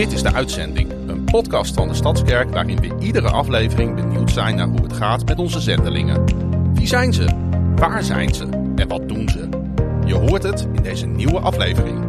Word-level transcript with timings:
Dit 0.00 0.12
is 0.12 0.22
de 0.22 0.32
uitzending, 0.32 0.90
een 1.06 1.24
podcast 1.24 1.74
van 1.74 1.88
de 1.88 1.94
Stadskerk 1.94 2.50
waarin 2.50 2.80
we 2.80 2.96
iedere 3.00 3.28
aflevering 3.30 3.94
benieuwd 3.94 4.30
zijn 4.30 4.56
naar 4.56 4.66
hoe 4.66 4.82
het 4.82 4.92
gaat 4.92 5.24
met 5.24 5.38
onze 5.38 5.60
zendelingen. 5.60 6.24
Wie 6.74 6.86
zijn 6.86 7.12
ze? 7.12 7.28
Waar 7.76 8.04
zijn 8.04 8.34
ze? 8.34 8.44
En 8.76 8.88
wat 8.88 9.08
doen 9.08 9.28
ze? 9.28 9.48
Je 10.06 10.14
hoort 10.14 10.42
het 10.42 10.68
in 10.72 10.82
deze 10.82 11.06
nieuwe 11.06 11.38
aflevering. 11.40 12.04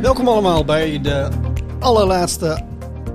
Welkom 0.00 0.28
allemaal 0.28 0.64
bij 0.64 1.00
de 1.00 1.28
allerlaatste 1.78 2.64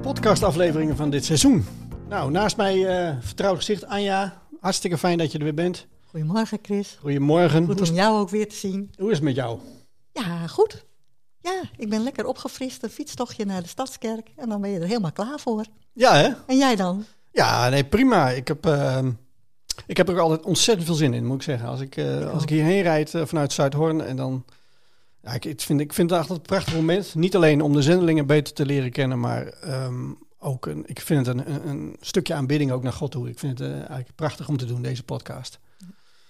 podcastafleveringen 0.01 0.95
van 0.95 1.09
dit 1.09 1.25
seizoen. 1.25 1.65
Nou, 2.09 2.31
naast 2.31 2.57
mij 2.57 2.85
eh 2.85 3.15
vertrouwd 3.19 3.57
gezicht 3.57 3.85
Anja. 3.85 4.41
Hartstikke 4.59 4.97
fijn 4.97 5.17
dat 5.17 5.31
je 5.31 5.37
er 5.37 5.43
weer 5.43 5.53
bent. 5.53 5.87
Goedemorgen 6.09 6.59
Chris. 6.61 6.97
Goedemorgen. 7.01 7.65
Goed 7.65 7.89
om 7.89 7.95
jou 7.95 8.19
ook 8.19 8.29
weer 8.29 8.49
te 8.49 8.55
zien. 8.55 8.91
hoe 8.97 9.09
is 9.09 9.15
het 9.15 9.25
met 9.25 9.35
jou? 9.35 9.59
Ja, 10.13 10.47
goed. 10.47 10.85
Ja, 11.39 11.61
ik 11.77 11.89
ben 11.89 12.03
lekker 12.03 12.25
opgefrist. 12.25 12.83
Een 12.83 12.89
fietstochtje 12.89 13.45
naar 13.45 13.61
de 13.61 13.67
Stadskerk. 13.67 14.29
En 14.35 14.49
dan 14.49 14.61
ben 14.61 14.69
je 14.69 14.79
er 14.79 14.87
helemaal 14.87 15.11
klaar 15.11 15.39
voor. 15.39 15.65
Ja, 15.93 16.15
hè? 16.15 16.29
En 16.47 16.57
jij 16.57 16.75
dan? 16.75 17.05
Ja, 17.31 17.69
nee, 17.69 17.85
prima. 17.85 18.29
Ik 18.29 18.47
heb, 18.47 18.65
eh, 18.65 19.05
ik 19.87 19.97
heb 19.97 20.07
er 20.07 20.13
ook 20.13 20.19
altijd 20.19 20.45
ontzettend 20.45 20.87
veel 20.87 20.95
zin 20.95 21.13
in, 21.13 21.25
moet 21.25 21.35
ik 21.35 21.41
zeggen. 21.41 21.67
Als 21.67 21.81
ik, 21.81 21.97
eh, 21.97 22.29
als 22.29 22.43
ik 22.43 22.49
hierheen 22.49 22.81
rijd 22.81 23.13
eh, 23.13 23.25
vanuit 23.25 23.53
Zuidhoorn 23.53 24.01
en 24.01 24.15
dan... 24.15 24.45
Ja, 25.21 25.31
ik, 25.33 25.45
ik 25.45 25.61
vind, 25.61 25.79
ik 25.79 25.93
vind 25.93 26.09
het 26.09 26.19
altijd 26.19 26.39
een 26.39 26.45
prachtig 26.45 26.75
moment. 26.75 27.15
Niet 27.15 27.35
alleen 27.35 27.61
om 27.61 27.73
de 27.73 27.81
zendelingen 27.81 28.25
beter 28.25 28.53
te 28.53 28.65
leren 28.65 28.91
kennen, 28.91 29.19
maar 29.19 29.47
ehm, 29.47 30.11
ook 30.43 30.65
een, 30.65 30.83
ik 30.85 31.01
vind 31.01 31.25
het 31.25 31.37
een, 31.37 31.51
een, 31.53 31.67
een 31.67 31.95
stukje 31.99 32.33
aanbidding 32.33 32.71
ook 32.71 32.83
naar 32.83 32.93
God 32.93 33.11
toe. 33.11 33.29
Ik 33.29 33.39
vind 33.39 33.59
het 33.59 33.67
eh, 33.67 33.75
eigenlijk 33.75 34.15
prachtig 34.15 34.47
om 34.47 34.57
te 34.57 34.65
doen, 34.65 34.81
deze 34.81 35.03
podcast. 35.03 35.59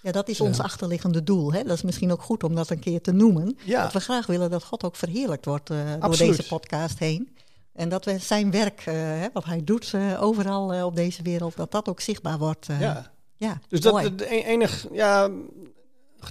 Ja, 0.04 0.12
dat 0.12 0.28
is 0.28 0.38
Ja. 0.38 0.44
ons 0.44 0.60
achterliggende 0.60 1.22
doel. 1.22 1.52
Hè? 1.52 1.62
Dat 1.62 1.76
is 1.76 1.82
misschien 1.82 2.12
ook 2.12 2.22
goed 2.22 2.44
om 2.44 2.54
dat 2.54 2.70
een 2.70 2.78
keer 2.78 3.00
te 3.00 3.12
noemen. 3.12 3.56
Ja. 3.64 3.82
Dat 3.82 3.92
we 3.92 4.00
graag 4.00 4.26
willen 4.26 4.50
dat 4.50 4.64
God 4.64 4.84
ook 4.84 4.96
verheerlijkt 4.96 5.44
wordt 5.44 5.70
eh, 5.70 5.76
door 6.00 6.16
deze 6.16 6.46
podcast 6.46 6.98
heen. 6.98 7.36
En 7.72 7.88
dat 7.88 8.04
we 8.04 8.18
zijn 8.18 8.50
werk, 8.50 8.82
eh, 8.86 8.94
hè, 8.94 9.26
wat 9.32 9.44
hij 9.44 9.64
doet 9.64 9.92
eh, 9.94 10.22
overal 10.22 10.86
op 10.86 10.96
deze 10.96 11.22
wereld, 11.22 11.56
dat 11.56 11.70
dat 11.72 11.88
ook 11.88 12.00
zichtbaar 12.00 12.38
wordt. 12.38 12.66
Ja. 12.80 13.10
ja, 13.36 13.60
Dus 13.68 13.80
dat 13.80 13.92
mooi. 13.92 14.04
het 14.04 14.20
e- 14.20 14.24
enig, 14.42 14.86
ja, 14.92 15.30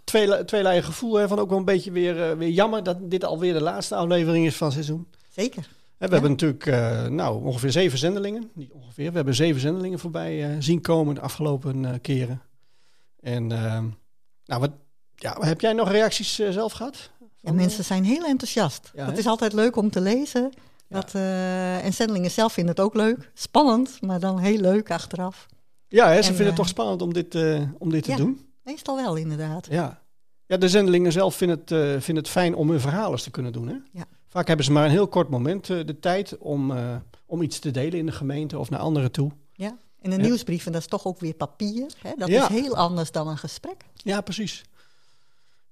twee, 0.03 0.45
tweeledig 0.45 0.85
gevoel 0.85 1.15
hè, 1.15 1.27
van 1.27 1.39
ook 1.39 1.49
wel 1.49 1.57
een 1.59 1.65
beetje 1.65 1.91
weer, 1.91 2.37
weer 2.37 2.49
jammer 2.49 2.83
dat 2.83 2.97
dit 3.09 3.23
alweer 3.23 3.53
de 3.53 3.61
laatste 3.61 3.95
aflevering 3.95 4.45
is 4.45 4.55
van 4.55 4.67
het 4.67 4.75
seizoen. 4.75 5.07
Zeker. 5.29 5.67
Hè, 5.97 6.07
we 6.07 6.13
hebben 6.13 6.31
natuurlijk 6.31 6.65
nou, 7.11 7.43
ongeveer 7.43 7.71
zeven 7.71 7.97
zendelingen. 7.97 8.49
Niet 8.53 8.71
ongeveer, 8.71 9.09
we 9.09 9.15
hebben 9.15 9.35
zeven 9.35 9.61
zendelingen 9.61 9.99
voorbij 9.99 10.55
zien 10.59 10.81
komen 10.81 11.15
de 11.15 11.21
afgelopen 11.21 12.01
keren. 12.01 12.41
En 13.23 13.51
eh, 13.51 13.83
nou, 14.45 14.61
wat, 14.61 14.71
ja, 15.23 15.37
heb 15.39 15.61
jij 15.61 15.73
nog 15.73 15.91
reacties 15.91 16.39
eh, 16.39 16.49
zelf 16.49 16.71
gehad? 16.71 17.11
Ja, 17.39 17.51
mensen 17.51 17.83
zijn 17.83 18.03
heel 18.03 18.23
enthousiast. 18.25 18.91
Ja, 18.95 19.05
dat 19.05 19.17
is 19.17 19.25
altijd 19.25 19.53
leuk 19.53 19.75
om 19.75 19.89
te 19.89 20.01
lezen. 20.01 20.51
Dat, 20.89 21.15
eh, 21.15 21.85
en 21.85 21.93
zendelingen 21.93 22.31
zelf 22.31 22.53
vinden 22.53 22.75
het 22.75 22.83
ook 22.83 22.93
leuk. 22.93 23.31
Spannend, 23.33 24.01
maar 24.01 24.19
dan 24.19 24.39
heel 24.39 24.57
leuk 24.57 24.91
achteraf. 24.91 25.45
Ja, 25.87 26.07
hè, 26.07 26.11
ze 26.11 26.17
En, 26.17 26.23
vinden 26.23 26.45
het 26.45 26.53
eh, 26.53 26.59
toch 26.59 26.67
spannend 26.67 27.01
om 27.01 27.13
dit, 27.13 27.35
om 27.77 27.89
dit 27.89 28.03
te 28.03 28.11
ja. 28.11 28.17
doen. 28.17 28.47
Meestal 28.63 28.95
wel, 28.95 29.15
inderdaad. 29.15 29.67
Ja. 29.69 30.01
ja, 30.45 30.57
de 30.57 30.69
zendelingen 30.69 31.11
zelf 31.11 31.35
vinden 31.35 31.57
het, 31.57 32.03
vinden 32.03 32.23
het 32.23 32.33
fijn 32.33 32.55
om 32.55 32.69
hun 32.69 32.79
verhaal 32.79 33.11
eens 33.11 33.23
te 33.23 33.31
kunnen 33.31 33.53
doen. 33.53 33.67
Hè? 33.67 33.75
Ja. 33.91 34.05
Vaak 34.27 34.47
hebben 34.47 34.65
ze 34.65 34.71
maar 34.71 34.85
een 34.85 34.91
heel 34.91 35.07
kort 35.07 35.29
moment 35.29 35.65
de 35.65 35.99
tijd 35.99 36.37
om, 36.37 36.73
om 37.25 37.41
iets 37.41 37.59
te 37.59 37.71
delen 37.71 37.99
in 37.99 38.05
de 38.05 38.11
gemeente 38.11 38.59
of 38.59 38.69
naar 38.69 38.79
anderen 38.79 39.11
toe. 39.11 39.31
Ja. 39.51 39.77
En 40.03 40.11
een 40.11 40.19
Ja. 40.19 40.25
nieuwsbrief, 40.25 40.65
en 40.65 40.71
dat 40.71 40.81
is 40.81 40.87
toch 40.87 41.05
ook 41.05 41.19
weer 41.19 41.33
papier. 41.33 41.91
Hè? 42.01 42.11
Dat 42.17 42.27
Ja. 42.29 42.41
is 42.41 42.47
heel 42.47 42.75
anders 42.75 43.11
dan 43.11 43.27
een 43.27 43.37
gesprek. 43.37 43.85
Ja, 43.93 44.21
precies. 44.21 44.63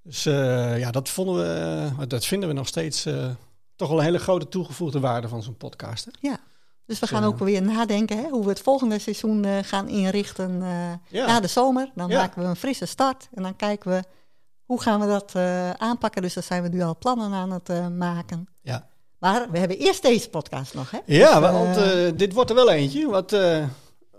Dus 0.03 0.25
eh, 0.25 0.79
ja, 0.79 0.91
dat, 0.91 1.09
vonden 1.09 1.35
we, 1.35 1.53
eh, 1.99 2.07
dat 2.07 2.25
vinden 2.25 2.49
we 2.49 2.55
nog 2.55 2.67
steeds 2.67 3.05
eh, 3.05 3.29
toch 3.75 3.89
wel 3.89 3.97
een 3.97 4.03
hele 4.03 4.19
grote 4.19 4.47
toegevoegde 4.47 4.99
waarde 4.99 5.27
van 5.27 5.43
zo'n 5.43 5.57
podcast. 5.57 6.05
Hè? 6.05 6.11
Ja. 6.19 6.39
Dus 6.85 6.99
we 6.99 7.07
gaan 7.07 7.23
ook 7.23 7.39
weer 7.39 7.61
nadenken 7.61 8.17
hè, 8.17 8.29
hoe 8.29 8.43
we 8.43 8.49
het 8.49 8.59
volgende 8.59 8.99
seizoen 8.99 9.45
gaan 9.63 9.87
inrichten 9.87 10.59
Ja. 11.07 11.25
na 11.25 11.39
de 11.39 11.47
zomer. 11.47 11.91
Dan 11.95 12.09
maken 12.09 12.41
we 12.41 12.47
een 12.47 12.55
frisse 12.55 12.85
start 12.85 13.27
en 13.33 13.43
dan 13.43 13.55
kijken 13.55 13.91
we 13.91 14.03
hoe 14.65 14.81
gaan 14.81 14.99
we 14.99 15.05
dat 15.07 15.35
aanpakken. 15.79 16.21
Dus 16.21 16.33
daar 16.33 16.43
zijn 16.43 16.63
we 16.63 16.69
nu 16.69 16.81
al 16.81 16.97
plannen 16.97 17.33
aan 17.33 17.51
het 17.51 17.97
maken. 17.97 18.47
Ja, 18.61 18.87
Maar 19.19 19.51
we 19.51 19.57
hebben 19.57 19.77
eerst 19.77 20.01
deze 20.01 20.29
podcast 20.29 20.73
nog. 20.73 20.91
Hè? 20.91 20.97
ja 21.05 21.39
Dus, 21.39 21.51
want 21.51 22.19
dit 22.19 22.33
wordt 22.33 22.49
er 22.49 22.55
wel 22.55 22.71
eentje. 22.71 23.07
Wat, 23.07 23.35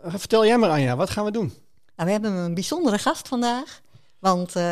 vertel 0.04 0.46
jij 0.46 0.58
maar 0.58 0.70
Anja, 0.70 0.96
wat 0.96 1.10
gaan 1.10 1.24
we 1.24 1.30
doen? 1.30 1.52
Nou, 1.96 2.06
we 2.06 2.10
hebben 2.10 2.32
een 2.32 2.54
bijzondere 2.54 2.98
gast 2.98 3.28
vandaag. 3.28 3.80
Want, 4.18 4.56
eh, 4.56 4.62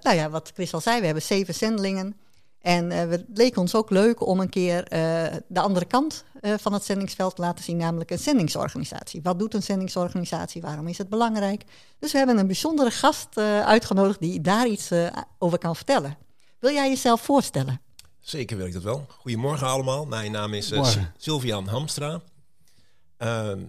nou 0.00 0.16
ja, 0.16 0.30
wat 0.30 0.50
Chris 0.54 0.74
al 0.74 0.80
zei, 0.80 0.98
we 1.00 1.04
hebben 1.04 1.22
zeven 1.22 1.54
zendelingen. 1.54 2.16
En 2.60 2.90
eh, 2.90 3.08
het 3.08 3.24
leek 3.34 3.56
ons 3.56 3.74
ook 3.74 3.90
leuk 3.90 4.26
om 4.26 4.40
een 4.40 4.48
keer 4.48 4.84
eh, 4.84 5.24
de 5.48 5.60
andere 5.60 5.84
kant 5.84 6.24
eh, 6.44 6.54
van 6.60 6.72
het 6.72 6.84
zendingsveld 6.84 7.36
te 7.36 7.42
laten 7.42 7.64
zien, 7.64 7.76
namelijk 7.76 8.10
een 8.10 8.18
zendingsorganisatie. 8.18 9.22
Wat 9.22 9.38
doet 9.38 9.54
een 9.54 9.62
zendingsorganisatie? 9.62 10.62
Waarom 10.62 10.88
is 10.88 10.98
het 10.98 11.08
belangrijk? 11.08 11.64
Dus 11.98 12.12
we 12.12 12.18
hebben 12.18 12.38
een 12.38 12.46
bijzondere 12.46 12.90
gast 12.90 13.28
eh, 13.36 13.60
uitgenodigd 13.60 14.20
die 14.20 14.40
daar 14.40 14.66
iets 14.66 14.90
eh, 14.90 15.06
over 15.38 15.58
kan 15.58 15.76
vertellen. 15.76 16.16
Wil 16.58 16.72
jij 16.72 16.88
jezelf 16.88 17.20
voorstellen? 17.20 17.80
Zeker 18.20 18.56
wil 18.56 18.66
ik 18.66 18.72
dat 18.72 18.82
wel. 18.82 19.06
Goedemorgen 19.08 19.66
allemaal. 19.66 20.06
Mijn 20.06 20.32
naam 20.32 20.54
is 20.54 20.72
uh. 20.72 20.94
Sylvian 21.16 21.66
Hamstra. 21.66 22.20
Ehm 23.16 23.60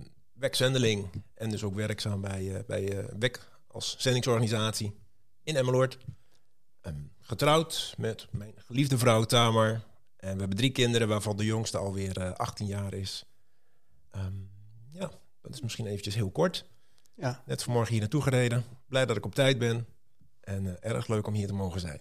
WEC-zendeling 0.45 1.23
en 1.33 1.49
dus 1.49 1.63
ook 1.63 1.75
werkzaam 1.75 2.21
bij, 2.21 2.55
eh, 2.55 2.63
bij 2.67 2.97
eh, 2.97 3.05
WEC 3.19 3.49
als 3.67 3.95
zendingsorganisatie 3.97 4.95
in 5.43 5.55
Emmeloord. 5.55 5.97
Ehm, 6.81 6.95
getrouwd 7.21 7.93
met 7.97 8.27
mijn 8.31 8.53
geliefde 8.57 8.97
vrouw 8.97 9.23
Tamar. 9.23 9.71
En 10.17 10.33
we 10.33 10.39
hebben 10.39 10.57
drie 10.57 10.71
kinderen 10.71 11.07
waarvan 11.07 11.37
de 11.37 11.45
jongste 11.45 11.77
alweer 11.77 12.17
eh 12.17 12.31
18 12.31 12.67
jaar 12.67 12.93
is. 12.93 13.25
Ehm, 14.11 14.33
ja, 14.91 15.11
dat 15.41 15.53
is 15.53 15.61
misschien 15.61 15.85
eventjes 15.85 16.15
heel 16.15 16.31
kort. 16.31 16.65
Ja, 17.15 17.43
Net 17.45 17.63
vanmorgen 17.63 17.91
hier 17.91 18.01
naartoe 18.01 18.21
gereden. 18.21 18.63
Blij 18.87 19.05
dat 19.05 19.17
ik 19.17 19.25
op 19.25 19.35
tijd 19.35 19.57
ben. 19.57 19.87
En 20.41 20.81
eh, 20.81 20.91
erg 20.91 21.07
leuk 21.07 21.27
om 21.27 21.33
hier 21.33 21.47
te 21.47 21.53
mogen 21.53 21.79
zijn. 21.79 21.99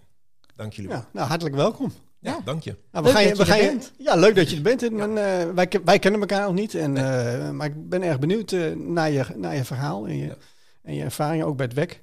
Dank 0.55 0.73
jullie 0.73 0.89
wel. 0.89 0.99
ja 0.99 1.09
nou 1.11 1.27
hartelijk 1.27 1.55
welkom. 1.55 1.93
Ja, 2.25 2.31
Ja. 2.31 2.41
dank 2.45 2.63
je. 2.63 2.75
Nou, 2.91 3.05
we 3.05 3.11
Leuk 3.11 3.11
gaan 3.11 3.21
je, 3.23 3.29
dat 3.35 3.37
we 3.37 3.43
je 3.45 3.49
gaan 3.51 3.59
er 3.59 3.65
je- 3.65 3.71
bent. 3.77 3.91
Ja, 3.97 4.15
leuk 4.15 4.35
dat 4.35 4.49
je 4.49 4.55
er 4.55 4.61
bent. 4.61 4.83
En, 4.83 4.99
eh, 5.17 5.49
wij, 5.53 5.67
ke- 5.67 5.81
wij 5.85 5.99
kennen 5.99 6.19
elkaar 6.21 6.45
nog 6.45 6.53
niet. 6.53 6.73
En, 6.75 6.97
eh, 6.97 7.49
maar 7.51 7.67
ik 7.67 7.89
ben 7.89 8.01
erg 8.03 8.19
benieuwd 8.19 8.51
eh, 8.51 8.71
naar, 8.75 9.11
je, 9.11 9.23
naar 9.35 9.55
je 9.55 9.63
verhaal 9.63 10.07
en 10.07 10.17
je, 10.17 10.25
Ja. 10.25 10.35
en 10.83 10.95
je 10.95 11.03
ervaringen 11.03 11.45
ook 11.45 11.57
bij 11.57 11.65
het 11.65 11.75
WEC. 11.75 12.01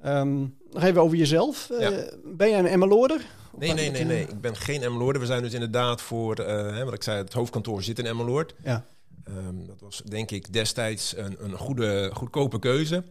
Ehm, 0.00 0.38
nog 0.70 0.82
even 0.82 1.02
over 1.02 1.16
jezelf. 1.16 1.70
Eh, 1.70 1.80
Ja. 1.80 2.04
Ben 2.24 2.48
jij 2.50 2.58
een 2.58 2.66
Emmeloorder? 2.66 3.20
Nee, 3.58 3.72
nee, 3.72 3.90
nee, 3.90 4.04
nee. 4.04 4.22
Ik 4.22 4.40
ben 4.40 4.56
geen 4.56 4.82
Emmeloorder. 4.82 5.20
We 5.20 5.26
zijn 5.26 5.42
dus 5.42 5.52
inderdaad 5.52 6.00
voor, 6.02 6.34
eh, 6.36 6.76
hè, 6.76 6.84
wat 6.84 6.94
ik 6.94 7.02
zei, 7.02 7.18
het 7.18 7.32
hoofdkantoor 7.32 7.82
zit 7.82 7.98
in 7.98 8.06
Emmeloord. 8.06 8.54
Ja. 8.64 8.84
Ehm, 9.24 9.66
dat 9.66 9.80
was 9.80 10.02
denk 10.08 10.30
ik 10.30 10.52
destijds 10.52 11.16
een, 11.16 11.36
een 11.38 11.56
goede, 11.58 12.10
goedkope 12.14 12.58
keuze. 12.58 13.02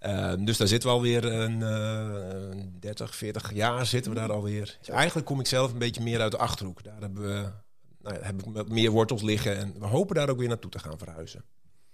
Ehm, 0.00 0.44
dus 0.44 0.56
daar 0.56 0.68
zitten 0.68 0.88
we 0.88 0.94
alweer 0.94 1.24
een, 1.24 1.62
eh, 1.62 2.50
een 2.50 2.76
30, 2.80 3.14
40 3.16 3.54
jaar 3.54 3.86
zitten 3.86 4.12
we 4.12 4.18
daar 4.18 4.32
alweer. 4.32 4.76
Dus 4.78 4.88
eigenlijk 4.88 5.26
kom 5.26 5.40
ik 5.40 5.46
zelf 5.46 5.72
een 5.72 5.78
beetje 5.78 6.02
meer 6.02 6.20
uit 6.20 6.32
de 6.32 6.38
Achterhoek. 6.38 6.84
Daar 6.84 7.00
hebben 7.00 7.22
we, 7.22 7.50
nou 8.02 8.14
ja, 8.14 8.22
heb 8.22 8.42
ik 8.42 8.68
meer 8.68 8.90
wortels 8.90 9.22
liggen 9.22 9.56
en 9.56 9.74
we 9.78 9.86
hopen 9.86 10.14
daar 10.14 10.28
ook 10.28 10.38
weer 10.38 10.48
naartoe 10.48 10.70
te 10.70 10.78
gaan 10.78 10.98
verhuizen. 10.98 11.44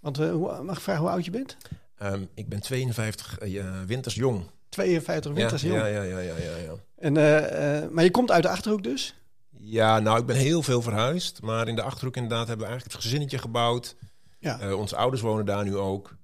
Want 0.00 0.18
eh, 0.18 0.62
mag 0.62 0.76
ik 0.76 0.82
vragen 0.82 1.02
hoe 1.02 1.10
oud 1.10 1.24
je 1.24 1.30
bent? 1.30 1.56
Ehm, 1.96 2.22
ik 2.34 2.48
ben 2.48 2.60
52 2.60 3.38
eh, 3.38 3.62
winters 3.86 4.14
jong. 4.14 4.50
52 4.68 5.32
winters 5.32 5.62
ja, 5.62 5.68
jong. 5.68 5.80
ja, 5.80 5.86
ja, 5.86 6.02
ja, 6.02 6.18
ja, 6.18 6.36
ja, 6.36 6.56
ja. 6.56 6.74
En, 6.98 7.16
eh, 7.16 7.82
eh, 7.82 7.90
maar 7.90 8.04
je 8.04 8.10
komt 8.10 8.30
uit 8.30 8.42
de 8.42 8.48
Achterhoek 8.48 8.82
dus? 8.82 9.14
Ja, 9.58 9.98
nou, 9.98 10.18
ik 10.18 10.26
ben 10.26 10.36
heel 10.36 10.62
veel 10.62 10.82
verhuisd. 10.82 11.42
Maar 11.42 11.68
in 11.68 11.74
de 11.74 11.82
Achterhoek 11.82 12.16
inderdaad 12.16 12.48
hebben 12.48 12.66
we 12.66 12.72
eigenlijk 12.72 12.94
het 12.94 13.04
gezinnetje 13.04 13.38
gebouwd. 13.38 13.96
Ja. 14.38 14.60
Eh, 14.60 14.78
onze 14.78 14.96
ouders 14.96 15.22
wonen 15.22 15.46
daar 15.46 15.64
nu 15.64 15.76
ook. 15.76 16.15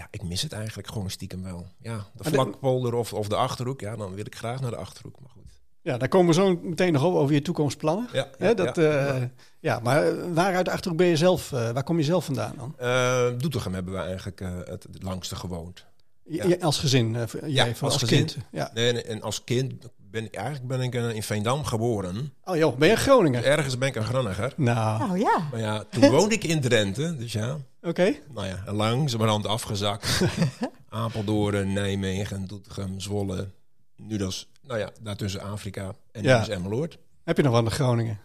Ja, 0.00 0.08
ik 0.10 0.22
mis 0.22 0.42
het 0.42 0.52
eigenlijk 0.52 0.88
gewoon 0.88 1.10
stiekem 1.10 1.42
wel. 1.42 1.66
Ja, 1.78 2.06
de 2.14 2.24
vlakpolder 2.24 2.94
of, 2.94 3.12
of 3.12 3.28
de 3.28 3.36
Achterhoek. 3.36 3.80
Ja, 3.80 3.96
dan 3.96 4.14
wil 4.14 4.26
ik 4.26 4.34
graag 4.36 4.60
naar 4.60 4.70
de 4.70 4.76
Achterhoek. 4.76 5.20
Maar 5.20 5.30
goed. 5.30 5.60
Ja, 5.82 5.98
daar 5.98 6.08
komen 6.08 6.26
we 6.26 6.34
zo 6.34 6.58
meteen 6.62 6.92
nog 6.92 7.02
over 7.04 7.34
je 7.34 7.42
toekomstplannen. 7.42 8.08
Ja, 8.38 8.54
dat, 8.54 8.76
ja. 8.76 9.06
eh, 9.06 9.22
ja, 9.60 9.78
maar 9.78 10.06
eh, 10.06 10.24
waar 10.32 10.54
uit 10.54 10.64
de 10.64 10.70
Achterhoek 10.70 10.98
ben 10.98 11.06
je 11.06 11.16
zelf? 11.16 11.52
eh, 11.52 11.70
waar 11.70 11.82
kom 11.84 11.98
je 11.98 12.04
zelf 12.04 12.24
vandaan 12.24 12.54
dan? 12.56 12.74
Eh, 12.78 13.28
Doetinchem 13.38 13.74
hebben 13.74 13.92
we 13.92 13.98
eigenlijk 13.98 14.40
het, 14.40 14.82
het 14.92 15.02
langste 15.02 15.36
gewoond. 15.36 15.84
Ja. 16.24 16.56
als 16.60 16.78
gezin? 16.78 17.16
jij 17.46 17.76
van- 17.76 17.88
als 17.90 18.00
als, 18.00 18.10
kind? 18.10 18.36
Ja. 18.52 18.70
Nee, 18.74 19.02
en 19.02 19.22
als 19.22 19.44
kind 19.44 19.88
ben 20.10 20.24
ik 20.24 20.34
eigenlijk 20.34 20.66
ben 20.66 20.80
ik 20.80 20.94
eh, 20.94 21.14
in 21.14 21.22
Veendam 21.22 21.64
geboren. 21.64 22.34
Oh 22.44 22.56
joh, 22.56 22.76
ben 22.76 22.88
je 22.88 22.96
Groninger? 22.96 23.44
Ergens 23.44 23.78
ben 23.78 23.88
ik 23.88 23.94
een 23.96 24.04
Granniger. 24.04 24.52
Nou, 24.56 24.98
Nou 24.98 25.18
ja, 25.18 25.48
Maar 25.50 25.60
ja, 25.60 25.84
toen 25.90 26.10
woonde 26.10 26.34
ik 26.34 26.44
in 26.44 26.60
Drenthe. 26.60 27.16
Dus 27.16 27.32
ja, 27.32 27.58
oké. 27.82 28.14
nou 28.34 28.46
ja, 28.46 28.72
langzamerhand 28.72 29.46
afgezakt. 29.46 30.20
Apeldoorn, 30.88 31.72
Nijmegen, 31.72 32.46
Doetinchem, 32.46 33.00
Zwolle. 33.00 33.48
Nu 33.96 34.16
dus, 34.16 34.48
nou 34.62 34.78
ja, 34.78 34.90
daartussen 35.00 35.40
Afrika 35.40 35.94
en 36.12 36.22
Ja. 36.22 36.38
dus 36.38 36.48
Emmeloord. 36.48 36.98
Heb 37.24 37.36
je 37.36 37.42
nog 37.42 37.52
wat 37.52 37.64
met 37.64 37.72
Groningen? 37.72 38.18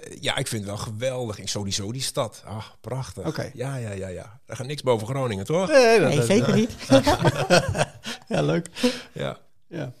Eh, 0.00 0.16
Ja, 0.20 0.36
ik 0.36 0.46
vind 0.46 0.62
het 0.66 0.70
wel 0.70 0.80
geweldig. 0.84 1.38
Ik 1.38 1.48
sowieso 1.48 1.92
die 1.92 2.02
stad. 2.02 2.42
Ah, 2.46 2.64
prachtig. 2.80 3.26
Oké. 3.26 3.50
Ja, 3.54 3.76
ja, 3.76 3.90
ja, 3.90 4.08
ja. 4.08 4.40
Er 4.46 4.56
gaat 4.56 4.66
niks 4.66 4.82
boven 4.82 5.06
Groningen, 5.06 5.44
toch? 5.44 5.68
Nee, 5.68 5.98
dat- 6.00 6.08
nee, 6.08 6.16
dat- 6.18 6.26
zeker 6.26 6.54
niet. 6.54 6.72
Ja, 8.28 8.42
leuk. 8.42 8.68
Ja. 9.12 9.38
Ja. 9.68 9.92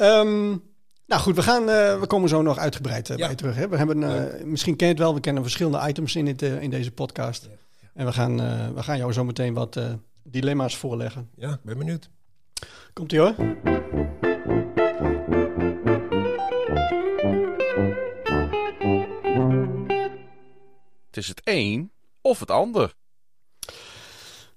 Ehm, 0.00 0.56
Nou 1.06 1.22
goed, 1.22 1.36
we, 1.36 1.42
gaan, 1.42 1.68
eh, 1.68 2.00
we 2.00 2.06
komen 2.06 2.28
zo 2.28 2.42
nog 2.42 2.58
uitgebreid 2.58 3.08
Ja. 3.08 3.16
bij 3.16 3.34
terug. 3.34 3.54
Hè? 3.56 3.68
We 3.68 3.76
hebben, 3.76 4.02
eh, 4.02 4.44
misschien 4.44 4.76
ken 4.76 4.86
je 4.86 4.92
het 4.92 5.02
wel, 5.02 5.14
we 5.14 5.20
kennen 5.20 5.42
verschillende 5.42 5.88
items 5.88 6.16
in, 6.16 6.24
dit, 6.24 6.42
in 6.42 6.70
deze 6.70 6.90
podcast. 6.92 7.48
Ja. 7.50 7.88
En 7.94 8.06
we 8.06 8.12
gaan, 8.12 8.40
eh, 8.40 8.68
we 8.74 8.82
gaan 8.82 8.98
jou 8.98 9.12
zo 9.12 9.24
meteen 9.24 9.54
wat 9.54 9.76
eh, 9.76 9.92
dilemma's 10.22 10.76
voorleggen. 10.76 11.30
Ja, 11.36 11.50
ik 11.52 11.62
ben 11.62 11.78
benieuwd. 11.78 12.10
Komt 12.92 13.12
ie 13.12 13.18
hoor. 13.18 13.34
Het 21.06 21.16
is 21.16 21.28
het 21.28 21.40
een 21.44 21.90
of 22.20 22.40
het 22.40 22.50
ander. 22.50 22.94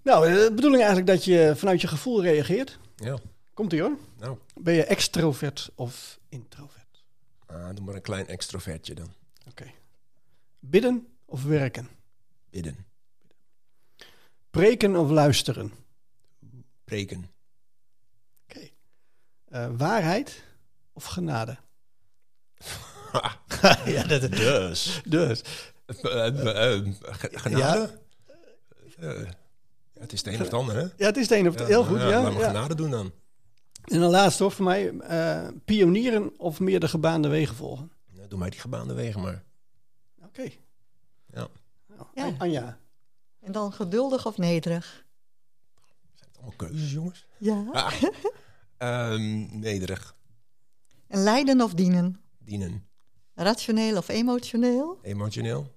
Nou, 0.02 0.30
de 0.34 0.52
bedoeling 0.56 0.84
eigenlijk 0.84 1.12
dat 1.12 1.26
je 1.26 1.54
vanuit 1.56 1.82
je 1.82 1.88
gevoel 1.88 2.22
reageert. 2.22 2.80
Ja, 2.96 3.18
Komt 3.54 3.74
ie 3.74 3.82
hoor. 3.82 3.98
Nou, 4.24 4.38
Ben 4.56 4.74
je 4.74 4.84
extrovert 4.86 5.72
of 5.76 6.20
introvert? 6.30 7.04
ah, 7.46 7.76
doe 7.76 7.86
maar 7.86 7.96
een 7.96 8.02
klein 8.02 8.28
extrovertje 8.28 8.94
dan. 8.96 9.14
Oké. 9.50 9.66
Bidden 10.60 11.08
of 11.26 11.44
werken? 11.44 11.90
Bidden, 12.50 12.86
Preken 14.50 14.96
of 14.96 15.10
luisteren? 15.10 15.72
preken. 16.84 17.30
Oké. 18.44 18.70
Eh, 19.50 19.70
waarheid 19.78 20.44
of 20.94 21.06
genade? 21.06 21.58
ja, 23.86 24.04
dat 24.04 24.22
Dus. 24.32 25.02
Dus. 25.06 25.42
Eh, 25.86 26.28
eh, 26.78 26.86
ge- 27.02 27.30
genade? 27.40 28.02
Ja, 29.00 29.10
het 30.00 30.14
is 30.14 30.20
het 30.20 30.28
een 30.28 30.34
of 30.40 30.46
het 30.46 30.54
ander, 30.54 30.76
hè? 30.76 30.82
Ja, 30.82 31.06
het 31.06 31.18
is 31.18 31.30
het 31.30 31.32
een 31.40 31.48
of 31.48 31.56
het 31.60 31.68
heel 31.68 31.84
goed. 31.86 31.98
Ja, 32.00 32.22
Laat 32.22 32.34
me 32.34 32.40
ja. 32.40 32.48
genade 32.48 32.76
doen 32.76 32.90
dan. 32.90 33.12
En 33.84 34.00
dan 34.00 34.10
laatste 34.10 34.44
hoor, 34.44 34.52
voor 34.52 34.66
mij. 34.66 34.90
eh, 34.98 35.48
pionieren 35.66 36.40
of 36.40 36.60
meer 36.60 36.80
de 36.80 36.88
gebaande 36.88 37.28
wegen 37.28 37.56
volgen? 37.56 37.92
Ja, 38.12 38.28
doe 38.28 38.40
mij 38.40 38.50
die 38.50 38.60
gebaande 38.60 38.94
wegen 38.94 39.22
maar. 39.22 39.44
Oké. 40.24 40.42
Ja. 41.34 41.48
Nou, 41.88 42.08
Ja. 42.14 42.36
Anja. 42.38 42.78
En 43.40 43.52
dan 43.52 43.74
geduldig 43.74 44.26
of 44.26 44.38
nederig? 44.38 45.06
Zijn 46.14 46.28
het 46.30 46.38
allemaal 46.38 46.56
keuzes, 46.56 46.92
jongens? 46.92 47.26
Ja. 47.38 47.66
Ah. 47.72 47.94
Ehm, 48.78 49.60
nederig. 49.60 50.16
En 51.08 51.24
lijden 51.24 51.62
of 51.62 51.74
dienen? 51.74 52.22
Dienen. 52.38 52.88
Rationeel 53.36 53.98
of 53.98 54.08
emotioneel? 54.08 55.00
Emotioneel. 55.02 55.76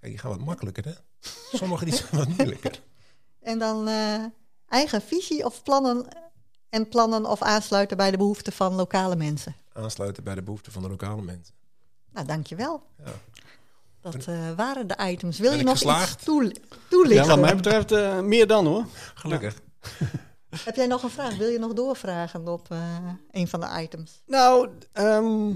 Kijk, 0.00 0.12
die 0.12 0.18
gaan 0.18 0.30
wat 0.30 0.40
makkelijker, 0.40 0.84
hè? 0.84 0.92
Sommige 1.56 1.84
die 1.84 1.94
zijn 1.94 2.08
wat 2.10 2.28
moeilijker. 2.28 2.82
En 3.40 3.58
dan 3.58 3.88
eh, 3.88 4.24
eigen 4.70 5.02
visie 5.02 5.44
of 5.44 5.62
plannen 5.62 6.06
en 6.68 6.88
plannen 6.88 7.26
of 7.26 7.42
aansluiten 7.42 7.96
bij 7.96 8.10
de 8.10 8.16
behoeften 8.16 8.52
van 8.52 8.74
lokale 8.74 9.16
mensen. 9.16 9.54
Aansluiten 9.72 10.24
bij 10.24 10.34
de 10.34 10.42
behoeften 10.42 10.72
van 10.72 10.82
de 10.82 10.88
lokale 10.88 11.22
mensen. 11.22 11.54
Nou, 12.12 12.26
dankjewel. 12.26 12.82
Ja. 13.04 13.12
Dat 14.00 14.14
eh, 14.26 14.50
waren 14.56 14.86
de 14.86 14.96
items. 15.00 15.38
Wil 15.38 15.48
Ben 15.50 15.58
je 15.58 15.64
nog 15.64 15.72
geslaagd? 15.72 16.14
iets 16.14 16.24
toe- 16.24 16.44
Ja, 16.44 16.50
toelichten? 16.88 17.28
wat 17.28 17.38
mij 17.40 17.56
betreft 17.56 17.92
eh, 17.92 18.20
meer 18.20 18.46
dan 18.46 18.66
hoor. 18.66 18.84
Gelukkig. 19.14 19.54
Heb 20.64 20.76
jij 20.76 20.86
nog 20.86 21.02
een 21.02 21.10
vraag? 21.10 21.36
Wil 21.36 21.48
je 21.48 21.58
nog 21.58 21.72
doorvragen 21.72 22.48
op 22.48 22.70
eh, 22.70 22.96
een 23.30 23.48
van 23.48 23.60
de 23.60 23.68
items? 23.82 24.22
Nou, 24.26 24.68
ehm, 24.92 25.52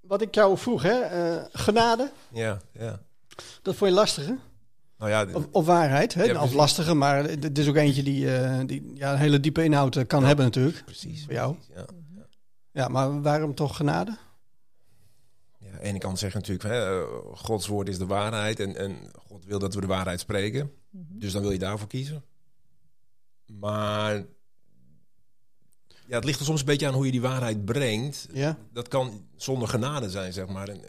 wat 0.00 0.20
ik 0.22 0.34
jou 0.34 0.58
vroeg, 0.58 0.82
hè? 0.82 1.00
eh, 1.00 1.44
genade, 1.52 2.10
Ja, 2.32 2.58
ja. 2.72 3.00
dat 3.62 3.74
vond 3.74 3.90
je 3.90 3.96
lastig, 3.96 4.26
hè? 4.26 4.34
Nou 4.98 5.10
ja, 5.10 5.26
Of, 5.32 5.46
of 5.50 5.66
waarheid, 5.66 6.14
hè? 6.14 6.22
Ja, 6.22 6.32
of 6.32 6.38
precies. 6.38 6.56
lastige, 6.56 6.94
maar 6.94 7.24
het 7.24 7.58
is 7.58 7.68
ook 7.68 7.76
eentje 7.76 8.02
die, 8.02 8.36
eh, 8.36 8.60
die 8.66 8.90
ja, 8.94 9.12
een 9.12 9.18
hele 9.18 9.40
diepe 9.40 9.64
inhoud 9.64 9.96
eh, 9.96 10.06
kan 10.06 10.24
hebben 10.24 10.44
natuurlijk. 10.44 10.82
precies. 10.84 11.24
Voor 11.24 11.32
jou? 11.32 11.54
precies, 11.54 11.74
Ja. 11.74 11.84
Ja, 12.72 12.88
maar 12.88 13.22
waarom 13.22 13.54
toch 13.54 13.76
genade? 13.76 14.16
Ja, 15.58 15.66
aan 15.66 15.78
de 15.78 15.82
ene 15.82 15.98
kant 15.98 16.18
zeggen 16.18 16.40
natuurlijk, 16.40 16.68
hè, 16.68 17.00
eh, 17.00 17.06
Gods 17.34 17.66
woord 17.66 17.88
is 17.88 17.98
de 17.98 18.06
waarheid 18.06 18.60
en, 18.60 18.76
en 18.76 18.96
God 19.26 19.44
wil 19.44 19.58
dat 19.58 19.74
we 19.74 19.80
de 19.80 19.86
waarheid 19.86 20.20
spreken. 20.20 20.72
Dus 20.90 21.32
dan 21.32 21.42
wil 21.42 21.50
je 21.50 21.58
daarvoor 21.58 21.88
kiezen. 21.88 22.24
Maar 23.46 24.14
ja, 26.06 26.14
het 26.16 26.24
ligt 26.24 26.38
er 26.38 26.44
soms 26.44 26.60
een 26.60 26.66
beetje 26.66 26.86
aan 26.86 26.94
hoe 26.94 27.04
je 27.06 27.10
die 27.10 27.20
waarheid 27.20 27.64
brengt. 27.64 28.28
Ja, 28.32 28.58
Dat 28.72 28.88
kan 28.88 29.26
zonder 29.36 29.68
genade 29.68 30.10
zijn, 30.10 30.32
zeg 30.32 30.48
maar. 30.48 30.68
En, 30.68 30.80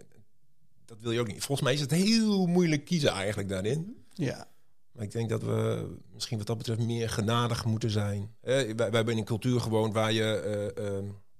dat 0.90 1.00
wil 1.00 1.12
je 1.12 1.20
ook 1.20 1.28
niet. 1.28 1.44
Volgens 1.44 1.62
mij 1.62 1.74
is 1.74 1.82
het 1.82 1.92
heel 1.92 2.46
moeilijk 2.46 2.86
kiezen 2.86 3.10
eigenlijk 3.10 3.50
daarin. 3.50 4.06
ja, 4.14 4.48
Maar 4.92 5.04
ik 5.04 5.12
denk 5.12 5.30
dat 5.30 5.42
we 5.42 5.88
misschien 6.14 6.38
wat 6.38 6.48
dat 6.48 6.58
betreft 6.58 6.80
meer 6.80 7.10
genadig 7.10 7.66
moeten 7.66 7.90
zijn. 7.90 8.36
Eh, 8.42 8.54
wij, 8.54 8.76
wij 8.76 8.90
hebben 8.90 9.14
in 9.14 9.20
een 9.20 9.26
cultuur 9.26 9.60
gewoond 9.62 9.94
waar 9.94 10.12
je, 10.12 10.24
eh, 10.24 10.88
eh, 10.88 10.94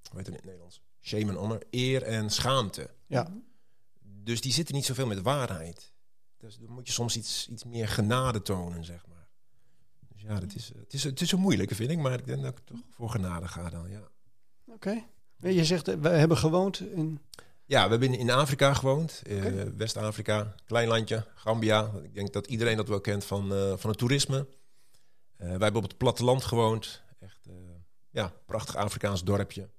hoe 0.10 0.18
heet 0.18 0.26
het 0.26 0.28
in 0.28 0.34
het 0.34 0.44
Nederlands? 0.44 0.82
Shame 1.02 1.30
en 1.30 1.36
honor, 1.36 1.62
eer 1.70 2.04
en 2.04 2.30
schaamte. 2.30 2.90
ja. 3.08 3.28
Dus 4.24 4.42
die 4.42 4.54
zitten 4.54 4.76
niet 4.76 4.86
zoveel 4.86 5.08
met 5.08 5.22
waarheid. 5.22 5.94
Dus 6.38 6.58
dan 6.58 6.72
moet 6.72 6.88
je 6.88 6.94
soms 6.94 7.18
iets, 7.18 7.48
iets 7.50 7.64
meer 7.64 7.88
genade 7.88 8.42
tonen, 8.42 8.84
zeg 8.86 9.06
maar. 9.08 9.28
Dus 10.08 10.22
ja, 10.22 10.40
dat 10.40 10.56
is, 10.56 10.72
het, 10.76 10.94
is, 10.94 11.04
het 11.04 11.22
is 11.22 11.32
een 11.32 11.40
moeilijke, 11.40 11.76
vind 11.76 11.90
ik. 11.90 11.98
Maar 11.98 12.20
ik 12.20 12.26
denk 12.26 12.42
dat 12.42 12.58
ik 12.58 12.66
toch 12.66 12.80
voor 12.90 13.10
genade 13.10 13.48
ga 13.48 13.70
dan, 13.70 13.90
ja. 13.90 14.10
Oké. 14.66 15.04
Je 15.40 15.66
zegt, 15.66 15.88
eh, 15.88 15.96
we 15.96 16.10
hebben 16.10 16.38
gewoond 16.38 16.80
in... 16.80 17.20
Ja, 17.70 17.84
we 17.84 17.90
hebben 17.90 18.14
in 18.14 18.30
Afrika 18.30 18.74
gewoond. 18.74 19.22
eh. 19.26 19.44
West-Afrika, 19.78 20.56
klein 20.66 20.88
landje, 20.88 21.26
Gambia. 21.36 21.92
Ik 22.04 22.14
denk 22.14 22.34
dat 22.34 22.48
iedereen 22.48 22.78
dat 22.78 22.88
wel 22.88 23.02
kent 23.02 23.26
van, 23.26 23.54
eh, 23.54 23.74
van 23.78 23.90
het 23.90 24.00
toerisme. 24.00 24.48
Eh, 25.38 25.48
wij 25.48 25.58
hebben 25.58 25.76
op 25.84 25.88
het 25.88 25.98
platteland 25.98 26.44
gewoond. 26.44 27.02
Echt, 27.20 27.48
ja, 28.10 28.34
prachtig 28.46 28.76
Afrikaans 28.76 29.24
dorpje. 29.24 29.70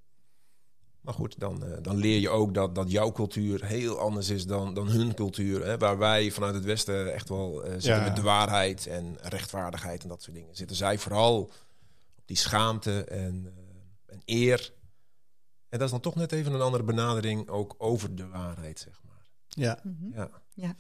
Maar 1.01 1.15
goed, 1.15 1.39
dan, 1.41 1.65
dan 1.83 1.97
leer 1.97 2.21
je 2.21 2.29
ook 2.29 2.55
dat, 2.55 2.75
dat 2.75 2.91
jouw 2.91 3.13
cultuur 3.13 3.65
heel 3.65 3.99
anders 3.99 4.29
is 4.31 4.47
dan, 4.47 4.75
dan 4.75 4.89
hun 4.89 5.15
cultuur. 5.15 5.65
Hè, 5.67 5.79
waar 5.79 5.99
wij 5.99 6.31
vanuit 6.31 6.55
het 6.55 6.65
Westen 6.65 7.13
echt 7.15 7.29
wel 7.29 7.63
zitten 7.65 7.95
Ja. 7.95 8.03
met 8.05 8.17
de 8.17 8.23
waarheid 8.23 8.87
en 8.87 9.17
rechtvaardigheid 9.21 10.03
en 10.03 10.09
dat 10.09 10.23
soort 10.23 10.37
dingen. 10.37 10.55
Zitten 10.57 10.77
zij 10.77 10.99
vooral 10.99 11.41
op 12.17 12.23
die 12.25 12.37
schaamte 12.37 13.05
en, 13.05 13.55
en 14.07 14.23
eer. 14.25 14.73
En 15.71 15.79
dat 15.79 15.83
is 15.83 15.91
dan 15.91 16.01
toch 16.01 16.15
net 16.15 16.33
even 16.33 16.53
een 16.53 16.61
andere 16.61 16.83
benadering 16.83 17.49
ook 17.49 17.75
over 17.79 18.15
de 18.15 18.29
waarheid, 18.29 18.79
zeg 18.79 19.01
maar. 19.09 19.29
Ja, 19.49 19.79
Mhm. 19.83 20.21
Ja, 20.55 20.75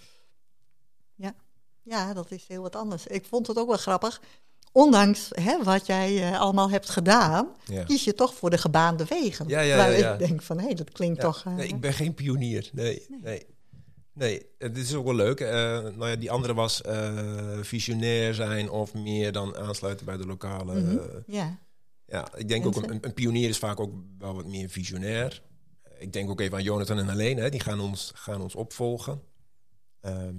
Ja, 1.82 2.12
dat 2.14 2.30
is 2.30 2.44
heel 2.48 2.62
wat 2.62 2.76
anders. 2.76 3.06
Ik 3.06 3.24
vond 3.24 3.46
het 3.46 3.58
ook 3.58 3.68
wel 3.68 3.76
grappig. 3.76 4.20
Ondanks 4.72 5.28
hè, 5.34 5.62
wat 5.64 5.86
jij 5.86 6.30
eh, 6.32 6.40
allemaal 6.40 6.70
hebt 6.70 6.90
gedaan, 6.90 7.48
ja. 7.64 7.82
kies 7.84 8.04
je 8.04 8.14
toch 8.14 8.34
voor 8.34 8.50
de 8.50 8.58
gebaande 8.58 9.04
wegen. 9.04 9.48
Ja, 9.48 9.60
ja, 9.60 9.76
Terwijl 9.76 9.98
ja, 10.00 10.06
ja. 10.06 10.12
ik 10.12 10.18
denk 10.18 10.42
van, 10.42 10.58
hé, 10.60 10.74
dat 10.74 10.90
klinkt 10.92 11.16
Ja. 11.16 11.22
toch... 11.22 11.44
eh, 11.44 11.54
Nee, 11.54 11.68
ik 11.68 11.80
ben 11.80 11.92
geen 11.92 12.14
pionier. 12.14 12.70
Nee, 12.72 13.06
nee. 13.22 13.46
Nee, 14.12 14.46
het 14.58 14.76
is 14.76 14.94
ook 14.94 15.04
wel 15.04 15.14
leuk. 15.14 15.40
Eh, 15.40 15.52
nou 15.78 16.08
ja, 16.08 16.16
die 16.16 16.30
andere 16.30 16.54
was 16.54 16.82
eh, 16.82 17.58
visionair 17.60 18.34
zijn 18.34 18.70
of 18.70 18.94
meer 18.94 19.32
dan 19.32 19.56
aansluiten 19.56 20.06
bij 20.06 20.16
de 20.16 20.26
lokale. 20.26 20.80
Mhm. 20.80 20.98
ja. 21.26 21.58
Ja, 22.10 22.28
ik 22.36 22.48
denk 22.48 22.66
ook 22.66 22.76
een, 22.76 22.98
een 23.00 23.14
pionier 23.14 23.48
is 23.48 23.58
vaak 23.58 23.80
ook 23.80 23.92
wel 24.18 24.34
wat 24.34 24.46
meer 24.46 24.68
visionair. 24.68 25.42
Ik 25.98 26.12
denk 26.12 26.30
ook 26.30 26.40
even 26.40 26.56
aan 26.56 26.62
Jonathan 26.62 26.98
en 26.98 27.08
Helene, 27.08 27.40
hè, 27.40 27.50
die 27.50 27.60
gaan 27.60 27.80
ons, 27.80 28.12
gaan 28.14 28.40
ons 28.40 28.54
opvolgen. 28.54 29.22
Ehm, 30.00 30.34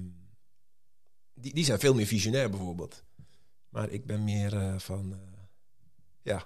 die, 1.33 1.53
die 1.53 1.63
zijn 1.65 1.79
veel 1.79 1.93
meer 1.93 2.05
visionair 2.05 2.49
bijvoorbeeld. 2.49 3.03
Maar 3.69 3.89
ik 3.89 4.05
ben 4.05 4.23
meer 4.23 4.57
eh, 4.57 4.73
van, 4.77 5.13
eh, 5.13 5.19
ja, 6.21 6.43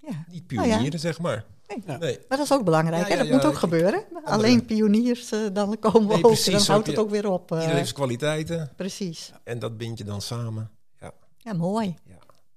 ja. 0.00 0.24
niet 0.28 0.50
Nou 0.52 0.66
ja. 0.68 0.74
pionieren, 0.74 1.00
zeg 1.00 1.18
maar. 1.20 1.44
Nee. 1.66 1.82
Ja. 1.86 1.96
Nee. 1.96 2.18
Maar 2.28 2.38
dat 2.38 2.46
is 2.46 2.52
ook 2.52 2.64
belangrijk. 2.64 3.08
Ja, 3.08 3.16
Dat 3.16 3.26
ja, 3.26 3.32
moet 3.34 3.44
ook 3.44 3.52
ik- 3.52 3.58
gebeuren. 3.58 4.04
Alleen 4.24 4.64
pioniers, 4.64 5.32
eh, 5.32 5.40
dan 5.52 5.78
komen 5.78 6.08
we 6.08 6.14
Nee, 6.14 6.24
ook. 6.24 6.44
dan 6.44 6.60
houdt 6.60 6.86
het 6.86 6.98
ook 6.98 7.10
weer 7.10 7.30
op. 7.30 7.50
Iedereen 7.50 7.76
heeft 7.76 7.92
kwaliteiten 7.92 8.72
precies. 8.76 9.32
en 9.44 9.58
dat 9.58 9.76
bind 9.78 9.98
je 9.98 10.04
dan 10.04 10.20
samen. 10.22 10.70
Ja, 11.44 11.52
mooi. 11.52 11.94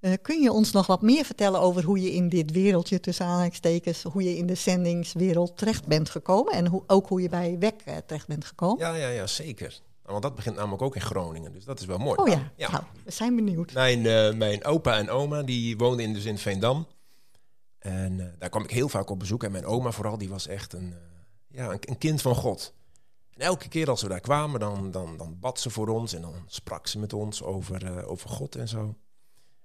Eh, 0.06 0.12
kun 0.22 0.42
je 0.42 0.52
ons 0.52 0.72
nog 0.72 0.86
wat 0.86 1.02
meer 1.02 1.24
vertellen 1.24 1.60
over 1.60 1.84
hoe 1.84 2.00
je 2.00 2.12
in 2.12 2.28
dit 2.28 2.50
wereldje, 2.50 3.00
tussen 3.00 3.26
aanhalingstekens, 3.26 4.02
hoe 4.02 4.22
je 4.22 4.36
in 4.36 4.46
de 4.46 4.54
zendingswereld 4.54 5.56
terecht 5.56 5.86
bent 5.86 6.10
gekomen 6.10 6.52
en 6.52 6.66
hoe, 6.66 6.82
ook 6.86 7.08
hoe 7.08 7.22
je 7.22 7.28
bij 7.28 7.58
WEC 7.58 7.80
eh, 7.84 7.96
terecht 8.06 8.26
bent 8.26 8.44
gekomen? 8.44 8.78
Ja, 8.78 8.94
ja, 8.94 9.08
ja, 9.08 9.26
zeker. 9.26 9.80
Want 10.02 10.22
dat 10.22 10.34
begint 10.34 10.56
namelijk 10.56 10.82
ook 10.82 10.94
in 10.94 11.00
Groningen, 11.00 11.52
dus 11.52 11.64
dat 11.64 11.80
is 11.80 11.86
wel 11.86 11.98
mooi. 11.98 12.18
Oh 12.18 12.28
ja, 12.28 12.52
Ja. 12.56 12.70
Nou, 12.70 12.84
we 13.04 13.10
zijn 13.10 13.36
benieuwd. 13.36 13.72
Mijn, 13.72 14.06
eh, 14.06 14.34
mijn 14.34 14.64
opa 14.64 14.96
en 14.96 15.10
oma 15.10 15.42
die 15.42 15.76
woonden 15.76 16.04
in, 16.04 16.12
dus 16.12 16.24
in 16.24 16.38
Veendam. 16.38 16.86
En 17.78 18.34
daar 18.38 18.48
kwam 18.48 18.62
ik 18.62 18.70
heel 18.70 18.88
vaak 18.88 19.10
op 19.10 19.18
bezoek. 19.18 19.44
En 19.44 19.52
mijn 19.52 19.66
oma 19.66 19.90
vooral, 19.90 20.18
die 20.18 20.28
was 20.28 20.46
echt 20.46 20.72
een, 20.72 20.94
ja, 21.48 21.70
een, 21.70 21.78
een 21.80 21.98
kind 21.98 22.22
van 22.22 22.34
God. 22.34 22.74
En 23.30 23.40
elke 23.40 23.68
keer 23.68 23.90
als 23.90 24.02
we 24.02 24.08
daar 24.08 24.20
kwamen, 24.20 24.60
dan, 24.60 24.90
dan, 24.90 25.16
dan 25.16 25.36
bad 25.40 25.60
ze 25.60 25.70
voor 25.70 25.88
ons. 25.88 26.12
En 26.12 26.20
dan 26.22 26.34
sprak 26.46 26.86
ze 26.86 26.98
met 26.98 27.12
ons 27.12 27.42
over, 27.42 28.06
over 28.06 28.28
God 28.28 28.56
en 28.56 28.68
zo. 28.68 28.94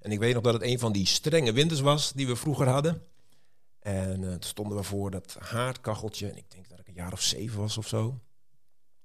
En 0.01 0.11
ik 0.11 0.19
weet 0.19 0.33
nog 0.33 0.43
dat 0.43 0.53
het 0.53 0.63
een 0.63 0.79
van 0.79 0.91
die 0.91 1.05
strenge 1.05 1.51
winters 1.53 1.79
was 1.79 2.11
die 2.11 2.27
we 2.27 2.35
vroeger 2.35 2.67
hadden. 2.67 3.03
En 3.79 4.23
eh, 4.23 4.29
toen 4.29 4.43
stonden 4.43 4.77
we 4.77 4.83
voor 4.83 5.11
dat 5.11 5.35
haardkacheltje. 5.39 6.29
En 6.29 6.37
ik 6.37 6.51
denk 6.51 6.69
dat 6.69 6.79
ik 6.79 6.87
een 6.87 6.93
jaar 6.93 7.13
of 7.13 7.21
zeven 7.21 7.59
was 7.59 7.77
of 7.77 7.87
zo. 7.87 8.19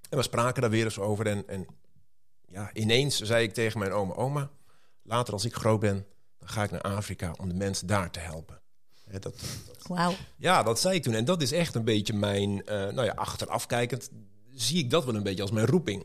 En 0.08 0.16
we 0.16 0.22
spraken 0.22 0.62
daar 0.62 0.70
weer 0.70 0.84
eens 0.84 0.98
over. 0.98 1.26
En, 1.26 1.48
en 1.48 1.66
ja, 2.48 2.70
ineens 2.72 3.20
zei 3.20 3.44
ik 3.44 3.54
tegen 3.54 3.78
mijn 3.78 3.92
oma: 3.92 4.14
Oma, 4.14 4.50
later 5.02 5.32
als 5.32 5.44
ik 5.44 5.54
groot 5.54 5.80
ben, 5.80 6.06
dan 6.38 6.48
ga 6.48 6.62
ik 6.62 6.70
naar 6.70 6.80
Afrika 6.80 7.34
om 7.40 7.48
de 7.48 7.54
mensen 7.54 7.86
daar 7.86 8.10
te 8.10 8.20
helpen. 8.20 8.60
Dat, 9.20 9.42
ja, 10.36 10.62
dat 10.62 10.80
zei 10.80 10.94
ik 10.94 11.02
toen. 11.02 11.14
En 11.14 11.24
dat 11.24 11.42
is 11.42 11.52
echt 11.52 11.74
een 11.74 11.84
beetje 11.84 12.12
mijn, 12.12 12.66
eh, 12.66 12.76
nou 12.76 13.04
ja, 13.04 13.12
achteraf 13.12 13.66
kijkend, 13.66 14.10
zie 14.50 14.78
ik 14.78 14.90
dat 14.90 15.04
wel 15.04 15.14
een 15.14 15.22
beetje 15.22 15.42
als 15.42 15.50
mijn 15.50 15.66
roeping. 15.66 16.04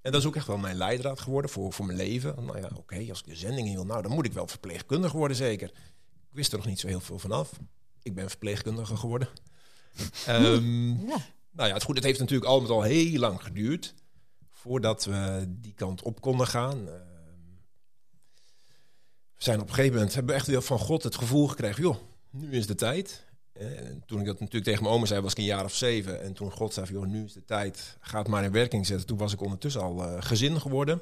En 0.00 0.12
dat 0.12 0.20
is 0.20 0.26
ook 0.26 0.36
echt 0.36 0.46
wel 0.46 0.58
mijn 0.58 0.76
leidraad 0.76 1.20
geworden 1.20 1.50
voor, 1.50 1.72
voor 1.72 1.86
mijn 1.86 1.98
leven. 1.98 2.44
Nou 2.44 2.58
ja, 2.58 2.70
oké, 2.74 3.06
als 3.08 3.18
ik 3.18 3.24
de 3.24 3.36
zending 3.36 3.68
in 3.68 3.74
wil, 3.74 3.84
nou 3.86 4.02
dan 4.02 4.10
moet 4.12 4.26
ik 4.26 4.32
wel 4.32 4.46
verpleegkundige 4.46 5.16
worden 5.16 5.36
zeker. 5.36 5.68
Ik 6.30 6.34
wist 6.34 6.52
er 6.52 6.58
nog 6.58 6.66
niet 6.66 6.80
zo 6.80 6.86
heel 6.86 7.00
veel 7.00 7.18
vanaf. 7.18 7.50
Ik 8.02 8.14
ben 8.14 8.28
verpleegkundige 8.28 8.96
geworden. 8.96 9.28
Ehm, 10.26 10.90
Ja. 11.06 11.16
nou 11.50 11.68
ja, 11.68 11.74
het, 11.74 11.82
goed, 11.82 11.94
het 11.96 12.04
heeft 12.04 12.18
natuurlijk 12.18 12.50
al 12.50 12.60
met 12.60 12.70
al 12.70 12.82
heel 12.82 13.18
lang 13.18 13.42
geduurd 13.42 13.94
voordat 14.50 15.04
we 15.04 15.44
die 15.48 15.74
kant 15.74 16.02
op 16.02 16.20
konden 16.20 16.46
gaan. 16.46 16.88
Ehm, 16.88 16.96
we 19.36 19.44
zijn 19.44 19.60
op 19.60 19.68
een 19.68 19.74
gegeven 19.74 19.94
moment, 19.94 20.14
hebben 20.14 20.32
we 20.32 20.38
echt 20.38 20.48
weer 20.48 20.62
van 20.62 20.78
God 20.78 21.02
het 21.02 21.14
gevoel 21.16 21.48
gekregen, 21.48 21.82
joh, 21.82 21.96
nu 22.30 22.50
is 22.50 22.66
de 22.66 22.74
tijd. 22.74 23.24
En 23.58 24.02
toen 24.06 24.20
ik 24.20 24.26
dat 24.26 24.38
natuurlijk 24.40 24.64
tegen 24.64 24.82
mijn 24.82 24.94
oma 24.94 25.06
zei, 25.06 25.20
was 25.20 25.32
ik 25.32 25.38
een 25.38 25.44
jaar 25.44 25.64
of 25.64 25.74
zeven. 25.74 26.22
En 26.22 26.32
toen 26.32 26.50
God 26.50 26.72
zei, 26.72 26.86
joh, 26.86 27.06
nu 27.06 27.24
is 27.24 27.32
de 27.32 27.44
tijd, 27.44 27.96
ga 28.00 28.18
het 28.18 28.28
maar 28.28 28.44
in 28.44 28.52
werking 28.52 28.86
zetten. 28.86 29.06
Toen 29.06 29.18
was 29.18 29.32
ik 29.32 29.40
ondertussen 29.40 29.82
al 29.82 30.04
eh, 30.04 30.22
gezin 30.22 30.60
geworden. 30.60 31.00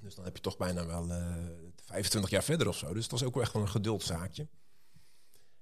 Dus 0.00 0.14
dan 0.14 0.24
heb 0.24 0.36
je 0.36 0.42
toch 0.42 0.56
bijna 0.56 0.86
wel 0.86 1.10
eh 1.10 1.34
25 1.84 2.30
jaar 2.30 2.42
verder 2.42 2.68
of 2.68 2.76
zo. 2.76 2.92
Dus 2.92 3.02
het 3.02 3.12
was 3.12 3.22
ook 3.24 3.34
wel 3.34 3.42
echt 3.42 3.52
wel 3.52 3.62
een 3.62 3.68
geduldszaakje. 3.68 4.48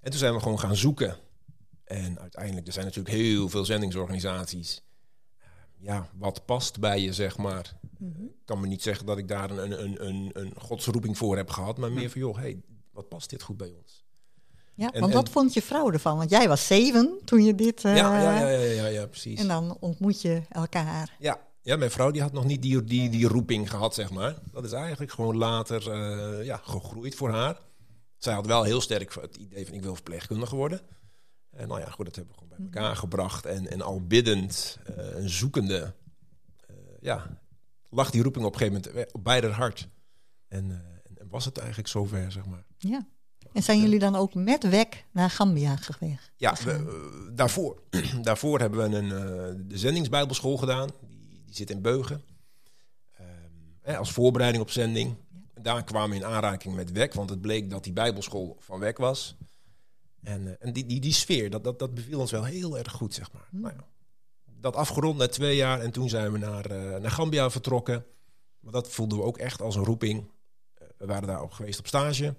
En 0.00 0.11
toen 0.11 0.19
zijn 0.19 0.35
we 0.35 0.40
gewoon 0.40 0.59
gaan 0.59 0.76
zoeken. 0.76 1.17
En 1.85 2.19
uiteindelijk, 2.19 2.67
er 2.67 2.73
zijn 2.73 2.85
natuurlijk 2.85 3.14
heel 3.14 3.49
veel 3.49 3.64
zendingsorganisaties. 3.64 4.83
Eh, 5.38 5.47
Ja, 5.78 6.11
wat 6.14 6.45
past 6.47 6.81
bij 6.81 7.00
je, 7.00 7.12
zeg 7.12 7.37
maar. 7.37 7.78
Mhm. 7.99 8.23
Ik 8.25 8.45
kan 8.45 8.61
me 8.61 8.67
niet 8.67 8.83
zeggen 8.83 9.07
dat 9.07 9.19
ik 9.19 9.28
daar 9.28 9.50
een, 9.50 9.83
een, 9.83 10.07
een, 10.07 10.31
een 10.33 10.52
godsroeping 10.61 11.17
voor 11.17 11.37
heb 11.37 11.50
gehad. 11.50 11.78
Maar 11.78 11.93
meer 11.93 12.11
van, 12.11 12.21
joh, 12.21 12.37
hey, 12.37 12.62
wat 12.90 13.09
past 13.09 13.31
dit 13.31 13.43
goed 13.43 13.57
bij 13.57 13.73
ons? 13.73 14.05
Ja, 14.78 14.92
En- 14.92 15.00
want 15.00 15.12
en- 15.12 15.18
wat 15.18 15.28
vond 15.28 15.52
je 15.54 15.62
vrouw 15.62 15.90
ervan? 15.92 16.16
Want 16.16 16.30
jij 16.30 16.49
was 16.49 16.66
zeven 16.66 17.18
toen 17.25 17.44
je 17.44 17.54
dit... 17.54 17.85
eh, 17.85 17.97
ja, 17.97 18.23
ja, 18.23 18.38
ja, 18.40 18.49
ja, 18.49 18.58
ja, 18.73 18.87
ja, 18.87 19.06
precies. 19.06 19.40
En 19.40 19.49
dan 19.49 19.76
ontmoet 19.80 20.23
je 20.23 20.42
elkaar. 20.49 21.16
Ja, 21.18 21.40
ja, 21.62 21.76
mijn 21.76 21.90
vrouw 21.90 22.11
die 22.11 22.23
had 22.23 22.32
nog 22.32 22.44
niet 22.44 22.62
die, 22.62 22.85
die, 22.85 23.11
die 23.11 23.26
roeping 23.28 23.70
gehad, 23.70 23.94
zeg 23.94 24.11
maar. 24.11 24.35
Dat 24.52 24.64
is 24.64 24.73
eigenlijk 24.73 25.12
gewoon 25.12 25.37
later 25.37 25.90
eh, 25.92 26.44
ja, 26.44 26.56
gegroeid 26.56 27.14
voor 27.14 27.30
haar. 27.30 27.61
Zij 28.16 28.35
had 28.35 28.47
wel 28.47 28.62
heel 28.62 28.80
sterk 28.80 29.14
het 29.14 29.37
idee 29.37 29.66
van 29.66 29.75
ik 29.75 29.82
wil 29.82 29.94
verpleegkundige 29.94 30.56
worden. 30.56 30.80
En 31.50 31.68
nou 31.68 31.80
ja, 31.80 31.90
goed, 31.90 32.04
dat 32.04 32.14
hebben 32.16 32.35
we 32.35 32.40
gewoon 32.40 32.56
bij 32.70 32.80
elkaar 32.80 32.97
gebracht. 32.97 33.47
En, 33.47 33.70
en 33.70 33.82
al 33.82 34.06
biddend 34.06 34.78
eh, 34.85 35.16
en 35.16 35.30
zoekende, 35.30 35.94
eh, 36.66 36.76
ja, 37.00 37.40
lag 37.88 38.11
die 38.11 38.23
roeping 38.23 38.44
op 38.44 38.52
een 38.52 38.58
gegeven 38.58 38.82
moment 38.94 39.12
op 39.12 39.25
beide 39.25 39.49
hart. 39.49 39.88
En, 40.49 40.70
eh, 40.70 41.20
en 41.20 41.28
was 41.28 41.44
het 41.44 41.58
eigenlijk 41.58 41.88
zover, 41.88 42.32
zeg 42.32 42.47
maar. 42.47 42.64
Ja. 42.78 43.06
En 43.52 43.62
zijn 43.62 43.81
jullie 43.81 43.99
dan 43.99 44.17
ook 44.17 44.35
met 44.35 44.69
WEC 44.69 45.05
naar 45.11 45.31
Gambia 45.31 45.76
geweest? 45.76 46.33
Ja, 46.37 46.57
we, 46.64 46.71
eh, 46.71 47.37
daarvoor, 47.37 47.83
daarvoor 48.23 48.61
hebben 48.61 48.90
we 48.90 48.97
een, 48.97 49.12
eh, 49.12 49.55
de 49.69 49.78
zendingsbijbelschool 49.78 50.57
gedaan. 50.57 50.90
Die, 51.00 51.43
die 51.47 51.55
zit 51.55 51.71
in 51.71 51.83
Beugen. 51.83 52.23
Ehm, 53.83 53.97
als 53.97 54.12
voorbereiding 54.12 54.62
op 54.62 54.71
zending. 54.71 55.14
Daar 55.55 55.85
kwamen 55.85 56.11
we 56.11 56.25
in 56.25 56.31
aanraking 56.31 56.75
met 56.75 56.93
WEC, 56.93 57.14
want 57.14 57.31
het 57.31 57.40
bleek 57.40 57.71
dat 57.71 57.85
die 57.85 57.93
bijbelschool 57.93 58.57
van 58.61 58.78
WEC 58.78 58.99
was. 58.99 59.37
En, 60.23 60.47
eh, 60.47 60.67
en 60.67 60.73
die, 60.73 60.87
die, 60.87 61.00
die 61.00 61.12
sfeer, 61.12 61.50
dat, 61.50 61.64
dat, 61.64 61.78
dat 61.78 61.95
beviel 61.95 62.21
ons 62.21 62.31
wel 62.31 62.45
heel 62.45 62.78
erg 62.78 62.93
goed, 62.93 63.14
zeg 63.14 63.33
maar. 63.33 63.49
Nou 63.50 63.75
ja, 63.76 63.85
dat 64.61 64.76
afgerond 64.76 65.19
na 65.19 65.28
twee 65.28 65.57
jaar 65.57 65.81
en 65.81 65.90
toen 65.90 66.09
zijn 66.09 66.33
we 66.33 66.38
naar, 66.38 66.69
naar 67.00 67.11
Gambia 67.11 67.50
vertrokken. 67.50 68.05
Maar 68.61 68.73
dat 68.73 68.88
voelden 68.88 69.19
we 69.19 69.25
ook 69.25 69.38
echt 69.38 69.62
als 69.62 69.76
een 69.76 69.85
roeping. 69.85 70.31
We 70.97 71.07
waren 71.07 71.28
daar 71.28 71.40
ook 71.40 71.52
geweest 71.52 71.78
op 71.78 71.87
stage 71.87 72.35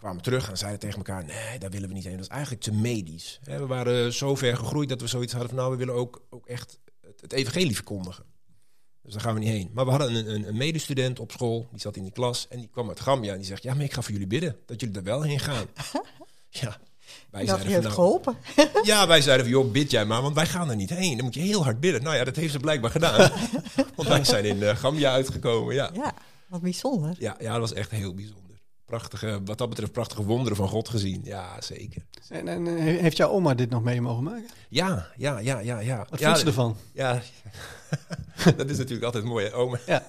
kwamen 0.00 0.22
terug 0.22 0.50
en 0.50 0.58
zeiden 0.58 0.80
tegen 0.80 0.96
elkaar: 0.96 1.24
nee, 1.24 1.58
daar 1.58 1.70
willen 1.70 1.88
we 1.88 1.94
niet 1.94 2.04
heen. 2.04 2.16
Dat 2.16 2.22
is 2.22 2.28
eigenlijk 2.28 2.62
te 2.62 2.72
medisch. 2.72 3.40
We 3.42 3.66
waren 3.66 4.12
zo 4.12 4.34
ver 4.34 4.56
gegroeid 4.56 4.88
dat 4.88 5.00
we 5.00 5.06
zoiets 5.06 5.32
hadden 5.32 5.50
van: 5.50 5.58
nou, 5.58 5.70
we 5.70 5.78
willen 5.78 5.94
ook, 5.94 6.22
ook 6.30 6.46
echt 6.46 6.78
het, 7.20 7.32
evangelie 7.32 7.74
verkondigen. 7.74 8.24
Dus 9.02 9.12
daar 9.12 9.22
gaan 9.22 9.34
we 9.34 9.40
niet 9.40 9.48
heen. 9.48 9.70
Maar 9.74 9.84
we 9.84 9.90
hadden 9.90 10.14
een, 10.14 10.34
een, 10.34 10.48
een 10.48 10.56
medestudent 10.56 11.20
op 11.20 11.30
school, 11.32 11.68
die 11.70 11.80
zat 11.80 11.96
in 11.96 12.02
die 12.02 12.12
klas 12.12 12.48
en 12.48 12.58
die 12.58 12.68
kwam 12.68 12.88
uit 12.88 13.00
Gambia 13.00 13.32
en 13.32 13.38
die 13.38 13.46
zegt: 13.46 13.62
ja, 13.62 13.74
maar 13.74 13.84
ik 13.84 13.92
ga 13.92 14.02
voor 14.02 14.12
jullie 14.12 14.26
bidden 14.26 14.56
dat 14.66 14.80
jullie 14.80 14.96
er 14.96 15.02
wel 15.02 15.22
heen 15.22 15.40
gaan. 15.40 15.66
ja. 16.48 16.78
Wij 17.30 17.44
Dat 17.44 17.62
heeft 17.62 17.82
nou, 17.82 17.94
geholpen. 17.94 18.36
ja, 18.82 19.06
wij 19.06 19.20
zeiden 19.20 19.46
van, 19.46 19.54
joh, 19.54 19.70
bid 19.70 19.90
jij 19.90 20.04
maar, 20.04 20.22
want 20.22 20.34
wij 20.34 20.46
gaan 20.46 20.70
er 20.70 20.76
niet 20.76 20.90
heen. 20.90 21.16
Dan 21.16 21.24
moet 21.24 21.34
je 21.34 21.40
heel 21.40 21.64
hard 21.64 21.80
bidden. 21.80 22.02
Nou 22.02 22.16
ja, 22.16 22.24
dat 22.24 22.36
heeft 22.36 22.52
ze 22.52 22.58
blijkbaar 22.58 22.90
gedaan. 22.90 23.30
want 23.96 24.08
wij 24.08 24.24
zijn 24.24 24.44
in 24.44 24.62
eh, 24.62 24.76
Gambia 24.76 25.12
uitgekomen, 25.12 25.74
ja. 25.74 25.90
Ja, 25.92 26.14
wat 26.46 26.60
bijzonder. 26.60 27.14
Ja, 27.18 27.36
ja, 27.40 27.50
dat 27.50 27.60
was 27.60 27.72
echt 27.72 27.90
heel 27.90 28.14
bijzonder. 28.14 28.49
Prachtige, 28.90 29.40
wat 29.44 29.58
dat 29.58 29.68
betreft, 29.68 29.92
prachtige 29.92 30.24
wonderen 30.24 30.56
van 30.56 30.68
God 30.68 30.88
gezien. 30.88 31.20
Ja, 31.24 31.60
zeker. 31.60 32.02
En, 32.28 32.48
en 32.48 32.66
eh, 32.66 32.82
heeft 33.00 33.16
jouw 33.16 33.30
oma 33.30 33.54
dit 33.54 33.70
nog 33.70 33.82
mee 33.82 34.00
mogen 34.00 34.22
maken? 34.22 34.48
Ja, 34.68 35.06
ja, 35.16 35.38
ja, 35.38 35.58
ja, 35.58 35.78
ja. 35.78 36.06
Wat 36.10 36.18
ja, 36.18 36.24
vindt 36.24 36.38
ze 36.38 36.46
ervan? 36.46 36.76
Ja, 36.92 37.22
dat 38.56 38.70
is 38.70 38.76
natuurlijk 38.76 39.04
altijd 39.04 39.24
mooi. 39.24 39.46
Hè? 39.46 39.54
Oma, 39.54 39.78
Ja. 39.86 40.06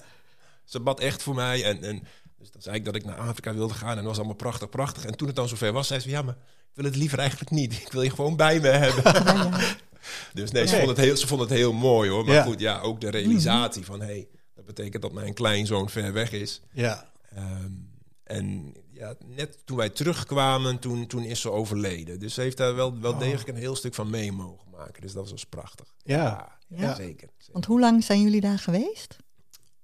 ze 0.64 0.80
bad 0.80 1.00
echt 1.00 1.22
voor 1.22 1.34
mij. 1.34 1.64
En, 1.64 1.82
en 1.82 2.02
dus 2.38 2.50
dan 2.50 2.62
zei 2.62 2.76
ik 2.76 2.84
dat 2.84 2.94
ik 2.94 3.04
naar 3.04 3.16
Afrika 3.18 3.54
wilde 3.54 3.74
gaan. 3.74 3.90
En 3.90 3.96
dat 3.96 4.04
was 4.04 4.16
allemaal 4.16 4.34
prachtig, 4.34 4.68
prachtig. 4.68 5.04
En 5.04 5.16
toen 5.16 5.26
het 5.26 5.36
dan 5.36 5.48
zover 5.48 5.72
was, 5.72 5.86
zei 5.86 6.00
ze, 6.00 6.08
ja, 6.08 6.22
maar 6.22 6.34
ik 6.34 6.74
wil 6.74 6.84
het 6.84 6.96
liever 6.96 7.18
eigenlijk 7.18 7.50
niet. 7.50 7.72
Ik 7.72 7.92
wil 7.92 8.02
je 8.02 8.10
gewoon 8.10 8.36
bij 8.36 8.60
me 8.60 8.68
hebben. 8.68 9.52
dus 10.32 10.50
nee, 10.50 10.66
ze, 10.66 10.76
vond 10.76 10.88
het 10.88 10.96
heel, 10.96 11.16
ze 11.16 11.26
vond 11.26 11.40
het 11.40 11.50
heel 11.50 11.72
mooi 11.72 12.10
hoor. 12.10 12.24
Maar 12.24 12.42
goed, 12.42 12.60
ja, 12.60 12.80
ook 12.80 13.00
de 13.00 13.10
realisatie 13.10 13.84
van, 13.84 14.00
hé, 14.00 14.06
hey, 14.06 14.28
dat 14.54 14.66
betekent 14.66 15.02
dat 15.02 15.12
mijn 15.12 15.34
kleinzoon 15.34 15.88
ver 15.90 16.12
weg 16.12 16.32
is. 16.32 16.60
Ja. 16.72 17.10
Ehm, 17.34 17.70
en 18.36 18.74
ja, 18.92 19.14
net 19.26 19.66
toen 19.66 19.76
wij 19.76 19.88
terugkwamen, 19.90 20.78
toen, 20.78 21.06
toen 21.06 21.22
is 21.22 21.40
ze 21.40 21.50
overleden. 21.50 22.20
Dus 22.20 22.34
ze 22.34 22.40
heeft 22.40 22.56
daar 22.56 22.74
wel, 22.74 22.98
wel 23.00 23.12
Oh. 23.12 23.18
degelijk 23.18 23.48
een 23.48 23.56
heel 23.56 23.76
stuk 23.76 23.94
van 23.94 24.10
mee 24.10 24.32
mogen 24.32 24.70
maken. 24.70 25.02
Dus 25.02 25.12
dat 25.12 25.30
was 25.30 25.44
prachtig. 25.44 25.94
Ja. 26.02 26.58
ja, 26.68 26.80
Ja. 26.80 26.94
zeker. 26.94 27.28
zeker. 27.38 27.52
Want 27.52 27.64
hoe 27.64 27.80
lang 27.80 28.04
zijn 28.04 28.22
jullie 28.22 28.40
daar 28.40 28.58
geweest? 28.58 29.16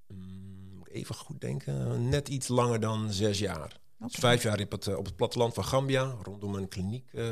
Mm, 0.07 0.75
moet 0.75 0.89
ik 0.89 0.95
even 0.95 1.15
goed 1.15 1.41
denken. 1.41 2.09
Net 2.09 2.29
iets 2.29 2.49
langer 2.49 2.81
dan 2.81 3.13
zes 3.13 3.39
jaar. 3.39 3.81
Dus 3.99 4.15
vijf 4.15 4.43
jaar 4.43 4.61
op 4.61 4.71
het, 4.71 4.97
op 4.97 5.05
het 5.05 5.17
platteland 5.17 5.55
van 5.55 5.65
Gambia, 5.65 6.17
rondom 6.23 6.55
een 6.55 6.69
kliniek 6.69 7.13
eh, 7.13 7.23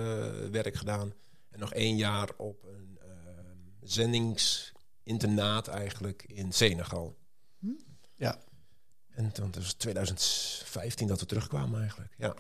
werk 0.51 0.75
gedaan. 0.77 1.13
En 1.51 1.61
nog 1.61 1.73
één 1.73 1.97
jaar 1.97 2.31
op 2.37 2.65
een 2.65 2.99
eh, 3.01 3.09
zendingsinternaat 3.83 5.69
eigenlijk 5.69 6.23
in 6.27 6.53
Senegal. 6.53 7.17
Ja. 8.15 8.39
En 9.17 9.33
toen 9.33 9.51
was 9.55 9.67
het 9.69 9.79
2015 9.79 11.07
dat 11.07 11.21
we 11.21 11.27
terugkwamen 11.27 11.81
eigenlijk. 11.81 12.15
Ja. 12.19 12.35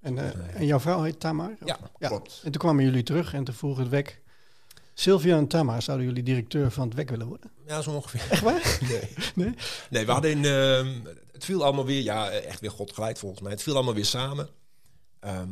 En, 0.00 0.18
eh, 0.18 0.34
Nee. 0.34 0.48
en 0.54 0.66
jouw 0.66 0.80
vrouw 0.80 1.02
heet 1.02 1.20
Tamar? 1.20 1.56
ja, 1.64 1.78
Ja. 1.98 2.08
klopt. 2.08 2.40
En 2.44 2.50
toen 2.50 2.60
kwamen 2.60 2.84
jullie 2.84 3.02
terug 3.02 3.34
en 3.34 3.44
toen 3.44 3.54
vroeg 3.54 3.78
het 3.78 3.88
WEC... 3.88 4.20
Sylvia 4.94 5.36
en 5.36 5.46
Tamar, 5.46 5.82
zouden 5.82 6.06
jullie 6.06 6.22
directeur 6.22 6.70
van 6.70 6.86
het 6.88 6.96
WEC 6.96 7.10
willen 7.10 7.26
worden? 7.26 7.50
Ja, 7.66 7.82
zo 7.82 7.90
ongeveer. 7.90 8.30
Echt 8.30 8.42
waar? 8.42 8.78
Nee. 8.90 9.08
Nee? 9.34 9.54
Nee, 9.90 10.06
we 10.06 10.12
hadden 10.12 10.30
in, 10.30 10.44
ehm, 10.44 11.00
het 11.32 11.44
viel 11.44 11.64
allemaal 11.64 11.84
weer, 11.84 12.02
ja, 12.02 12.30
echt 12.30 12.60
weer 12.60 12.70
God 12.70 12.92
geleid 12.92 13.18
volgens 13.18 13.40
mij. 13.40 13.50
Het 13.50 13.62
viel 13.62 13.74
allemaal 13.74 13.94
weer 13.94 14.04
samen. 14.04 14.48
Ehm, 15.20 15.48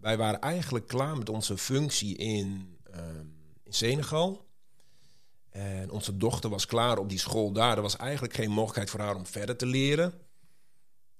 wij 0.00 0.16
waren 0.16 0.40
eigenlijk 0.40 0.86
klaar 0.86 1.16
met 1.16 1.28
onze 1.28 1.58
functie 1.58 2.16
in, 2.16 2.76
ehm, 2.92 3.24
in 3.64 3.72
Senegal. 3.72 4.46
En 5.58 5.90
onze 5.90 6.16
dochter 6.16 6.50
was 6.50 6.66
klaar 6.66 6.98
op 6.98 7.08
die 7.08 7.18
school 7.18 7.52
daar. 7.52 7.76
Er 7.76 7.82
was 7.82 7.96
eigenlijk 7.96 8.34
geen 8.34 8.50
mogelijkheid 8.50 8.90
voor 8.90 9.00
haar 9.00 9.16
om 9.16 9.26
verder 9.26 9.56
te 9.56 9.66
leren. 9.66 10.12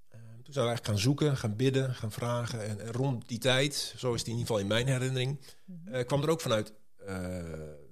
Ehm, 0.08 0.20
toen 0.42 0.52
zijn 0.52 0.64
we 0.64 0.70
eigenlijk 0.70 0.84
gaan 0.84 0.98
zoeken, 0.98 1.36
gaan 1.36 1.56
bidden, 1.56 1.94
gaan 1.94 2.12
vragen. 2.12 2.64
En, 2.64 2.80
en 2.80 2.92
rond 2.92 3.28
die 3.28 3.38
tijd, 3.38 3.94
zo 3.96 4.12
is 4.12 4.18
het 4.18 4.28
in 4.28 4.36
ieder 4.36 4.46
geval 4.46 4.62
in 4.62 4.68
mijn 4.68 4.86
herinnering, 4.86 5.40
eh, 5.84 6.06
kwam 6.06 6.22
er 6.22 6.30
ook 6.30 6.40
vanuit 6.40 6.72
eh 7.06 7.42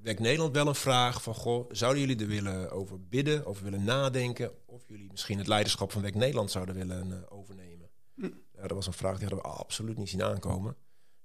Werk 0.06 0.20
Nederland 0.20 0.54
wel 0.54 0.66
een 0.66 0.74
vraag 0.74 1.22
van... 1.22 1.34
Goh, 1.34 1.70
zouden 1.70 2.00
jullie 2.00 2.22
er 2.22 2.26
willen 2.26 2.70
over 2.70 3.06
bidden, 3.08 3.46
over 3.46 3.64
willen 3.64 3.84
nadenken... 3.84 4.50
of 4.66 4.82
jullie 4.88 5.10
misschien 5.10 5.38
het 5.38 5.46
leiderschap 5.46 5.92
van 5.92 6.02
Werk 6.02 6.14
Nederland 6.14 6.50
zouden 6.50 6.74
willen 6.74 7.12
eh, 7.12 7.36
overnemen? 7.36 7.90
Ja, 8.52 8.60
dat 8.60 8.70
was 8.70 8.86
een 8.86 8.92
vraag 8.92 9.18
die 9.18 9.28
hadden 9.28 9.44
we 9.44 9.58
absoluut 9.58 9.98
niet 9.98 10.08
zien 10.08 10.22
aankomen. 10.22 10.76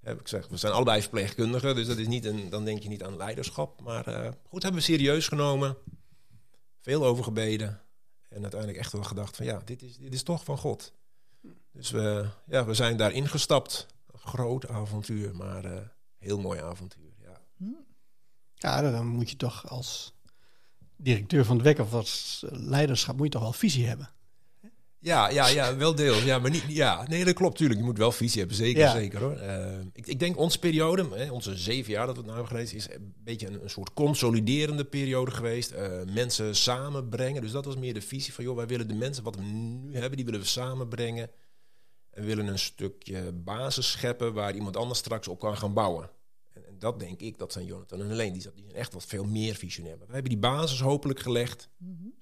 Heb 0.01 0.19
ik 0.19 0.21
gezegd, 0.21 0.49
we 0.49 0.57
zijn 0.57 0.73
allebei 0.73 1.01
verpleegkundigen, 1.01 1.75
dus 1.75 1.87
dat 1.87 1.97
is 1.97 2.07
niet 2.07 2.25
een, 2.25 2.49
dan 2.49 2.65
denk 2.65 2.83
je 2.83 2.89
niet 2.89 3.03
aan 3.03 3.17
leiderschap. 3.17 3.81
Maar 3.81 4.07
eh, 4.07 4.31
goed, 4.47 4.63
hebben 4.63 4.81
we 4.81 4.87
serieus 4.87 5.27
genomen, 5.27 5.77
veel 6.79 7.05
over 7.05 7.23
gebeden... 7.23 7.81
en 8.29 8.41
uiteindelijk 8.41 8.79
echt 8.79 8.91
wel 8.91 9.03
gedacht 9.03 9.35
van 9.35 9.45
ja, 9.45 9.61
dit 9.65 9.81
is, 9.81 9.97
dit 9.97 10.13
is 10.13 10.23
toch 10.23 10.43
van 10.43 10.57
God. 10.57 10.93
Dus 11.71 11.91
we, 11.91 12.29
ja, 12.45 12.65
we 12.65 12.73
zijn 12.73 12.97
daar 12.97 13.11
ingestapt. 13.11 13.87
Een 14.11 14.19
groot 14.19 14.67
avontuur, 14.67 15.35
maar 15.35 15.65
eh, 15.65 15.81
heel 16.17 16.39
mooi 16.39 16.59
avontuur. 16.59 17.11
Ja. 17.17 17.41
Ja, 18.55 18.91
dan 18.91 19.07
moet 19.07 19.29
je 19.29 19.35
toch 19.35 19.69
als 19.69 20.13
directeur 20.95 21.45
van 21.45 21.55
het 21.55 21.65
WEC 21.65 21.79
of 21.79 21.93
als 21.93 22.43
leiderschap... 22.49 23.15
moet 23.15 23.25
je 23.25 23.31
toch 23.31 23.41
wel 23.41 23.53
visie 23.53 23.87
hebben? 23.87 24.09
Ja, 25.03 25.29
ja, 25.29 25.47
ja, 25.47 25.75
wel 25.75 25.95
deels. 25.95 26.23
Ja, 26.23 26.39
maar 26.39 26.51
niet, 26.51 26.63
ja, 26.67 27.07
nee, 27.07 27.25
dat 27.25 27.33
klopt 27.33 27.51
natuurlijk. 27.51 27.79
Je 27.79 27.85
moet 27.85 27.97
wel 27.97 28.11
visie 28.11 28.39
hebben, 28.39 28.57
zeker, 28.57 28.81
Ja. 28.81 28.91
zeker 28.91 29.19
hoor. 29.19 29.35
Eh, 29.35 29.79
ik, 29.93 30.07
ik 30.07 30.19
denk 30.19 30.37
onze 30.37 30.59
periode, 30.59 31.07
hè, 31.15 31.31
onze 31.31 31.57
zeven 31.57 31.91
jaar 31.91 32.05
dat 32.05 32.15
we 32.15 32.21
het 32.21 32.31
nou 32.31 32.39
hebben 32.39 32.57
gelezen, 32.57 32.77
is 32.77 32.95
een 32.95 33.13
beetje 33.23 33.47
een, 33.47 33.63
een 33.63 33.69
soort 33.69 33.93
consoliderende 33.93 34.85
periode 34.85 35.31
geweest. 35.31 35.71
Eh, 35.71 36.01
mensen 36.13 36.55
samenbrengen. 36.55 37.41
Dus 37.41 37.51
dat 37.51 37.65
was 37.65 37.75
meer 37.75 37.93
de 37.93 38.01
visie 38.01 38.33
van, 38.33 38.43
joh, 38.43 38.55
wij 38.55 38.67
willen 38.67 38.87
de 38.87 38.93
mensen 38.93 39.23
wat 39.23 39.35
we 39.35 39.41
nu 39.41 39.93
hebben, 39.93 40.15
die 40.15 40.25
willen 40.25 40.39
we 40.41 40.45
samenbrengen. 40.45 41.29
En 42.11 42.25
willen 42.25 42.47
een 42.47 42.59
stukje 42.59 43.31
basis 43.31 43.91
scheppen 43.91 44.33
waar 44.33 44.55
iemand 44.55 44.77
anders 44.77 44.99
straks 44.99 45.27
op 45.27 45.39
kan 45.39 45.57
gaan 45.57 45.73
bouwen. 45.73 46.09
En, 46.53 46.65
en 46.67 46.75
dat 46.79 46.99
denk 46.99 47.21
ik, 47.21 47.37
dat 47.37 47.51
zijn 47.53 47.65
Jonathan 47.65 47.99
en 48.01 48.07
Helene. 48.09 48.31
Die, 48.31 48.41
die 48.41 48.63
zijn 48.63 48.75
echt 48.75 48.93
wat 48.93 49.05
veel 49.05 49.23
meer 49.25 49.55
visionair. 49.55 49.97
Maar 49.97 50.05
wij 50.07 50.15
hebben 50.15 50.31
die 50.31 50.41
basis 50.41 50.79
hopelijk 50.79 51.19
gelegd, 51.19 51.69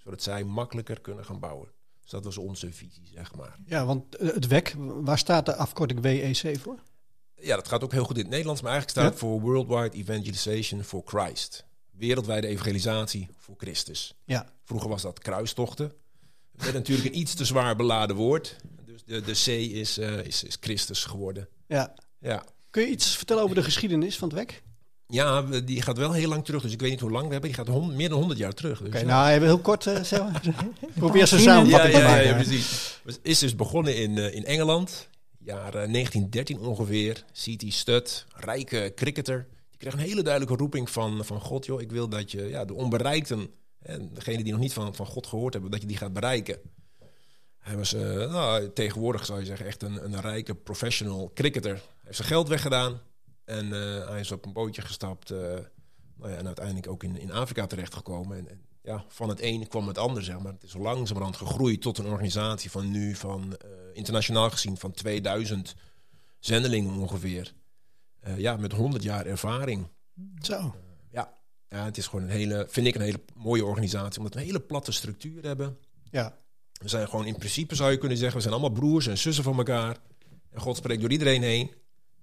zodat 0.03 0.23
zij 0.23 0.43
makkelijker 0.43 1.01
kunnen 1.01 1.25
gaan 1.25 1.39
bouwen. 1.39 1.69
Dus 2.09 2.21
dat 2.21 2.35
was 2.35 2.45
onze 2.45 2.71
visie, 2.73 3.07
zeg 3.13 3.35
maar. 3.35 3.57
Ja, 3.65 3.85
want 3.85 4.15
eh, 4.15 4.33
het 4.33 4.47
WEC, 4.47 4.75
waar 4.77 5.17
staat 5.17 5.45
de 5.45 5.55
afkorting 5.55 5.99
WEC 6.01 6.59
voor? 6.59 6.79
Ja, 7.35 7.55
dat 7.55 7.67
gaat 7.67 7.83
ook 7.83 7.91
heel 7.91 8.03
goed 8.03 8.15
in 8.15 8.21
het 8.21 8.31
Nederlands, 8.31 8.61
maar 8.61 8.71
eigenlijk 8.71 8.99
staat 8.99 9.11
het 9.11 9.19
voor 9.21 9.41
Worldwide 9.41 9.97
Evangelization 9.97 10.83
for 10.83 11.01
Christ. 11.05 11.65
Wereldwijde 11.91 12.47
evangelisatie 12.47 13.27
voor 13.37 13.55
Christus. 13.57 14.13
Ja, 14.25 14.53
Vroeger 14.63 14.89
was 14.89 15.01
dat 15.01 15.19
kruistochten. 15.19 15.85
Het 16.51 16.61
werd 16.61 16.73
natuurlijk 16.73 17.07
een 17.07 17.19
iets 17.19 17.33
te 17.33 17.45
zwaar 17.45 17.75
beladen 17.75 18.15
woord. 18.15 18.55
Dus 18.85 19.03
de, 19.03 19.21
de 19.21 19.31
C 19.31 19.47
is, 19.75 19.97
eh, 19.97 20.25
is, 20.25 20.43
is 20.43 20.57
Christus 20.59 21.03
geworden. 21.05 21.47
ja. 21.67 21.93
Ja. 22.19 22.43
Kun 22.69 22.81
je 22.81 22.89
iets 22.89 23.15
vertellen 23.17 23.43
over 23.43 23.55
de 23.55 23.63
geschiedenis 23.63 24.17
van 24.17 24.27
het 24.27 24.37
WEC? 24.37 24.63
Ja, 25.11 25.41
die 25.41 25.81
gaat 25.81 25.97
wel 25.97 26.11
heel 26.13 26.29
lang 26.29 26.45
terug. 26.45 26.61
Dus 26.61 26.71
ik 26.71 26.79
weet 26.81 26.89
niet 26.89 26.99
hoe 26.99 27.11
lang 27.11 27.25
we 27.25 27.31
hebben. 27.31 27.49
Die 27.49 27.59
gaat 27.59 27.67
hond- 27.67 27.93
meer 27.93 28.09
dan 28.09 28.17
100 28.17 28.39
jaar 28.39 28.53
terug. 28.53 28.79
Dus, 28.79 28.87
Oké, 28.87 28.97
ja. 28.97 29.05
nou 29.05 29.29
even 29.29 29.47
heel 29.47 29.59
kort. 29.59 29.87
eh, 29.87 30.11
maar. 30.19 30.41
Probeer 30.95 31.27
ze 31.27 31.41
ja, 31.41 31.61
ja, 31.61 31.81
te 31.81 31.89
ja, 31.91 32.03
maken. 32.07 32.25
ja, 32.27 32.33
precies. 32.33 32.99
Het 33.05 33.19
is 33.21 33.39
dus 33.39 33.55
begonnen 33.55 33.95
in, 33.97 34.17
eh, 34.17 34.33
in 34.35 34.45
Engeland. 34.45 35.07
Jaar 35.39 35.73
eh, 35.75 35.91
1913 35.91 36.59
ongeveer. 36.59 37.23
C.T. 37.43 37.63
Studd, 37.73 38.25
rijke 38.35 38.91
cricketer. 38.95 39.47
Die 39.69 39.77
kreeg 39.79 39.93
een 39.93 40.09
hele 40.09 40.21
duidelijke 40.23 40.55
roeping 40.57 40.89
van, 40.89 41.25
van 41.25 41.41
God. 41.41 41.65
Joh, 41.65 41.81
ik 41.81 41.91
wil 41.91 42.09
dat 42.09 42.31
je 42.31 42.43
ja, 42.49 42.65
de 42.65 42.73
onbereikten, 42.73 43.47
en 43.81 44.09
degene 44.13 44.43
die 44.43 44.51
nog 44.51 44.61
niet 44.61 44.73
van, 44.73 44.95
van 44.95 45.05
God 45.05 45.27
gehoord 45.27 45.53
hebben, 45.53 45.71
dat 45.71 45.81
je 45.81 45.87
die 45.87 45.97
gaat 45.97 46.13
bereiken. 46.13 46.57
Hij 47.59 47.77
was 47.77 47.93
eh, 47.93 48.01
nou, 48.31 48.73
tegenwoordig, 48.73 49.25
zou 49.25 49.39
je 49.39 49.45
zeggen, 49.45 49.65
echt 49.65 49.83
een, 49.83 50.03
een 50.03 50.21
rijke 50.21 50.55
professional 50.55 51.31
cricketer. 51.33 51.71
Hij 51.73 51.81
heeft 52.03 52.15
zijn 52.15 52.27
geld 52.27 52.47
weggedaan. 52.47 53.01
En 53.49 53.73
eh, 53.73 54.07
hij 54.07 54.19
is 54.19 54.31
op 54.31 54.45
een 54.45 54.53
bootje 54.53 54.81
gestapt. 54.81 55.31
eh, 55.31 55.39
nou 56.15 56.31
ja, 56.31 56.37
en 56.37 56.45
uiteindelijk 56.45 56.87
ook 56.87 57.03
in, 57.03 57.17
in 57.19 57.31
Afrika 57.31 57.67
terechtgekomen. 57.67 58.37
En, 58.37 58.49
en 58.49 58.61
ja, 58.81 59.05
van 59.07 59.29
het 59.29 59.41
een 59.41 59.67
kwam 59.67 59.87
het 59.87 59.97
ander, 59.97 60.23
zeg 60.23 60.39
maar. 60.39 60.53
Het 60.53 60.63
is 60.63 60.73
langzamerhand 60.73 61.35
gegroeid 61.35 61.81
tot 61.81 61.97
een 61.97 62.05
organisatie 62.05 62.71
van 62.71 62.91
nu, 62.91 63.15
van 63.15 63.57
eh, 63.57 63.69
internationaal 63.93 64.49
gezien, 64.49 64.77
van 64.77 64.91
2000 64.91 65.75
zendelingen 66.39 66.93
ongeveer. 66.93 67.53
Ja, 68.37 68.57
met 68.57 68.71
100 68.71 69.03
jaar 69.03 69.25
ervaring. 69.25 69.87
Zo. 70.41 70.75
Ja. 71.11 71.33
ja, 71.69 71.85
het 71.85 71.97
is 71.97 72.07
gewoon 72.07 72.25
een 72.25 72.31
hele, 72.31 72.65
vind 72.69 72.87
ik 72.87 72.95
een 72.95 73.01
hele 73.01 73.21
mooie 73.35 73.65
organisatie, 73.65 74.17
omdat 74.17 74.33
we 74.33 74.39
een 74.39 74.45
hele 74.45 74.59
platte 74.59 74.91
structuur 74.91 75.43
hebben. 75.43 75.77
Ja. 76.11 76.37
We 76.71 76.87
zijn 76.87 77.07
gewoon 77.07 77.25
in 77.25 77.37
principe, 77.37 77.75
zou 77.75 77.91
je 77.91 77.97
kunnen 77.97 78.17
zeggen, 78.17 78.35
we 78.35 78.41
zijn 78.41 78.53
allemaal 78.53 78.79
broers 78.79 79.07
en 79.07 79.17
zussen 79.17 79.43
van 79.43 79.57
elkaar. 79.57 79.97
En 80.49 80.61
God 80.61 80.77
spreekt 80.77 81.01
door 81.01 81.11
iedereen 81.11 81.41
heen. 81.41 81.71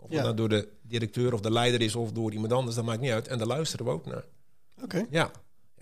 Of 0.08 0.12
Ja. 0.12 0.32
door 0.32 0.48
de 0.48 0.68
directeur 0.82 1.32
of 1.32 1.40
de 1.40 1.50
leider 1.50 1.80
is 1.80 1.94
of 1.94 2.12
door 2.12 2.32
iemand 2.32 2.52
anders, 2.52 2.76
dat 2.76 2.84
maakt 2.84 3.00
niet 3.00 3.10
uit. 3.10 3.28
En 3.28 3.38
daar 3.38 3.46
luisteren 3.46 3.86
we 3.86 3.92
ook 3.92 4.06
naar. 4.06 4.24
Oké. 4.82 5.06
Ja, 5.10 5.30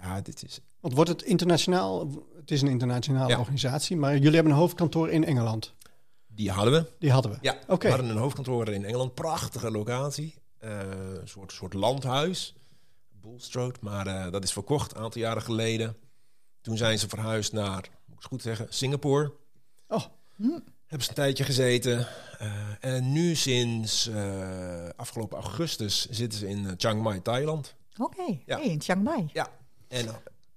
ja 0.00 0.20
dit 0.20 0.42
is... 0.44 0.60
Want 0.80 0.94
wordt 0.94 1.10
het 1.10 1.22
internationaal? 1.22 2.08
Het 2.36 2.50
is 2.50 2.62
een 2.62 2.68
internationale 2.68 3.28
Ja. 3.28 3.38
organisatie, 3.38 3.96
maar 3.96 4.12
jullie 4.16 4.34
hebben 4.34 4.52
een 4.52 4.58
hoofdkantoor 4.58 5.10
in 5.10 5.24
Engeland. 5.24 5.74
Die 6.26 6.50
hadden 6.50 6.72
we. 6.72 6.90
Die 6.98 7.10
hadden 7.10 7.30
we. 7.32 7.38
Ja, 7.40 7.58
Oké. 7.68 7.86
we 7.86 7.92
hadden 7.92 8.10
een 8.10 8.16
hoofdkantoor 8.16 8.68
in 8.68 8.84
Engeland. 8.84 9.14
Prachtige 9.14 9.70
locatie. 9.70 10.34
Eh, 10.58 10.78
een 11.20 11.28
soort, 11.28 11.52
soort 11.52 11.74
landhuis. 11.74 12.54
Bulstrode. 13.20 13.78
Maar 13.80 14.06
eh, 14.06 14.30
dat 14.32 14.42
is 14.44 14.52
verkocht 14.52 14.94
een 14.96 15.02
aantal 15.02 15.20
jaren 15.20 15.42
geleden. 15.42 15.96
Toen 16.60 16.76
zijn 16.76 16.98
ze 16.98 17.08
verhuisd 17.08 17.52
naar, 17.52 17.88
moet 18.04 18.16
ik 18.16 18.22
het 18.22 18.24
goed 18.24 18.42
zeggen, 18.42 18.66
Singapore. 18.70 19.32
Oh, 19.88 20.04
Hebben 20.86 21.02
ze 21.04 21.08
een 21.08 21.14
tijdje 21.14 21.44
gezeten. 21.44 22.06
Eh, 22.38 22.52
en 22.80 23.12
nu 23.12 23.34
sinds 23.34 24.08
eh, 24.08 24.88
afgelopen 24.96 25.38
augustus 25.38 26.06
zitten 26.10 26.38
ze 26.38 26.48
in 26.48 26.66
eh, 26.66 26.72
Chiang 26.76 27.02
Mai, 27.02 27.22
Thailand. 27.22 27.74
Oké, 27.96 28.38
Ja. 28.46 28.56
hey, 28.58 28.66
in 28.66 28.80
Chiang 28.80 29.02
Mai. 29.02 29.28
Ja. 29.32 29.48
En 29.88 30.06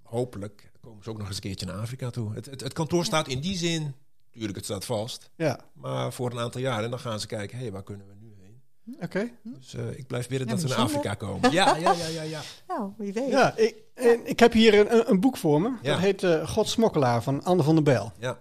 hopelijk 0.04 0.72
komen 0.82 1.04
ze 1.04 1.10
ook 1.10 1.18
nog 1.18 1.28
eens 1.28 1.36
een 1.36 1.42
keertje 1.42 1.66
naar 1.66 1.76
Afrika 1.76 2.10
toe. 2.10 2.34
Het, 2.34 2.46
het, 2.46 2.62
het 2.62 2.74
kantoor 2.74 3.06
staat 3.06 3.28
in 3.28 3.40
die 3.40 3.58
zin, 3.58 3.94
tuurlijk 4.32 4.56
het 4.56 4.66
staat 4.66 4.86
vast. 4.86 5.30
ja. 5.36 5.60
Maar 5.74 6.14
voor 6.14 6.32
een 6.32 6.40
aantal 6.40 6.62
jaren. 6.62 6.84
En 6.84 6.90
dan 6.90 7.00
gaan 7.00 7.20
ze 7.20 7.28
kijken, 7.28 7.58
hé, 7.58 7.64
hey, 7.64 7.72
waar 7.72 7.84
kunnen 7.84 8.08
we 8.08 8.14
nu 8.20 8.34
heen? 8.42 8.98
Oké. 9.02 9.32
Dus 9.44 9.74
eh, 9.74 9.98
ik 9.98 10.08
blijf 10.08 10.28
bidden 10.28 10.48
Ja, 10.48 10.54
dat 10.54 10.62
ze 10.62 10.68
naar. 10.68 10.78
Afrika 10.78 11.14
komen. 11.14 11.52
Ja, 11.60 11.76
ja, 11.76 11.94
ja, 11.94 12.08
ja. 12.08 12.22
ja. 12.22 12.42
Nou, 12.68 12.92
wie 12.98 13.14
weet. 13.14 13.30
Ja, 13.30 13.56
ik, 13.56 13.76
en 13.94 14.28
ik 14.28 14.40
heb 14.40 14.54
hier 14.54 14.92
een, 14.92 15.10
een 15.10 15.20
boek 15.20 15.38
voor 15.38 15.62
me. 15.62 15.72
Ja. 15.82 15.92
Dat 15.92 16.00
heet 16.00 16.24
uh, 16.24 16.48
God 16.48 16.68
Smokkelaar 16.70 17.24
van 17.24 17.44
Anne 17.44 17.64
van 17.64 17.76
der 17.76 17.84
Bijl. 17.84 18.12
Ja, 18.20 18.38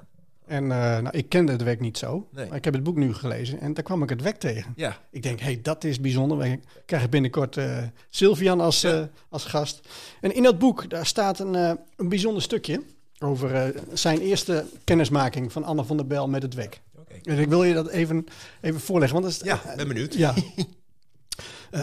En 0.46 0.62
uh, 0.62 0.68
nou, 0.68 1.09
ik 1.11 1.28
kende 1.28 1.52
het 1.52 1.62
werk 1.62 1.80
niet 1.80 1.98
zo. 1.98 2.28
Nee. 2.32 2.46
Maar 2.48 2.56
ik 2.56 2.64
heb 2.64 2.74
het 2.74 2.82
boek 2.82 2.96
nu 2.96 3.14
gelezen 3.14 3.61
en 3.61 3.74
daar 3.74 3.85
kwam 3.85 4.02
ik 4.02 4.09
het 4.09 4.22
werk 4.22 4.38
tegen. 4.38 4.72
ja. 4.76 4.96
Ik 5.11 5.22
denk, 5.22 5.38
hé, 5.38 5.44
hey, 5.46 5.61
dat 5.62 5.85
is 5.85 6.00
bijzonder. 6.00 6.38
We 6.38 6.61
krijgen 6.87 7.11
binnenkort 7.11 7.56
uh, 7.56 7.78
Sylvian 8.11 8.61
als, 8.61 8.80
Ja. 8.80 8.98
uh, 8.98 9.04
als 9.28 9.44
gast. 9.44 9.80
En 10.20 10.35
in 10.35 10.42
dat 10.42 10.59
boek, 10.59 10.90
daar 10.90 11.06
staat 11.06 11.38
een, 11.38 11.54
een 11.96 12.09
bijzonder 12.09 12.42
stukje 12.42 12.82
over 13.18 13.74
zijn 13.92 14.20
eerste 14.20 14.64
kennismaking 14.85 15.52
van 15.52 15.64
Anne 15.64 15.85
van 15.85 15.96
der 15.96 16.06
Bijl 16.06 16.28
met 16.28 16.42
het 16.42 16.54
WEC. 16.54 16.80
Oké. 16.98 17.14
Dus 17.22 17.38
ik 17.38 17.48
wil 17.48 17.64
je 17.64 17.74
dat 17.74 17.88
even, 17.88 18.24
even 18.61 18.80
voorleggen. 18.80 19.20
Want 19.20 19.32
dat 19.32 19.42
is, 19.42 19.50
Ja, 19.52 19.74
ben 19.76 19.88
benieuwd. 19.88 20.14
ja. 20.14 20.35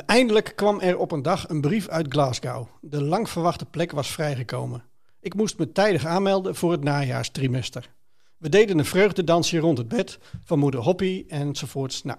Eindelijk 0.06 0.54
kwam 0.56 0.80
er 0.80 0.98
op 0.98 1.12
een 1.12 1.22
dag 1.22 1.50
een 1.50 1.62
brief 1.62 1.88
uit 1.88 2.06
Glasgow. 2.10 2.68
De 2.82 3.04
lang 3.04 3.30
verwachte 3.30 3.66
plek 3.66 3.92
was 3.92 4.12
vrijgekomen. 4.12 4.84
Ik 5.20 5.34
moest 5.36 5.58
me 5.58 5.72
tijdig 5.72 6.06
aanmelden 6.06 6.56
voor 6.56 6.72
het 6.72 6.84
najaarstrimester. 6.84 7.90
We 8.44 8.50
deden 8.50 8.80
een 8.80 8.86
vreugdedansje 8.86 9.58
rond 9.58 9.78
het 9.78 9.88
bed 9.88 10.20
van 10.44 10.60
moeder 10.60 10.80
Hoppy 10.80 11.26
enzovoorts. 11.28 12.04
Nou, 12.04 12.18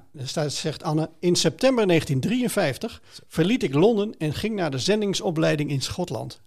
zegt 0.49 0.83
Anne, 0.83 1.11
in 1.21 1.37
september 1.37 1.87
1953 1.87 3.03
verliet 3.29 3.63
ik 3.63 3.75
Londen 3.75 4.19
en 4.19 4.35
ging 4.35 4.55
naar 4.55 4.71
de 4.71 4.79
zendingsopleiding 4.79 5.71
in 5.71 5.83
Schotland. 5.83 6.41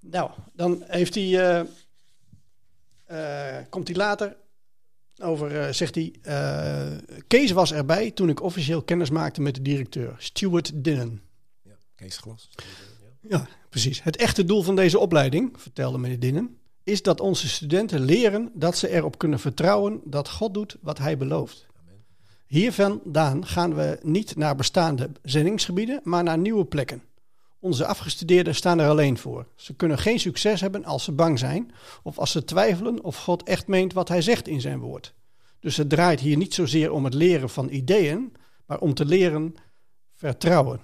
Nou, 0.00 0.30
dan 0.52 0.84
heeft 0.86 1.14
hij, 1.14 1.24
uh, 1.24 1.60
uh, 3.10 3.64
komt 3.68 3.88
hij 3.88 3.96
later 3.96 4.36
over, 5.22 5.52
uh, 5.52 5.72
zegt 5.72 5.94
hij, 5.94 6.14
Kees 7.26 7.50
was 7.50 7.72
erbij 7.72 8.10
toen 8.10 8.28
ik 8.28 8.42
officieel 8.42 8.82
kennis 8.82 9.10
maakte 9.10 9.40
met 9.40 9.54
de 9.54 9.62
directeur, 9.62 10.14
Stuart 10.18 10.84
Dinnen. 10.84 11.22
Ja, 11.62 11.76
Kees 11.94 12.16
Glas. 12.16 12.50
Ja, 13.20 13.48
precies. 13.68 14.02
Het 14.02 14.16
echte 14.16 14.44
doel 14.44 14.62
van 14.62 14.76
deze 14.76 14.98
opleiding, 14.98 15.52
vertelde 15.56 15.98
meneer 15.98 16.20
Dinnen, 16.20 16.58
is 16.84 17.02
dat 17.02 17.20
onze 17.20 17.48
studenten 17.48 18.00
leren 18.00 18.50
dat 18.54 18.76
ze 18.76 18.88
erop 18.88 19.18
kunnen 19.18 19.38
vertrouwen 19.38 20.00
dat 20.04 20.30
God 20.30 20.54
doet 20.54 20.76
wat 20.80 20.98
hij 20.98 21.16
belooft. 21.16 21.66
Amen. 21.80 22.04
Hier 22.46 22.72
vandaan 22.72 23.46
gaan 23.46 23.74
we 23.74 23.98
niet 24.02 24.36
naar 24.36 24.56
bestaande 24.56 25.10
zendingsgebieden, 25.22 26.00
maar 26.02 26.22
naar 26.22 26.38
nieuwe 26.38 26.64
plekken. 26.64 27.02
Onze 27.58 27.86
afgestudeerden 27.86 28.54
staan 28.54 28.78
er 28.78 28.88
alleen 28.88 29.18
voor. 29.18 29.46
Ze 29.56 29.74
kunnen 29.74 29.98
geen 29.98 30.20
succes 30.20 30.60
hebben 30.60 30.84
als 30.84 31.04
ze 31.04 31.12
bang 31.12 31.38
zijn 31.38 31.72
of 32.02 32.18
als 32.18 32.30
ze 32.30 32.44
twijfelen 32.44 33.04
of 33.04 33.16
God 33.16 33.42
echt 33.42 33.66
meent 33.66 33.92
wat 33.92 34.08
hij 34.08 34.22
zegt 34.22 34.48
in 34.48 34.60
zijn 34.60 34.78
woord. 34.78 35.14
Dus 35.60 35.76
het 35.76 35.88
draait 35.88 36.20
hier 36.20 36.36
niet 36.36 36.54
zozeer 36.54 36.92
om 36.92 37.04
het 37.04 37.14
leren 37.14 37.50
van 37.50 37.68
ideeën, 37.68 38.32
maar 38.66 38.78
om 38.78 38.94
te 38.94 39.04
leren 39.04 39.54
vertrouwen. 40.14 40.80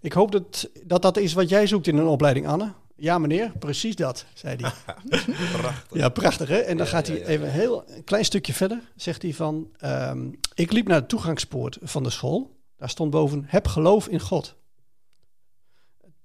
Ik 0.00 0.12
hoop 0.12 0.32
dat 0.32 0.70
dat, 0.84 1.02
dat 1.02 1.16
is 1.16 1.32
wat 1.32 1.48
jij 1.48 1.66
zoekt 1.66 1.86
in 1.86 1.96
een 1.96 2.06
opleiding, 2.06 2.46
Anne. 2.46 2.72
Ja, 2.96 3.18
meneer, 3.18 3.52
precies 3.58 3.96
dat, 3.96 4.24
zei 4.34 4.56
hij. 4.56 4.72
prachtig. 5.60 5.98
Ja, 5.98 6.08
prachtig 6.08 6.48
hè. 6.48 6.56
En 6.58 6.76
dan 6.76 6.86
Ja, 6.86 6.92
gaat 6.92 7.06
hij 7.06 7.18
ja, 7.18 7.24
even 7.24 7.46
ja. 7.46 7.52
een 7.52 7.58
heel 7.58 7.90
een 7.90 8.04
klein 8.04 8.24
stukje 8.24 8.52
verder. 8.52 8.80
Zegt 8.96 9.22
hij 9.22 9.34
van, 9.34 9.70
ehm, 9.78 10.30
ik 10.54 10.72
liep 10.72 10.88
naar 10.88 11.00
de 11.00 11.06
toegangspoort 11.06 11.78
van 11.82 12.02
de 12.02 12.10
school. 12.10 12.56
Daar 12.76 12.90
stond 12.90 13.10
boven, 13.10 13.44
heb 13.46 13.66
geloof 13.66 14.08
in 14.08 14.20
God. 14.20 14.54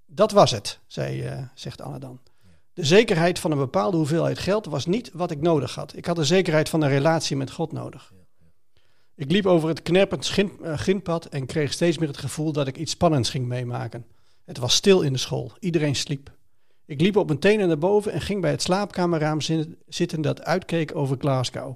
Dat 0.05 0.31
was 0.31 0.51
het, 0.51 0.79
zei, 0.87 1.23
uh, 1.23 1.41
zegt 1.55 1.81
Anne 1.81 1.99
dan. 1.99 2.19
De 2.73 2.85
zekerheid 2.85 3.39
van 3.39 3.51
een 3.51 3.57
bepaalde 3.57 3.97
hoeveelheid 3.97 4.39
geld 4.39 4.65
was 4.65 4.85
niet 4.85 5.11
wat 5.13 5.31
ik 5.31 5.41
nodig 5.41 5.75
had. 5.75 5.95
Ik 5.95 6.05
had 6.05 6.15
de 6.15 6.25
zekerheid 6.25 6.69
van 6.69 6.81
een 6.81 6.89
relatie 6.89 7.37
met 7.37 7.51
God 7.51 7.71
nodig. 7.71 8.13
Ik 9.15 9.31
liep 9.31 9.45
over 9.45 9.69
het 9.69 9.81
knerpend 9.81 10.25
schin, 10.25 10.51
uh, 10.61 10.77
grindpad 10.77 11.25
en 11.25 11.45
kreeg 11.45 11.73
steeds 11.73 11.97
meer 11.97 12.07
het 12.07 12.17
gevoel 12.17 12.51
dat 12.51 12.67
ik 12.67 12.77
iets 12.77 12.91
spannends 12.91 13.29
ging 13.29 13.45
meemaken. 13.45 14.05
Het 14.45 14.57
was 14.57 14.75
stil 14.75 15.01
in 15.01 15.13
de 15.13 15.19
school. 15.19 15.51
Iedereen 15.59 15.95
sliep. 15.95 16.31
Ik 16.91 17.01
liep 17.01 17.15
op 17.15 17.27
mijn 17.27 17.39
tenen 17.39 17.67
naar 17.67 17.77
boven 17.77 18.11
en 18.11 18.21
ging 18.21 18.41
bij 18.41 18.51
het 18.51 18.61
slaapkamerraam 18.61 19.37
zitten 19.87 20.21
dat 20.21 20.43
uitkeek 20.43 20.95
over 20.95 21.17
Glasgow. 21.19 21.75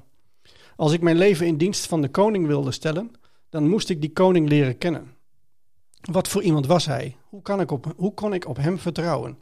Als 0.75 0.91
ik 0.91 1.01
mijn 1.01 1.17
leven 1.17 1.47
in 1.47 1.57
dienst 1.57 1.85
van 1.85 2.01
de 2.01 2.09
koning 2.09 2.47
wilde 2.47 2.71
stellen, 2.71 3.11
dan 3.49 3.69
moest 3.69 3.89
ik 3.89 4.01
die 4.01 4.13
koning 4.13 4.49
leren 4.49 4.77
kennen. 4.77 5.15
Wat 6.11 6.27
voor 6.27 6.41
iemand 6.41 6.65
was 6.65 6.85
hij? 6.85 7.15
Hoe, 7.29 7.41
kan 7.41 7.61
ik 7.61 7.71
op, 7.71 7.93
hoe 7.97 8.13
kon 8.13 8.33
ik 8.33 8.47
op 8.47 8.57
hem 8.57 8.79
vertrouwen? 8.79 9.37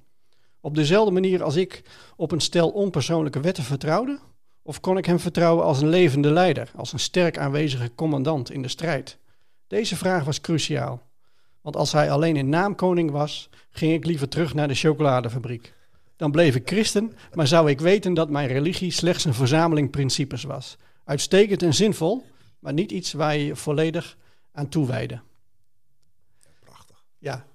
Op 0.62 0.76
dezelfde 0.76 1.12
manier 1.12 1.44
als 1.44 1.56
ik 1.56 1.84
op 2.16 2.32
een 2.32 2.42
stel 2.42 2.70
onpersoonlijke 2.70 3.40
wetten 3.40 3.64
vertrouwde? 3.64 4.20
Of 4.62 4.80
kon 4.80 4.98
ik 4.98 5.06
hem 5.06 5.20
vertrouwen 5.20 5.66
als 5.66 5.82
een 5.82 5.90
levende 5.90 6.32
leider, 6.32 6.72
als 6.76 6.94
een 6.94 7.00
sterk 7.00 7.38
aanwezige 7.38 7.92
commandant 7.96 8.52
in 8.52 8.62
de 8.62 8.68
strijd? 8.68 9.18
Deze 9.68 9.96
vraag 9.96 10.24
was 10.24 10.42
cruciaal. 10.42 11.02
Want 11.64 11.76
als 11.76 11.92
hij 11.92 12.12
alleen 12.12 12.36
in 12.36 12.50
naam 12.50 12.76
koning 12.76 13.12
was, 13.12 13.50
ging 13.70 13.94
ik 13.94 14.06
liever 14.06 14.28
terug 14.30 14.54
naar 14.54 14.68
de 14.68 14.74
chocoladefabriek. 14.76 15.74
Dan 16.16 16.32
bleef 16.32 16.56
ik 16.56 16.68
christen, 16.68 17.14
maar 17.34 17.48
zou 17.48 17.70
ik 17.70 17.80
weten 17.82 18.14
dat 18.14 18.30
mijn 18.30 18.48
religie 18.48 18.92
slechts 18.92 19.26
een 19.26 19.34
verzameling 19.34 19.90
principes 19.90 20.44
was. 20.44 20.78
uitstekend 21.06 21.62
en 21.64 21.74
zinvol, 21.74 22.26
maar 22.60 22.74
niet 22.74 22.92
iets 22.92 23.14
waar 23.14 23.36
je 23.38 23.46
je 23.46 23.56
volledig 23.56 24.18
aan 24.52 24.70
toewijden. 24.70 25.22
Prachtig. 26.60 27.04
Ja, 27.18 27.46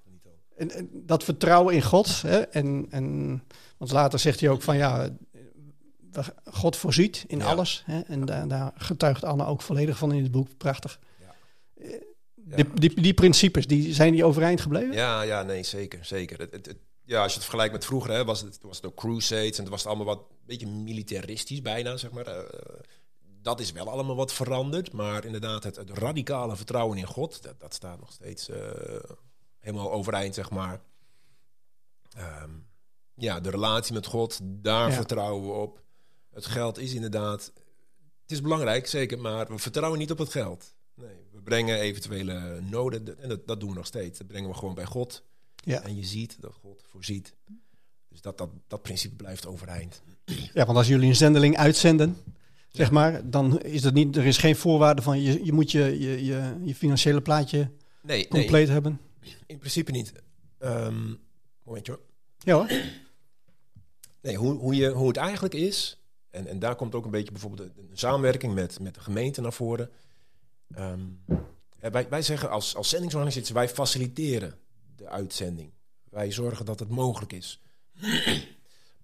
en, 0.55 0.71
en 0.71 0.89
dat 0.93 1.23
vertrouwen 1.23 1.75
in 1.75 1.81
God. 1.81 2.21
Hè, 2.21 2.39
en, 2.39 2.87
en, 2.89 3.43
want 3.77 3.91
later 3.91 4.19
zegt 4.19 4.39
hij 4.39 4.49
ook 4.49 4.61
van 4.61 4.77
ja, 4.77 5.09
God 6.45 6.75
voorziet 6.75 7.23
in 7.27 7.37
Ja. 7.39 7.45
alles. 7.45 7.83
Hè, 7.85 7.99
en 7.99 8.25
daar, 8.25 8.47
daar 8.47 8.71
getuigt 8.75 9.23
Anne 9.23 9.45
ook 9.45 9.61
volledig 9.61 9.97
van 9.97 10.11
in 10.13 10.23
het 10.23 10.31
boek. 10.31 10.57
Prachtig. 10.57 10.99
Ja. 11.19 11.35
Eh. 12.49 12.55
Die, 12.55 12.73
die, 12.73 13.01
die 13.01 13.13
principes, 13.13 13.67
die, 13.67 13.93
zijn 13.93 14.11
die 14.13 14.23
overeind 14.25 14.61
gebleven? 14.61 14.93
Ja, 14.93 15.21
ja, 15.21 15.43
nee, 15.43 15.63
zeker, 15.63 16.05
zeker. 16.05 16.39
Het, 16.39 16.51
het, 16.51 16.65
het- 16.65 16.77
ja, 17.03 17.17
als 17.21 17.27
je 17.31 17.33
het 17.37 17.43
vergelijkt 17.47 17.73
met 17.73 17.85
vroeger, 17.85 18.11
hè, 18.11 18.25
was, 18.25 18.41
het, 18.41 18.59
was 18.61 18.75
het 18.77 18.85
ook 18.85 18.95
crusades 18.95 19.55
en 19.57 19.61
het 19.61 19.69
was 19.69 19.79
het 19.79 19.87
allemaal 19.87 20.15
wat 20.15 20.17
een 20.29 20.35
beetje 20.45 20.67
militaristisch 20.67 21.61
bijna, 21.61 21.97
zeg 21.97 22.11
maar. 22.11 22.25
Eh, 22.27 22.79
dat 23.41 23.59
is 23.59 23.71
wel 23.71 23.89
allemaal 23.89 24.15
wat 24.15 24.33
veranderd, 24.33 24.91
maar 24.91 25.25
inderdaad, 25.25 25.63
het, 25.63 25.75
het 25.75 25.89
radicale 25.89 26.55
vertrouwen 26.55 26.97
in 26.97 27.05
God, 27.05 27.43
dat, 27.43 27.59
dat 27.59 27.73
staat 27.73 27.99
nog 27.99 28.11
steeds 28.11 28.49
eh, 28.49 28.59
helemaal 29.59 29.91
overeind, 29.91 30.35
zeg 30.35 30.49
maar. 30.49 30.81
Ehm, 32.17 32.49
ja, 33.13 33.39
de 33.39 33.49
relatie 33.49 33.93
met 33.93 34.05
God, 34.05 34.39
daar 34.43 34.89
Ja. 34.89 34.95
vertrouwen 34.95 35.45
we 35.47 35.53
op. 35.53 35.81
Het 36.33 36.45
geld 36.45 36.77
is 36.77 36.93
inderdaad, 36.93 37.51
het 38.21 38.31
is 38.31 38.41
belangrijk, 38.41 38.87
zeker, 38.87 39.19
maar 39.19 39.47
we 39.47 39.57
vertrouwen 39.57 39.99
niet 39.99 40.11
op 40.11 40.17
het 40.17 40.29
geld. 40.31 40.75
Nee, 40.99 41.15
we 41.31 41.41
brengen 41.41 41.79
eventuele 41.79 42.61
noden, 42.61 43.19
en 43.19 43.29
dat, 43.29 43.47
dat 43.47 43.59
doen 43.59 43.69
we 43.69 43.75
nog 43.75 43.85
steeds. 43.85 44.17
Dat 44.17 44.27
brengen 44.27 44.49
we 44.49 44.55
gewoon 44.55 44.75
bij 44.75 44.85
God. 44.85 45.23
Ja. 45.55 45.81
En 45.81 45.95
je 45.95 46.05
ziet 46.05 46.37
dat 46.39 46.53
God 46.53 46.83
voorziet. 46.87 47.35
Dus 48.09 48.21
dat, 48.21 48.37
dat, 48.37 48.49
dat 48.67 48.81
principe 48.81 49.15
blijft 49.15 49.45
overeind. 49.45 50.01
Ja, 50.53 50.65
want 50.65 50.77
als 50.77 50.87
jullie 50.87 51.09
een 51.09 51.15
zendeling 51.15 51.57
uitzenden, 51.57 52.17
zeg 52.71 52.91
maar, 52.91 53.29
dan 53.29 53.61
is 53.61 53.81
dat 53.81 53.93
niet, 53.93 54.15
er 54.15 54.25
is 54.25 54.37
geen 54.37 54.55
voorwaarde 54.55 55.01
van 55.01 55.21
je, 55.21 55.45
je 55.45 55.53
moet 55.53 55.71
je, 55.71 55.99
je, 55.99 56.25
je, 56.25 56.55
je 56.63 56.75
financiële 56.75 57.21
plaatje 57.21 57.57
Nee, 57.57 58.17
nee 58.17 58.27
compleet 58.27 58.67
hebben. 58.67 58.99
in 59.45 59.57
principe 59.57 59.91
niet. 59.91 60.11
Ehm 60.57 61.13
momentje 61.69 61.91
hoor. 61.91 62.01
Ja 62.37 62.53
hoor. 62.53 62.71
Nee, 64.21 64.35
hoe, 64.35 64.53
hoe, 64.53 64.75
je, 64.75 64.89
hoe 64.89 65.07
het 65.07 65.17
eigenlijk 65.17 65.53
is, 65.53 65.99
en, 66.29 66.47
en 66.47 66.59
daar 66.59 66.75
komt 66.75 66.95
ook 66.95 67.05
een 67.05 67.11
beetje 67.11 67.31
bijvoorbeeld 67.31 67.75
de, 67.75 67.85
de 67.89 67.97
samenwerking 67.97 68.53
met, 68.53 68.79
met 68.79 68.93
de 68.93 68.99
gemeente 68.99 69.41
naar 69.41 69.53
voren. 69.53 69.89
Ehm, 70.73 71.07
ja, 71.79 71.91
wij, 71.91 72.09
wij 72.09 72.21
zeggen 72.21 72.49
als, 72.49 72.75
als 72.75 72.89
wij 73.53 73.69
faciliteren 73.69 74.59
de 74.95 75.07
uitzending. 75.07 75.73
Wij 76.09 76.31
zorgen 76.31 76.65
dat 76.65 76.79
het 76.79 76.89
mogelijk 76.89 77.33
is. 77.33 77.61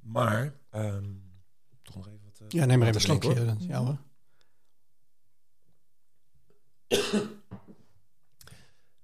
maar, 0.01 0.59
ehm, 0.69 1.13
toch 1.81 1.95
nog 1.95 2.07
even 2.07 2.21
wat... 2.23 2.39
eh, 2.39 2.47
Ja, 2.49 2.65
neem 2.65 2.79
maar 2.79 2.87
even 2.87 2.99
een 3.01 3.21
slokje. 3.21 3.55
Ja 3.59 3.83
hoor. 3.83 3.97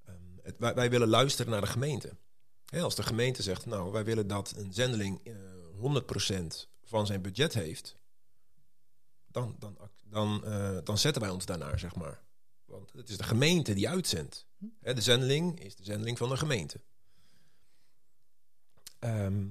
Ehm, 0.06 0.15
het, 0.41 0.58
wij, 0.58 0.74
wij 0.74 0.89
willen 0.89 1.08
luisteren 1.08 1.52
naar 1.52 1.62
de 1.62 1.67
gemeente. 1.67 2.15
Als 2.65 2.95
de 2.95 3.04
gemeente 3.04 3.41
zegt, 3.43 3.65
nou, 3.65 3.91
wij 3.91 4.04
willen 4.04 4.28
dat 4.28 4.54
een 4.58 4.74
zendeling 4.74 5.19
eh 5.24 5.34
100% 5.82 6.67
van 6.84 7.06
zijn 7.06 7.21
budget 7.21 7.54
heeft, 7.54 7.97
dan, 9.28 9.56
dan, 9.60 9.78
dan, 10.06 10.45
eh, 10.45 10.78
dan 10.84 10.97
zetten 10.97 11.21
wij 11.21 11.32
ons 11.32 11.45
daarnaar, 11.45 11.80
zeg 11.80 11.95
maar. 11.95 12.21
Want 12.72 12.92
het 12.96 13.10
is 13.10 13.18
de 13.18 13.24
gemeente 13.24 13.74
die 13.74 13.90
uitzendt. 13.90 14.46
Hè, 14.82 14.94
de 14.94 15.02
zendeling 15.02 15.60
is 15.60 15.76
de 15.76 15.84
zendeling 15.84 16.18
van 16.18 16.30
de 16.30 16.38
gemeente. 16.38 16.80
Ehm, 19.00 19.46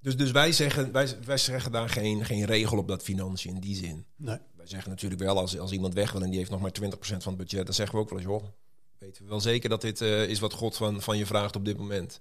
dus, 0.00 0.16
dus 0.16 0.30
wij, 0.30 0.52
zeggen, 0.52 0.92
wij, 0.92 1.16
wij 1.24 1.38
zeggen 1.38 1.72
daar 1.72 1.88
geen, 1.88 2.24
geen 2.24 2.44
regel 2.44 2.78
op 2.78 2.88
dat 2.88 3.02
financiën 3.02 3.54
in 3.54 3.60
die 3.60 3.76
zin. 3.76 4.06
Nee. 4.16 4.38
Wij 4.56 4.66
zeggen 4.66 4.90
natuurlijk 4.90 5.20
wel, 5.20 5.38
als, 5.38 5.58
als 5.58 5.72
iemand 5.72 5.94
weg 5.94 6.12
wil 6.12 6.22
en 6.22 6.28
die 6.30 6.38
heeft 6.38 6.50
nog 6.50 6.60
maar 6.60 6.72
20% 6.82 6.96
van 6.98 7.18
het 7.32 7.36
budget, 7.36 7.64
dan 7.66 7.74
zeggen 7.74 7.94
we 7.96 8.00
ook 8.02 8.08
wel 8.10 8.18
eens, 8.18 8.28
joh, 8.28 8.44
weten 8.98 9.22
we 9.22 9.28
wel 9.28 9.40
zeker 9.40 9.68
dat 9.68 9.80
dit 9.80 10.00
eh, 10.00 10.28
is 10.28 10.38
wat 10.38 10.52
God 10.52 10.76
van, 10.76 11.02
van 11.02 11.18
je 11.18 11.26
vraagt 11.26 11.56
op 11.56 11.64
dit 11.64 11.76
moment. 11.78 12.20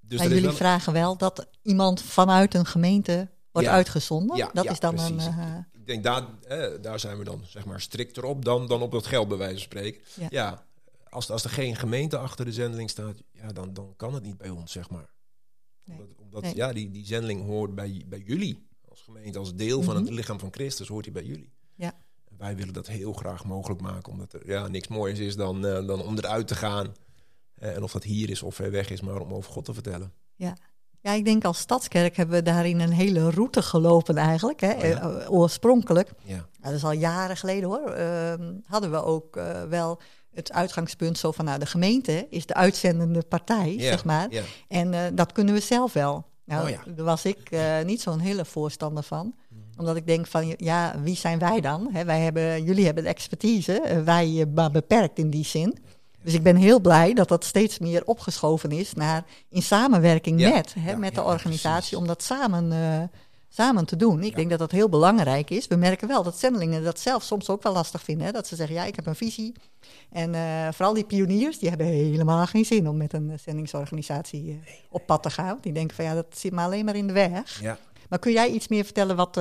Dus 0.00 0.18
Maar 0.18 0.28
jullie 0.28 0.42
wel- 0.44 0.52
vragen 0.54 0.92
wel 0.92 1.16
dat 1.16 1.46
iemand 1.62 2.02
vanuit 2.02 2.54
een 2.54 2.66
gemeente 2.66 3.30
wordt 3.52 3.68
Ja. 3.68 3.74
uitgezonden. 3.74 4.36
Ja, 4.36 4.50
dat 4.52 4.64
ja, 4.64 4.70
is 4.70 4.80
dan 4.80 4.94
precies. 4.94 5.24
een. 5.26 5.38
eh, 5.38 5.58
denk, 5.92 6.04
daar, 6.04 6.26
eh, 6.42 6.82
daar 6.82 7.00
zijn 7.00 7.18
we 7.18 7.24
dan 7.24 7.42
zeg 7.46 7.64
maar 7.64 7.80
strikter 7.80 8.24
op 8.24 8.44
dan, 8.44 8.66
dan 8.66 8.82
op 8.82 8.92
het 8.92 9.06
geld, 9.06 9.28
bij 9.28 9.36
wijze 9.36 9.52
van 9.54 9.62
spreken. 9.62 10.00
Ja. 10.20 10.26
Ja, 10.30 10.66
als, 11.08 11.30
als 11.30 11.44
er 11.44 11.50
geen 11.50 11.76
gemeente 11.76 12.18
achter 12.18 12.44
de 12.44 12.52
zendeling 12.52 12.90
staat, 12.90 13.22
ja, 13.32 13.52
dan, 13.52 13.72
dan 13.72 13.94
kan 13.96 14.14
het 14.14 14.22
niet 14.22 14.38
bij 14.38 14.48
ons, 14.50 14.72
zeg 14.72 14.90
maar. 14.90 15.10
Nee. 15.84 15.98
Omdat, 15.98 16.16
omdat 16.18 16.42
Nee. 16.42 16.54
ja, 16.54 16.72
die, 16.72 16.90
die 16.90 17.06
zendeling 17.06 17.44
hoort 17.44 17.74
bij, 17.74 18.02
bij 18.06 18.22
jullie. 18.26 18.66
Als 18.88 19.00
gemeente, 19.02 19.38
als 19.38 19.54
deel 19.54 19.82
van 19.82 19.94
het 19.96 20.04
Mhm. 20.04 20.14
lichaam 20.14 20.38
van 20.38 20.52
Christus, 20.52 20.88
hoort 20.88 21.04
hij 21.04 21.14
bij 21.14 21.24
jullie. 21.24 21.52
Ja. 21.74 21.92
En 22.24 22.36
wij 22.38 22.56
willen 22.56 22.72
dat 22.72 22.86
heel 22.86 23.12
graag 23.12 23.44
mogelijk 23.44 23.80
maken, 23.80 24.12
omdat 24.12 24.32
er 24.32 24.46
ja, 24.46 24.68
niks 24.68 24.88
moois 24.88 25.18
is 25.18 25.36
dan, 25.36 25.66
eh, 25.66 25.86
dan 25.86 26.02
om 26.02 26.16
eruit 26.18 26.46
te 26.48 26.54
gaan. 26.54 26.94
En 27.54 27.82
of 27.82 27.92
dat 27.92 28.02
hier 28.04 28.30
is 28.30 28.42
of 28.42 28.54
ver 28.54 28.70
weg 28.70 28.90
is, 28.90 29.00
maar 29.00 29.20
om 29.20 29.34
over 29.34 29.52
God 29.52 29.64
te 29.64 29.74
vertellen. 29.74 30.12
Ja, 30.34 30.56
ik 31.10 31.24
denk 31.24 31.44
als 31.44 31.58
stadskerk 31.58 32.16
hebben 32.16 32.36
we 32.36 32.42
daarin 32.42 32.80
een 32.80 32.92
hele 32.92 33.30
route 33.30 33.62
gelopen 33.62 34.16
eigenlijk. 34.16 34.60
Hè? 34.60 34.72
Oh 34.72 34.80
ja. 34.80 35.00
Eh, 35.00 35.32
oorspronkelijk. 35.32 36.10
Ja, 36.24 36.34
Ja, 36.34 36.44
dat 36.60 36.72
is 36.72 36.84
al 36.84 36.92
jaren 36.92 37.36
geleden 37.36 37.68
hoor. 37.68 37.90
Ehm, 37.90 38.52
hadden 38.66 38.90
we 38.90 39.04
ook 39.04 39.36
eh, 39.36 39.62
wel 39.68 40.00
het 40.34 40.52
uitgangspunt 40.52 41.18
zo 41.18 41.32
van, 41.32 41.44
nou, 41.44 41.58
de 41.58 41.66
gemeente 41.66 42.26
is 42.30 42.46
de 42.46 42.54
uitzendende 42.54 43.22
partij, 43.22 43.74
ja, 43.74 43.80
zeg 43.80 44.04
maar. 44.04 44.26
Ja. 44.30 44.42
En 44.68 44.94
eh, 44.94 45.00
dat 45.14 45.32
kunnen 45.32 45.54
we 45.54 45.60
zelf 45.60 45.92
wel. 45.92 46.24
Nou, 46.44 46.64
Oh 46.64 46.70
ja. 46.70 46.82
daar 46.94 47.04
was 47.04 47.24
ik 47.24 47.50
niet 47.84 48.00
zo'n 48.00 48.18
hele 48.18 48.44
voorstander 48.44 49.02
van. 49.02 49.34
Omdat 49.76 49.96
ik 49.96 50.06
denk 50.06 50.26
van, 50.26 50.54
ja, 50.56 50.94
wie 51.02 51.16
zijn 51.16 51.38
wij 51.38 51.60
dan? 51.60 51.88
Hè, 51.92 52.04
wij 52.04 52.20
hebben, 52.20 52.64
jullie 52.64 52.84
hebben 52.84 53.02
de 53.02 53.08
expertise, 53.08 54.02
wij 54.04 54.46
maar 54.54 54.70
beperkt 54.70 55.18
in 55.18 55.30
die 55.30 55.44
zin. 55.44 55.78
Dus 56.22 56.34
ik 56.34 56.42
ben 56.42 56.56
heel 56.56 56.80
blij 56.80 57.14
dat 57.14 57.28
dat 57.28 57.44
steeds 57.44 57.78
meer 57.78 58.04
opgeschoven 58.04 58.70
is 58.70 58.92
naar 58.94 59.24
in 59.48 59.62
samenwerking 59.62 60.40
Ja, 60.40 60.50
met, 60.50 60.74
hè, 60.78 60.90
ja, 60.90 60.96
met 60.96 61.14
de 61.14 61.22
organisatie, 61.22 61.96
om 61.96 62.06
dat 62.06 62.22
samen, 62.22 62.72
eh, 62.72 63.18
samen 63.48 63.84
te 63.84 63.96
doen. 63.96 64.22
Ik 64.22 64.36
denk 64.36 64.50
dat 64.50 64.58
dat 64.58 64.70
heel 64.70 64.88
belangrijk 64.88 65.50
is. 65.50 65.66
We 65.66 65.76
merken 65.76 66.08
wel 66.08 66.22
dat 66.22 66.38
zendelingen 66.38 66.84
dat 66.84 67.00
zelf 67.00 67.22
soms 67.22 67.48
ook 67.48 67.62
wel 67.62 67.72
lastig 67.72 68.02
vinden. 68.02 68.26
Hè? 68.26 68.32
Dat 68.32 68.46
ze 68.46 68.56
zeggen, 68.56 68.76
ja, 68.76 68.84
ik 68.84 68.96
heb 68.96 69.06
een 69.06 69.14
visie. 69.14 69.52
En 70.10 70.34
eh, 70.34 70.68
vooral 70.72 70.94
die 70.94 71.04
pioniers, 71.04 71.58
die 71.58 71.68
hebben 71.68 71.86
helemaal 71.86 72.46
geen 72.46 72.64
zin 72.64 72.88
om 72.88 72.96
met 72.96 73.12
een 73.12 73.30
eh, 73.30 73.38
zendingsorganisatie 73.38 74.60
op 74.90 75.06
pad 75.06 75.22
te 75.22 75.30
gaan. 75.30 75.58
Die 75.60 75.72
denken 75.72 75.96
van, 75.96 76.04
ja, 76.04 76.14
dat 76.14 76.26
zit 76.34 76.52
me 76.52 76.60
alleen 76.60 76.84
maar 76.84 76.96
in 76.96 77.06
de 77.06 77.12
weg. 77.12 77.60
ja. 77.60 77.78
Maar 78.08 78.20
kun 78.20 78.32
jij 78.32 78.48
iets 78.48 78.68
meer 78.68 78.84
vertellen 78.84 79.16
wat, 79.16 79.36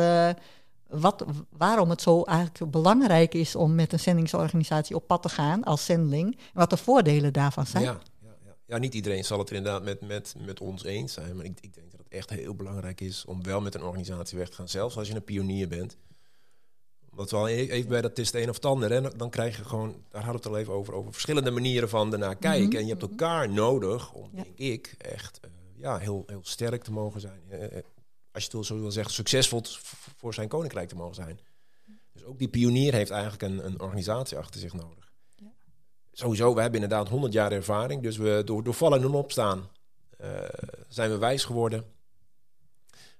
wat, 0.91 1.25
waarom 1.49 1.89
het 1.89 2.01
zo 2.01 2.23
eigenlijk 2.23 2.71
belangrijk 2.71 3.33
is 3.33 3.55
om 3.55 3.75
met 3.75 3.93
een 3.93 3.99
zendingsorganisatie 3.99 4.95
op 4.95 5.07
pad 5.07 5.21
te 5.21 5.29
gaan 5.29 5.63
als 5.63 5.85
zendeling? 5.85 6.35
En 6.35 6.41
wat 6.53 6.69
de 6.69 6.77
voordelen 6.77 7.33
daarvan 7.33 7.65
zijn? 7.65 7.83
Ja, 7.83 7.99
ja, 8.21 8.35
ja. 8.45 8.55
ja, 8.65 8.77
niet 8.77 8.93
iedereen 8.93 9.23
zal 9.23 9.39
het 9.39 9.49
er 9.49 9.55
inderdaad 9.55 9.83
met, 9.83 10.01
met, 10.01 10.35
met 10.45 10.59
ons 10.59 10.83
eens 10.83 11.13
zijn. 11.13 11.35
Maar 11.35 11.45
ik, 11.45 11.57
ik 11.61 11.73
denk 11.73 11.91
dat 11.91 11.99
het 11.99 12.09
echt 12.09 12.29
heel 12.29 12.55
belangrijk 12.55 13.01
is 13.01 13.25
om 13.25 13.43
wel 13.43 13.61
met 13.61 13.75
een 13.75 13.83
organisatie 13.83 14.37
weg 14.37 14.49
te 14.49 14.55
gaan. 14.55 14.67
Zelfs 14.69 14.97
als 14.97 15.07
je 15.07 15.15
een 15.15 15.23
pionier 15.23 15.67
bent. 15.67 15.97
Omdat 17.11 17.31
we 17.31 17.37
al 17.37 17.49
e- 17.49 17.67
even 17.67 17.89
bij 17.89 18.01
dat 18.01 18.17
is 18.17 18.27
het 18.31 18.35
een 18.41 18.49
of 18.49 18.55
het 18.55 18.65
ander. 18.65 18.91
Hè, 18.91 19.15
dan 19.17 19.29
krijg 19.29 19.57
je 19.57 19.63
gewoon, 19.63 19.89
daar 20.09 20.23
hadden 20.23 20.41
we 20.41 20.47
het 20.47 20.55
al 20.57 20.61
even 20.61 20.73
over, 20.73 20.93
over 20.93 21.11
verschillende 21.11 21.51
manieren 21.51 21.89
van 21.89 22.13
ernaar 22.13 22.35
kijken. 22.35 22.67
Mhm, 22.67 22.75
En 22.77 22.83
je 22.83 22.89
hebt 22.89 23.01
elkaar 23.01 23.49
nodig 23.49 24.13
om, 24.13 24.29
Ja. 24.33 24.43
denk 24.43 24.57
ik, 24.57 24.95
echt 24.97 25.39
eh, 25.39 25.49
ja, 25.75 25.97
heel, 25.97 26.23
heel 26.27 26.39
sterk 26.43 26.83
te 26.83 26.91
mogen 26.91 27.21
zijn. 27.21 27.41
Eh, 27.49 27.63
eh, 27.77 27.83
als 28.31 28.45
je 28.45 28.57
het 28.57 28.65
zo 28.65 28.79
wil 28.79 28.91
zeggen, 28.91 29.13
succesvol 29.13 29.61
voor 30.17 30.33
zijn 30.33 30.47
koninkrijk 30.47 30.89
te 30.89 30.95
mogen 30.95 31.15
zijn. 31.15 31.39
Dus 32.13 32.23
ook 32.23 32.39
die 32.39 32.47
pionier 32.47 32.93
heeft 32.93 33.11
eigenlijk 33.11 33.41
een, 33.41 33.65
een 33.65 33.81
organisatie 33.81 34.37
achter 34.37 34.59
zich 34.59 34.73
nodig. 34.73 35.11
Ja. 35.35 35.51
Sowieso, 36.11 36.53
we 36.53 36.61
hebben 36.61 36.81
inderdaad 36.81 37.09
100 37.09 37.33
jaar 37.33 37.51
ervaring. 37.51 38.01
Dus 38.01 38.17
we, 38.17 38.41
door, 38.45 38.63
door 38.63 38.73
vallen 38.73 39.01
en 39.01 39.09
opstaan 39.09 39.69
eh, 40.17 40.43
zijn 40.87 41.09
we 41.09 41.17
wijs 41.17 41.43
geworden. 41.43 41.85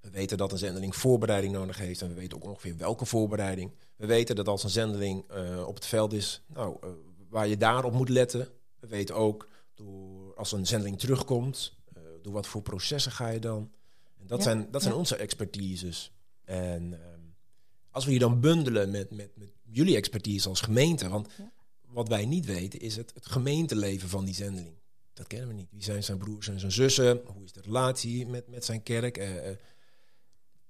We 0.02 0.10
weten 0.10 0.38
dat 0.38 0.52
een 0.52 0.58
zendeling 0.58 0.96
voorbereiding 0.96 1.54
nodig 1.54 1.78
heeft. 1.78 2.02
En 2.02 2.08
we 2.08 2.14
weten 2.14 2.38
ook 2.38 2.44
ongeveer 2.44 2.78
welke 2.78 3.06
voorbereiding. 3.06 3.72
We 3.96 4.06
weten 4.06 4.36
dat 4.36 4.48
als 4.48 4.64
een 4.64 4.70
zendeling 4.70 5.30
eh, 5.30 5.68
op 5.68 5.76
het 5.76 5.86
veld 5.86 6.14
is, 6.14 6.42
nou, 6.48 6.78
eh, 6.82 6.90
waar 7.30 7.48
je 7.48 7.58
daarop 7.58 7.94
moet 7.94 8.10
letten. 8.10 8.48
We 8.80 8.88
weten 8.88 9.16
ook, 9.16 9.48
door, 9.74 10.36
als 10.36 10.52
een 10.52 10.68
zendeling 10.68 11.00
terugkomt, 11.00 11.80
door 12.22 12.34
wat 12.34 12.48
voor 12.48 12.62
processen 12.62 13.12
ga 13.12 13.28
je 13.28 13.40
dan. 13.40 13.72
En 14.22 14.28
dat 14.28 14.38
Ja, 14.38 14.44
zijn, 14.44 14.72
dat 14.72 14.82
zijn 14.82 14.94
ja. 14.94 15.00
onze 15.00 15.16
expertises. 15.16 16.12
En 16.44 16.94
ehm, 16.94 17.20
als 17.90 18.04
we 18.06 18.10
die 18.12 18.20
dan 18.20 18.40
bundelen 18.40 18.92
met, 18.92 19.12
met, 19.12 19.38
met 19.38 19.54
jullie 19.62 19.96
expertise 19.96 20.50
als 20.50 20.62
gemeente. 20.62 21.10
Want 21.10 21.30
Ja. 21.38 21.52
wat 21.82 22.08
wij 22.08 22.26
niet 22.26 22.46
weten 22.46 22.80
is 22.80 22.96
het, 22.96 23.14
het 23.14 23.26
gemeenteleven 23.26 24.10
van 24.10 24.26
die 24.26 24.34
zendeling. 24.34 24.80
Dat 25.14 25.28
kennen 25.28 25.48
we 25.48 25.54
niet. 25.54 25.72
Wie 25.72 25.84
zijn 25.84 26.04
zijn 26.04 26.18
broers 26.18 26.48
en 26.48 26.60
zijn 26.60 26.72
zussen? 26.72 27.22
Hoe 27.26 27.44
is 27.44 27.52
de 27.52 27.62
relatie 27.62 28.28
met, 28.28 28.48
met 28.48 28.66
zijn 28.66 28.84
kerk? 28.84 29.18
Eh, 29.18 29.38
eh. 29.38 29.58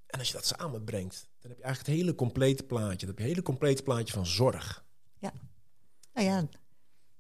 en 0.08 0.20
als 0.20 0.28
je 0.28 0.34
dat 0.34 0.46
samenbrengt, 0.46 1.28
dan 1.40 1.50
heb 1.50 1.60
je 1.60 1.64
eigenlijk 1.66 1.94
het 1.96 2.02
hele 2.06 2.16
complete 2.16 2.64
plaatje. 2.64 2.98
Dan 2.98 3.08
heb 3.08 3.18
je 3.18 3.24
een 3.24 3.30
hele 3.30 3.42
complete 3.42 3.84
plaatje 3.84 4.14
van 4.14 4.26
zorg. 4.26 4.86
Nou 6.14 6.28
ja, 6.28 6.50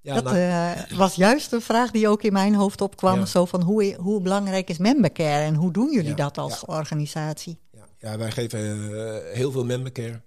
Ja, 0.01 0.13
dat 0.13 0.23
nou, 0.23 0.37
eh, 0.37 0.97
was 0.97 1.15
juist 1.15 1.51
een 1.51 1.61
vraag 1.61 1.91
die 1.91 2.07
ook 2.07 2.23
in 2.23 2.33
mijn 2.33 2.55
hoofd 2.55 2.81
opkwam. 2.81 3.19
Ja. 3.19 3.25
Zo 3.25 3.45
van 3.45 3.61
hoe, 3.61 3.95
hoe 3.95 4.21
belangrijk 4.21 4.69
is 4.69 4.77
membercare 4.77 5.43
en 5.43 5.55
hoe 5.55 5.71
doen 5.71 5.91
jullie 5.91 6.09
Ja, 6.09 6.15
dat 6.15 6.37
als 6.37 6.65
organisatie? 6.65 7.59
ja, 7.71 7.87
ja, 7.97 8.17
wij 8.17 8.31
geven 8.31 8.59
eh, 8.59 9.33
heel 9.33 9.51
veel 9.51 9.65
membercare. 9.65 10.21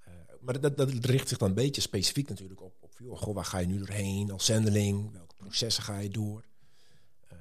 Eh, 0.00 0.12
maar 0.40 0.60
dat, 0.60 0.76
dat 0.76 0.90
richt 0.90 1.28
zich 1.28 1.38
dan 1.38 1.48
een 1.48 1.54
beetje 1.54 1.80
specifiek 1.80 2.28
natuurlijk 2.28 2.62
op, 2.62 2.74
op 2.80 2.92
joh, 2.98 3.18
goh, 3.18 3.34
waar 3.34 3.44
ga 3.44 3.58
je 3.58 3.66
nu 3.66 3.78
doorheen 3.78 4.30
als 4.30 4.44
zendeling? 4.44 5.12
Welke 5.12 5.34
processen 5.34 5.82
ga 5.82 5.98
je 5.98 6.10
door? 6.10 6.44
Ehm, 7.28 7.38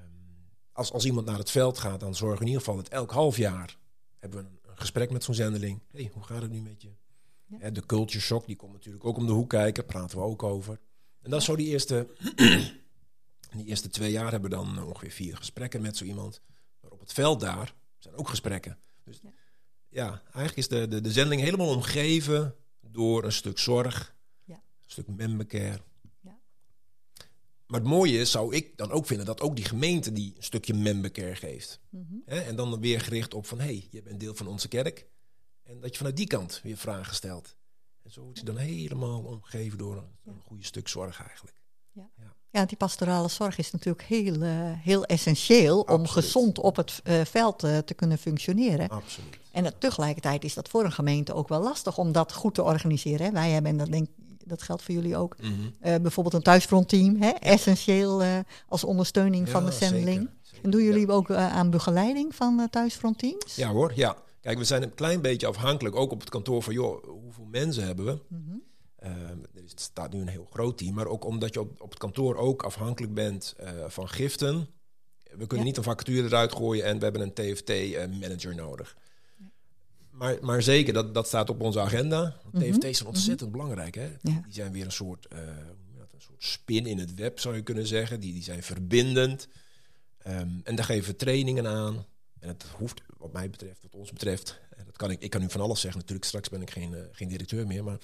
als, 0.71 0.91
als 0.91 1.05
iemand 1.05 1.25
naar 1.25 1.37
het 1.37 1.51
veld 1.51 1.77
gaat, 1.77 1.99
dan 1.99 2.15
zorgen 2.15 2.37
we 2.37 2.43
in 2.43 2.51
ieder 2.51 2.63
geval 2.63 2.81
dat 2.81 2.91
elk 2.91 3.11
half 3.11 3.37
jaar 3.37 3.77
hebben 4.19 4.39
we 4.39 4.45
een, 4.45 4.55
gesprek 4.77 5.11
met 5.11 5.23
zo'n 5.23 5.33
zendeling. 5.33 5.79
hey, 5.91 6.09
hoe 6.13 6.23
gaat 6.23 6.41
het 6.41 6.51
nu 6.51 6.61
met 6.61 6.81
je? 6.81 6.91
De 7.71 7.85
culture 7.85 8.19
shock, 8.19 8.45
die 8.45 8.55
komt 8.55 8.73
natuurlijk 8.73 9.05
ook 9.05 9.17
om 9.17 9.25
de 9.25 9.31
hoek 9.31 9.49
kijken, 9.49 9.85
praten 9.85 10.17
we 10.17 10.23
ook 10.23 10.43
over. 10.43 10.79
En 11.27 11.33
dat 11.33 11.41
is 11.41 11.45
zo 11.47 11.55
die 11.55 11.67
eerste, 11.67 12.07
die 13.57 13.65
eerste 13.65 13.89
twee 13.89 14.11
jaar 14.11 14.31
hebben 14.31 14.49
we 14.49 14.55
dan 14.55 14.83
ongeveer 14.83 15.11
vier 15.11 15.37
gesprekken 15.37 15.81
met 15.81 15.97
zo 15.97 16.03
iemand. 16.03 16.41
Maar 16.81 16.91
op 16.91 16.99
het 16.99 17.13
veld 17.13 17.39
daar 17.39 17.73
zijn 17.97 18.15
ook 18.15 18.29
gesprekken. 18.29 18.77
Dus 19.03 19.19
Ja. 19.23 19.29
ja, 19.89 20.21
eigenlijk 20.23 20.57
is 20.57 20.67
de, 20.67 20.87
de, 20.87 21.01
de 21.01 21.11
zendeling 21.11 21.41
helemaal 21.41 21.67
omgeven 21.69 22.55
door 22.81 23.23
een 23.23 23.31
stuk 23.31 23.59
zorg, 23.59 24.15
Ja. 24.43 24.53
een 24.55 24.89
stuk 24.89 25.07
membercare. 25.07 25.81
Ja. 26.21 26.39
Maar 27.65 27.79
het 27.79 27.89
mooie 27.89 28.19
is, 28.19 28.31
zou 28.31 28.55
ik 28.55 28.77
dan 28.77 28.91
ook 28.91 29.05
vinden, 29.05 29.25
dat 29.25 29.41
ook 29.41 29.55
die 29.55 29.65
gemeente 29.65 30.11
die 30.13 30.33
een 30.37 30.43
stukje 30.43 30.73
membercare 30.73 31.35
geeft. 31.35 31.79
Mhm. 31.89 32.15
En 32.25 32.55
dan 32.55 32.79
weer 32.79 33.01
gericht 33.01 33.33
op 33.33 33.45
van, 33.45 33.59
hé, 33.59 33.65
hey, 33.65 33.87
je 33.91 34.01
bent 34.01 34.19
deel 34.19 34.35
van 34.35 34.47
onze 34.47 34.67
kerk. 34.67 35.07
En 35.63 35.79
dat 35.79 35.89
je 35.91 35.97
vanuit 35.97 36.17
die 36.17 36.27
kant 36.27 36.59
weer 36.63 36.77
vragen 36.77 37.15
stelt. 37.15 37.55
En 38.07 38.13
zo 38.13 38.21
wordt 38.21 38.37
hij 38.37 38.45
dan 38.53 38.57
helemaal 38.57 39.19
omgeven 39.21 39.77
door 39.77 39.95
een, 39.97 40.11
een 40.33 40.41
goede 40.45 40.63
stuk 40.65 40.87
zorg 40.87 41.21
eigenlijk. 41.27 41.55
Ja, 42.49 42.65
die 42.65 42.77
pastorale 42.77 43.27
zorg 43.27 43.57
is 43.57 43.71
natuurlijk 43.71 44.03
heel, 44.03 44.41
eh, 44.41 44.49
heel 44.61 45.03
essentieel 45.05 45.81
om 45.81 46.07
gezond 46.07 46.59
op 46.59 46.75
het 46.75 46.99
eh, 47.03 47.21
veld 47.25 47.63
eh, 47.63 47.77
te 47.77 47.93
kunnen 47.93 48.17
functioneren. 48.17 48.89
Absoluut. 48.89 49.37
En 49.51 49.73
tegelijkertijd 49.79 50.43
is 50.43 50.53
dat 50.53 50.69
voor 50.69 50.83
een 50.83 50.91
gemeente 50.91 51.33
ook 51.33 51.47
wel 51.47 51.61
lastig 51.61 51.97
om 51.97 52.11
dat 52.11 52.33
goed 52.33 52.53
te 52.53 52.63
organiseren. 52.63 53.25
Hè. 53.25 53.31
Wij 53.31 53.49
hebben, 53.49 53.71
en 53.71 53.77
dat, 53.77 53.91
denk, 53.91 54.07
dat 54.45 54.61
geldt 54.61 54.81
voor 54.83 54.93
jullie 54.95 55.17
ook, 55.17 55.35
Mhm. 55.41 55.51
eh, 55.79 55.95
bijvoorbeeld 56.01 56.35
een 56.35 56.41
thuisfrontteam, 56.41 57.21
hè, 57.21 57.29
essentieel 57.29 58.21
eh, 58.23 58.39
als 58.67 58.83
ondersteuning 58.83 59.49
van 59.49 59.63
Ja, 59.63 59.69
de 59.69 59.75
zendeling. 59.75 60.17
zeker, 60.17 60.33
zeker. 60.41 60.63
En 60.65 60.71
doen 60.71 60.83
jullie 60.83 61.07
Ja. 61.07 61.13
ook 61.13 61.31
aan 61.31 61.69
begeleiding 61.69 62.35
van 62.35 62.59
uh, 62.59 62.65
thuisfrontteams? 62.67 63.55
Ja 63.55 63.69
hoor, 63.71 63.91
ja. 63.95 64.15
Kijk, 64.47 64.59
we 64.59 64.65
zijn 64.65 64.83
een 64.83 64.93
klein 64.93 65.21
beetje 65.21 65.47
afhankelijk, 65.47 65.95
ook 65.95 66.11
op 66.11 66.19
het 66.19 66.29
kantoor, 66.29 66.63
van 66.63 66.73
joh, 66.73 67.03
hoeveel 67.07 67.45
mensen 67.45 67.83
hebben 67.85 68.05
we? 68.05 68.19
Mhm. 68.27 68.57
Is- 69.63 69.71
het 69.71 69.79
staat 69.81 70.13
nu 70.13 70.21
een 70.21 70.27
heel 70.27 70.47
groot 70.51 70.77
team, 70.77 70.93
maar 70.93 71.07
ook 71.07 71.25
omdat 71.25 71.53
je 71.53 71.59
op, 71.59 71.81
op 71.81 71.89
het 71.89 71.99
kantoor 71.99 72.35
ook 72.35 72.63
afhankelijk 72.63 73.13
bent 73.13 73.53
eh, 73.57 73.69
van 73.87 74.09
giften. 74.09 74.67
We 75.23 75.37
kunnen 75.47 75.57
Ja. 75.57 75.63
niet 75.63 75.77
een 75.77 75.83
vacature 75.83 76.27
eruit 76.27 76.51
gooien 76.53 76.85
en 76.85 76.97
we 76.97 77.03
hebben 77.03 77.21
een 77.21 77.33
TFT-manager 77.33 78.55
nodig. 78.55 78.97
Maar, 80.11 80.37
maar 80.41 80.61
zeker, 80.61 80.93
dat, 80.93 81.13
dat 81.13 81.27
staat 81.27 81.49
op 81.49 81.61
onze 81.61 81.79
agenda. 81.79 82.39
Want 82.51 82.65
Mhm. 82.65 82.73
TFT's 82.79 82.97
zijn 82.97 83.09
ontzettend 83.09 83.51
belangrijk. 83.51 83.95
Hè? 83.95 84.05
Ja. 84.05 84.17
Die 84.21 84.53
zijn 84.53 84.71
weer 84.71 84.85
een 84.85 84.91
soort, 84.91 85.27
eh, 85.27 85.37
een 85.39 86.21
soort 86.21 86.43
spin 86.43 86.85
in 86.85 86.97
het 86.99 87.13
web, 87.13 87.39
zou 87.39 87.55
je 87.55 87.61
kunnen 87.61 87.87
zeggen. 87.87 88.19
Die, 88.19 88.33
die 88.33 88.43
zijn 88.43 88.63
verbindend. 88.63 89.47
Ehm, 90.17 90.49
en 90.63 90.75
daar 90.75 90.85
geven 90.85 91.11
we 91.11 91.15
trainingen 91.15 91.67
aan. 91.67 92.05
En 92.47 92.53
het 92.53 92.65
hoeft, 92.77 93.01
wat 93.17 93.33
mij 93.33 93.49
betreft, 93.49 93.81
wat 93.81 93.95
ons 93.95 94.11
betreft, 94.11 94.59
en 94.77 94.85
dat 94.85 94.97
kan 94.97 95.11
ik, 95.11 95.21
ik 95.21 95.29
kan 95.29 95.41
nu 95.41 95.49
van 95.49 95.61
alles 95.61 95.81
zeggen. 95.81 95.99
Natuurlijk, 95.99 96.27
straks 96.27 96.49
ben 96.49 96.61
ik 96.61 96.71
geen, 96.71 96.93
eh, 96.93 97.01
geen 97.11 97.27
directeur 97.27 97.67
meer. 97.67 97.83
Maar 97.83 97.97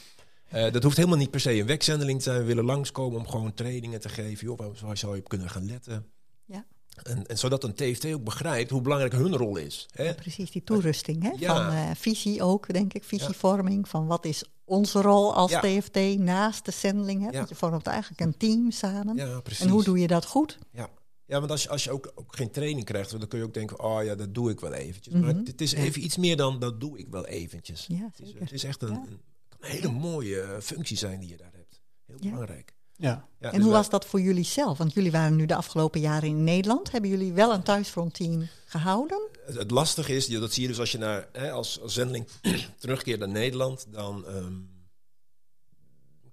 eh, 0.50 0.72
dat 0.72 0.84
hoeft 0.84 0.98
helemaal 0.98 1.18
niet 1.18 1.32
per 1.32 1.40
se 1.40 1.60
een 1.60 1.66
wegzendeling 1.66 2.18
te 2.18 2.24
zijn. 2.24 2.40
We 2.40 2.46
willen 2.46 2.66
langskomen 2.66 3.20
om 3.20 3.28
gewoon 3.28 3.54
trainingen 3.54 4.00
te 4.00 4.10
geven. 4.10 4.48
Joh, 4.48 4.60
waar, 4.82 4.98
zou 4.98 5.16
je 5.16 5.22
op 5.22 5.30
kunnen 5.30 5.50
gaan 5.50 5.66
letten? 5.66 6.06
Ja. 6.46 6.66
En, 7.04 7.28
en 7.28 7.38
zodat 7.38 7.64
een 7.64 7.74
TFT 7.74 8.06
ook 8.06 8.24
begrijpt 8.24 8.70
hoe 8.70 8.82
belangrijk 8.82 9.14
hun 9.14 9.36
rol 9.36 9.58
is. 9.58 9.88
Hè? 9.92 10.04
Ja, 10.04 10.14
precies, 10.14 10.52
die 10.52 10.64
toerusting 10.64 11.24
hè? 11.24 11.32
Ja. 11.36 11.56
van 11.56 11.76
eh, 11.76 11.90
visie 11.96 12.44
ook, 12.44 12.74
denk 12.74 12.94
ik, 12.94 13.04
visievorming. 13.04 13.90
Van 13.90 14.08
wat 14.08 14.26
is 14.26 14.44
onze 14.66 15.02
rol 15.02 15.36
als. 15.36 15.52
TFT 15.52 16.18
naast 16.18 16.66
de 16.66 16.72
zendeling? 16.72 17.26
Hè? 17.26 17.32
Want 17.32 17.50
je 17.50 17.56
vormt 17.56 17.88
eigenlijk 17.88 18.22
een 18.22 18.38
team 18.38 18.72
samen. 18.72 19.16
Ja, 19.16 19.40
precies. 19.40 19.66
en 19.66 19.72
hoe 19.72 19.84
doe 19.84 20.00
je 20.00 20.08
dat 20.08 20.26
goed? 20.26 20.60
Ja, 20.72 20.90
ja 21.26 21.40
want 21.40 21.52
als 21.52 21.64
je, 21.64 21.70
als 21.70 21.84
je 21.84 21.92
ook, 21.92 22.12
ook 22.16 22.36
geen 22.36 22.52
training 22.52 22.86
krijgt, 22.86 23.12
dan 23.12 23.28
kun 23.28 23.40
je 23.40 23.46
ook 23.46 23.54
denken, 23.54 23.80
oh 23.80 24.04
ja, 24.04 24.16
dat 24.16 24.34
doe 24.34 24.50
ik 24.50 24.60
wel 24.60 24.74
eventjes. 24.74 25.14
Maar 25.14 25.24
Mhm. 25.30 25.38
het, 25.38 25.48
het 25.48 25.62
is 25.62 25.72
Ja. 25.72 25.78
even 25.78 26.04
iets 26.04 26.18
meer 26.18 26.38
dan, 26.38 26.60
dat 26.60 26.80
doe 26.80 26.98
ik 26.98 27.08
wel 27.10 27.26
eventjes. 27.26 27.86
Ja, 27.88 28.10
Het 28.16 28.28
is, 28.28 28.34
het 28.40 28.52
is 28.52 28.64
echt 28.64 28.82
een, 28.82 28.90
Ja. 28.94 29.04
een, 29.10 29.20
hele 29.60 29.92
mooie 29.92 30.42
eh, 30.42 30.60
functie 30.60 30.98
zijn 30.98 31.20
die 31.20 31.30
je 31.30 31.38
daar 31.38 31.52
hebt. 31.54 31.82
Heel 32.06 32.18
Ja. 32.20 32.30
belangrijk. 32.30 32.74
Ja. 32.96 33.10
Ja, 33.10 33.26
En 33.40 33.50
dus 33.52 33.52
hoe 33.52 33.62
wij- 33.70 33.72
was 33.80 33.90
dat 33.90 34.06
voor 34.06 34.22
jullie 34.22 34.44
zelf? 34.44 34.78
Want 34.78 34.94
jullie 34.94 35.12
waren 35.12 35.36
nu 35.36 35.46
de 35.46 35.56
afgelopen 35.56 36.00
jaren 36.02 36.30
in 36.30 36.44
Nederland. 36.44 36.92
Hebben 36.92 37.10
jullie 37.10 37.34
wel 37.34 37.54
een 37.54 37.64
thuisfrontteam 37.64 38.48
gehouden? 38.66 39.30
Het, 39.46 39.56
het 39.56 39.72
lastige 39.72 40.16
is, 40.16 40.28
dat 40.28 40.54
zie 40.54 40.62
je 40.62 40.68
dus 40.68 40.80
als 40.80 40.92
je 40.92 40.98
naar, 40.98 41.30
hè, 41.32 41.52
als, 41.52 41.82
als 41.82 41.94
zendeling 41.94 42.28
terugkeert 42.80 43.20
naar 43.20 43.30
Nederland, 43.30 43.86
dan 43.90 44.26
ehm, 44.28 44.54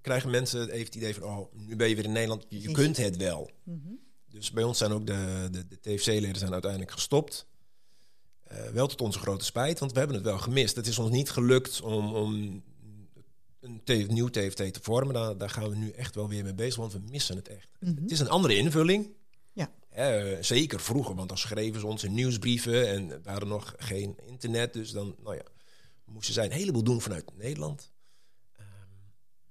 krijgen 0.01 0.29
mensen 0.29 0.69
even 0.69 0.85
het 0.85 0.95
idee 0.95 1.13
van, 1.15 1.23
oh, 1.23 1.53
nu 1.53 1.75
ben 1.75 1.89
je 1.89 1.95
weer 1.95 2.05
in 2.05 2.11
Nederland, 2.11 2.45
je, 2.49 2.71
kunt 2.71 2.97
het 2.97 3.17
wel. 3.17 3.49
Mhm. 3.63 3.77
Dus 4.31 4.51
bij 4.51 4.63
ons 4.63 4.77
zijn 4.77 4.91
ook 4.91 5.07
de, 5.07 5.47
de, 5.51 5.67
de 5.67 5.79
TFC-leden 5.79 6.35
zijn 6.35 6.51
uiteindelijk 6.53 6.91
gestopt. 6.91 7.45
Eh, 8.43 8.67
wel 8.69 8.87
tot 8.87 9.01
onze 9.01 9.19
grote 9.19 9.45
spijt, 9.45 9.79
want 9.79 9.91
we 9.91 9.97
hebben 9.97 10.15
het 10.17 10.25
wel 10.25 10.37
gemist. 10.39 10.75
Het 10.75 10.87
is 10.87 10.99
ons 10.99 11.09
niet 11.11 11.29
gelukt 11.29 11.81
om, 11.81 12.15
om 12.15 12.63
een 13.59 13.81
T- 13.83 14.07
nieuw 14.07 14.27
TFT 14.27 14.55
te 14.73 14.79
vormen. 14.81 15.13
Daar, 15.13 15.37
daar 15.37 15.49
gaan 15.49 15.69
we 15.69 15.75
nu 15.75 15.89
echt 15.89 16.15
wel 16.15 16.27
weer 16.27 16.43
mee 16.43 16.53
bezig, 16.53 16.75
want 16.75 16.93
we 16.93 16.99
missen 17.09 17.35
het 17.35 17.47
echt. 17.47 17.67
Het- 17.79 17.89
Mhm. 17.89 18.01
Het 18.01 18.11
is 18.11 18.19
een 18.19 18.29
andere 18.29 18.55
invulling. 18.57 19.07
Ja. 19.53 19.71
Eh, 19.89 20.37
zeker 20.41 20.79
vroeger, 20.79 21.15
want 21.15 21.29
dan 21.29 21.37
schreven 21.37 21.79
ze 21.79 21.85
ons 21.87 22.03
in 22.03 22.13
nieuwsbrieven 22.13 22.89
en 22.89 23.11
er 23.11 23.21
waren 23.23 23.47
nog 23.47 23.73
geen 23.77 24.15
internet. 24.25 24.73
Dus 24.73 24.91
dan, 24.91 25.15
nou 25.23 25.35
ja, 25.35 25.43
moesten 26.05 26.33
zij 26.33 26.45
een 26.45 26.51
heleboel 26.51 26.83
doen 26.83 27.01
vanuit 27.01 27.25
Nederland. 27.37 27.91
Ehm, 28.57 28.65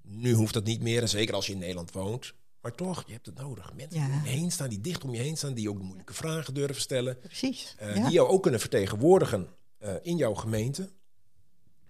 nu 0.03 0.33
hoeft 0.33 0.55
dat 0.55 0.65
niet 0.65 0.81
meer, 0.83 1.03
en 1.03 1.09
zeker 1.09 1.35
als 1.35 1.47
je 1.47 1.53
in 1.53 1.59
Nederland 1.59 1.93
woont. 1.93 2.35
Maar 2.63 2.75
toch, 2.75 3.03
je 3.07 3.13
hebt 3.13 3.27
het 3.27 3.39
nodig. 3.39 3.73
Mensen 3.75 4.01
Ja. 4.01 4.07
die 4.07 4.17
om 4.19 4.25
je 4.25 4.31
heen 4.31 4.53
staan, 4.53 4.69
die 4.69 4.81
dicht 4.81 5.05
om 5.05 5.15
je 5.15 5.21
heen 5.21 5.37
staan, 5.37 5.55
die 5.55 5.71
ook 5.71 5.79
de 5.79 5.85
moeilijke 5.85 6.15
vragen 6.15 6.55
durven 6.55 6.81
stellen. 6.83 7.19
Precies. 7.19 7.75
eh, 7.79 7.97
ja. 7.97 8.03
Die 8.03 8.13
jou 8.13 8.29
ook 8.29 8.43
kunnen 8.43 8.61
vertegenwoordigen 8.61 9.49
eh, 9.79 9.95
in 10.03 10.17
jouw 10.17 10.35
gemeente. 10.35 10.91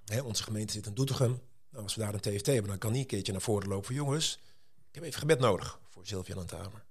Hè, 0.04 0.20
onze 0.20 0.42
gemeente 0.42 0.72
zit 0.72 0.86
in 0.86 0.94
Doetinchem. 0.94 1.40
Nou, 1.70 1.82
als 1.84 1.94
we 1.94 2.00
daar 2.00 2.14
een 2.14 2.20
TFT 2.20 2.46
hebben, 2.46 2.66
dan 2.68 2.78
kan 2.78 2.92
die 2.92 3.00
een 3.00 3.06
keertje 3.06 3.32
naar 3.32 3.40
voren 3.40 3.68
lopen. 3.68 3.84
van, 3.86 3.94
Jongens, 3.94 4.38
ik 4.88 4.94
heb 4.94 5.04
even 5.04 5.18
gebed 5.20 5.38
nodig 5.38 5.78
voor 5.88 6.06
Sylvia 6.06 6.36
aan 6.36 6.46
Tamer. 6.46 6.84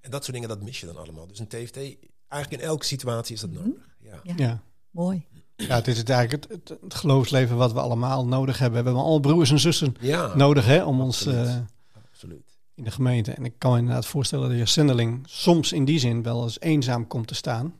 En 0.00 0.10
dat 0.10 0.22
soort 0.22 0.32
dingen, 0.32 0.48
dat 0.48 0.62
mis 0.62 0.80
je 0.80 0.86
dan 0.86 0.96
allemaal. 0.96 1.26
Dus 1.26 1.38
een 1.38 1.46
TFT, 1.48 1.76
eigenlijk 2.28 2.62
in 2.62 2.68
elke 2.68 2.84
situatie 2.84 3.34
is 3.34 3.40
dat 3.40 3.50
Mhm. 3.50 3.58
nodig. 3.62 3.88
Ja. 4.00 4.20
Ja. 4.22 4.34
Ja. 4.36 4.62
Mooi. 4.90 5.26
ja, 5.56 5.74
het 5.74 5.88
is 5.88 5.98
het 5.98 6.08
eigenlijk 6.10 6.42
het, 6.52 6.68
het, 6.68 6.80
het 6.82 6.94
geloofsleven 6.94 7.56
wat 7.56 7.72
we 7.72 7.80
allemaal 7.80 8.26
nodig 8.26 8.58
hebben. 8.58 8.78
We 8.78 8.84
hebben 8.84 9.02
allemaal 9.02 9.20
broers 9.32 9.50
en 9.50 9.58
zussen 9.58 9.94
Ja, 10.00 10.34
nodig 10.36 10.64
hè, 10.66 10.84
om 10.84 11.00
ons 11.00 11.16
absoluut. 11.26 11.46
eh, 11.46 11.60
absoluut. 12.10 12.49
In 12.80 12.86
de 12.86 12.90
gemeente. 12.94 13.32
En 13.32 13.44
ik 13.44 13.54
kan 13.58 13.72
me 13.72 13.78
inderdaad 13.78 14.06
voorstellen 14.06 14.48
dat 14.48 14.58
je 14.58 14.66
zendeling 14.66 15.22
soms 15.28 15.72
in 15.72 15.84
die 15.84 15.98
zin 15.98 16.22
wel 16.22 16.42
eens 16.42 16.60
eenzaam 16.60 17.06
komt 17.06 17.26
te 17.26 17.34
staan. 17.34 17.74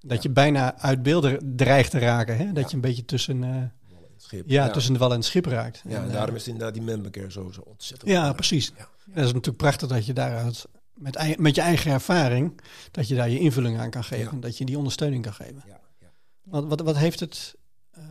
Dat 0.00 0.16
Ja. 0.16 0.18
je 0.22 0.30
bijna 0.30 0.78
uit 0.78 1.02
beelden 1.02 1.56
dreigt 1.56 1.90
te 1.90 1.98
raken. 1.98 2.36
Hè? 2.36 2.44
Dat 2.52 2.62
Ja. 2.62 2.68
je 2.68 2.74
een 2.74 2.80
beetje 2.80 3.04
tussen, 3.04 3.44
en 3.44 3.72
schip. 4.16 4.44
ja, 4.48 4.70
tussen 4.70 4.92
de 4.92 4.98
wal 4.98 5.10
en 5.10 5.16
het 5.16 5.24
schip 5.24 5.44
raakt. 5.46 5.82
Ja, 5.84 5.90
En, 5.96 6.02
en 6.02 6.06
eh, 6.08 6.12
daarom 6.12 6.34
is 6.34 6.46
inderdaad 6.48 6.74
die 6.74 6.82
membercare 6.82 7.30
zo, 7.30 7.50
zo 7.52 7.60
ontzettend 7.60 8.10
Ja, 8.10 8.32
precies. 8.32 8.72
Ja. 8.76 8.88
Dat 9.06 9.16
is 9.24 9.30
natuurlijk 9.32 9.56
prachtig 9.56 9.88
dat 9.88 10.06
je 10.06 10.12
daaruit 10.12 10.66
met, 10.94 11.38
met 11.38 11.54
je 11.54 11.60
eigen 11.60 11.92
ervaring, 11.92 12.60
dat 12.90 13.08
je 13.08 13.14
daar 13.14 13.30
je 13.30 13.38
invulling 13.38 13.78
aan 13.78 13.90
kan 13.90 14.04
geven. 14.04 14.34
Ja. 14.34 14.40
Dat 14.40 14.58
je 14.58 14.64
die 14.64 14.76
ondersteuning 14.78 15.22
kan 15.22 15.34
geven. 15.34 15.62
Wat, 16.42 16.64
wat, 16.66 16.80
wat 16.80 16.96
heeft 16.96 17.20
het, 17.20 17.54
eh, 17.90 18.02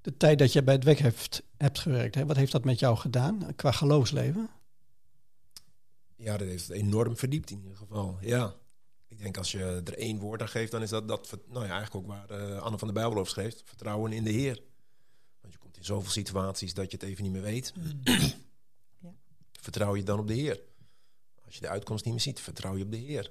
de 0.00 0.16
tijd 0.16 0.38
dat 0.38 0.52
je 0.52 0.62
bij 0.62 0.74
het 0.74 0.84
WEC 0.84 0.98
hebt, 0.98 1.42
hebt 1.56 1.78
gewerkt, 1.78 2.14
hè, 2.14 2.26
wat 2.26 2.36
heeft 2.36 2.52
dat 2.52 2.64
met 2.64 2.78
jou 2.78 2.96
gedaan 2.96 3.38
qua 3.56 3.70
geloofsleven? 3.72 4.48
Ja, 6.20 6.36
dat 6.36 6.48
heeft 6.48 6.70
enorm 6.70 7.16
verdiept 7.16 7.50
in 7.50 7.60
ieder 7.62 7.76
geval. 7.76 8.18
Ja. 8.20 8.54
Ik 9.08 9.18
denk 9.18 9.36
als 9.36 9.52
je 9.52 9.82
er 9.84 9.98
één 9.98 10.18
woord 10.18 10.40
aan 10.40 10.48
geeft, 10.48 10.70
dan 10.70 10.82
is 10.82 10.90
dat, 10.90 11.08
dat 11.08 11.38
nou 11.48 11.64
ja, 11.64 11.72
eigenlijk 11.72 11.94
ook 11.94 12.06
waar 12.06 12.30
eh, 12.30 12.62
Anne 12.62 12.78
van 12.78 12.88
de 12.88 12.94
Bijbel 12.94 13.18
over 13.18 13.32
schreef. 13.32 13.62
Vertrouwen 13.64 14.12
in 14.12 14.24
de 14.24 14.30
Heer. 14.30 14.62
Want 15.40 15.52
je 15.52 15.58
komt 15.58 15.76
in 15.76 15.84
zoveel 15.84 16.10
situaties 16.10 16.74
dat 16.74 16.90
je 16.90 16.96
het 16.96 17.06
even 17.06 17.22
niet 17.22 17.32
meer 17.32 17.42
weet. 17.42 17.72
Ja. 19.02 19.14
Vertrouw 19.52 19.96
je 19.96 20.02
dan 20.02 20.18
op 20.18 20.26
de 20.26 20.34
Heer. 20.34 20.60
Als 21.44 21.54
je 21.54 21.60
de 21.60 21.68
uitkomst 21.68 22.04
niet 22.04 22.14
meer 22.14 22.22
ziet, 22.22 22.40
vertrouw 22.40 22.76
je 22.76 22.84
op 22.84 22.90
de 22.90 22.96
Heer. 22.96 23.30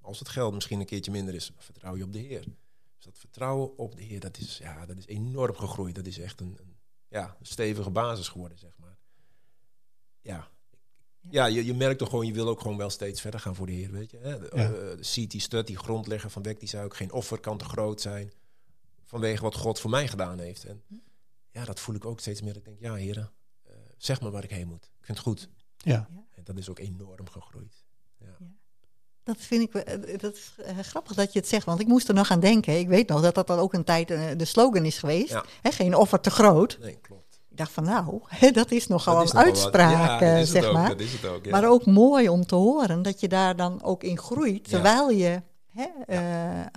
Als 0.00 0.18
het 0.18 0.28
geld 0.28 0.54
misschien 0.54 0.80
een 0.80 0.86
keertje 0.86 1.10
minder 1.10 1.34
is, 1.34 1.52
vertrouw 1.56 1.96
je 1.96 2.04
op 2.04 2.12
de 2.12 2.18
Heer. 2.18 2.42
Dus 2.96 3.04
dat 3.04 3.18
vertrouwen 3.18 3.78
op 3.78 3.96
de 3.96 4.02
Heer, 4.02 4.20
dat 4.20 4.38
is, 4.38 4.58
ja, 4.58 4.86
dat 4.86 4.96
is 4.96 5.06
enorm 5.06 5.56
gegroeid. 5.56 5.94
Dat 5.94 6.06
is 6.06 6.18
echt 6.18 6.40
een, 6.40 6.56
een, 6.60 6.76
ja, 7.08 7.36
een 7.38 7.46
stevige 7.46 7.90
basis 7.90 8.28
geworden, 8.28 8.58
zeg 8.58 8.78
maar. 8.78 8.98
Ja, 10.20 10.50
ja, 11.30 11.46
je, 11.46 11.64
je 11.64 11.74
merkt 11.74 11.98
toch 11.98 12.08
gewoon, 12.08 12.26
je 12.26 12.32
wil 12.32 12.48
ook 12.48 12.60
gewoon 12.60 12.76
wel 12.76 12.90
steeds 12.90 13.20
verder 13.20 13.40
gaan 13.40 13.54
voor 13.54 13.66
de 13.66 13.72
Heer, 13.72 13.90
weet 13.90 14.10
je. 14.10 14.18
Hè? 14.18 14.38
De, 14.38 14.50
Ja. 14.54 14.62
eh, 14.64 14.70
de 14.72 15.26
CT 15.26 15.42
Stud, 15.42 15.66
die 15.66 15.76
grondlegger 15.78 16.30
van 16.30 16.42
Wek, 16.42 16.60
die 16.60 16.68
zei 16.68 16.84
ook, 16.84 16.96
geen 16.96 17.12
offer 17.12 17.40
kan 17.40 17.58
te 17.58 17.64
groot 17.64 18.00
zijn 18.00 18.32
vanwege 19.04 19.42
wat 19.42 19.54
God 19.56 19.80
voor 19.80 19.90
mij 19.90 20.08
gedaan 20.08 20.38
heeft. 20.38 20.64
En 20.64 20.82
ja, 21.50 21.64
dat 21.64 21.80
voel 21.80 21.94
ik 21.94 22.04
ook 22.04 22.20
steeds 22.20 22.42
meer. 22.42 22.56
Ik 22.56 22.64
denk, 22.64 22.78
ja 22.80 22.94
heren, 22.94 23.32
eh, 23.62 23.74
zeg 23.96 24.20
maar 24.20 24.30
waar 24.30 24.44
ik 24.44 24.50
heen 24.50 24.68
moet. 24.68 24.84
Ik 24.84 25.04
vind 25.04 25.18
het 25.18 25.26
goed. 25.26 25.48
Ja, 25.76 26.08
En 26.34 26.44
dat 26.44 26.56
is 26.58 26.68
ook 26.70 26.78
enorm 26.78 27.28
gegroeid. 27.30 27.84
Ja. 28.18 28.36
Dat 29.22 29.36
vind 29.38 29.62
ik, 29.62 29.74
eh, 29.74 30.18
dat 30.18 30.34
is 30.34 30.54
eh, 30.64 30.78
grappig 30.78 31.14
dat 31.14 31.32
je 31.32 31.38
het 31.38 31.48
zegt, 31.48 31.66
want 31.66 31.80
ik 31.80 31.86
moest 31.86 32.08
er 32.08 32.14
nog 32.14 32.30
aan 32.30 32.40
denken. 32.40 32.78
Ik 32.78 32.88
weet 32.88 33.08
nog 33.08 33.20
dat 33.20 33.34
dat 33.34 33.46
dan 33.46 33.58
ook 33.58 33.72
een 33.74 33.84
tijd 33.84 34.10
eh, 34.10 34.30
de 34.36 34.44
slogan 34.44 34.84
is 34.84 34.98
geweest. 34.98 35.32
Hè, 35.62 35.70
geen 35.70 35.94
offer 35.94 36.20
te 36.20 36.30
groot. 36.30 36.78
Nee, 36.80 36.98
klopt. 37.00 37.21
Ik 37.52 37.58
dacht 37.58 37.72
van 37.72 37.84
nou, 37.84 38.20
dat 38.52 38.70
is 38.70 38.86
nogal 38.86 39.14
Dat 39.14 39.22
een 39.22 39.28
is 39.28 39.32
nogal 39.32 39.50
wat. 39.50 39.62
uitspraak, 39.62 40.20
Ja, 40.20 40.36
dat 40.38 40.38
eh, 40.46 40.52
zeg 40.52 40.64
ook, 40.64 40.72
maar. 40.72 40.90
Ook, 41.34 41.44
ja. 41.44 41.50
Maar 41.50 41.68
ook 41.68 41.86
mooi 41.86 42.28
om 42.28 42.46
te 42.46 42.54
horen 42.54 43.02
dat 43.02 43.20
je 43.20 43.28
daar 43.28 43.56
dan 43.56 43.82
ook 43.82 44.02
in 44.04 44.18
groeit, 44.18 44.68
terwijl 44.68 45.10
je 45.10 45.42
hè, 45.68 45.86
eh, 46.06 46.20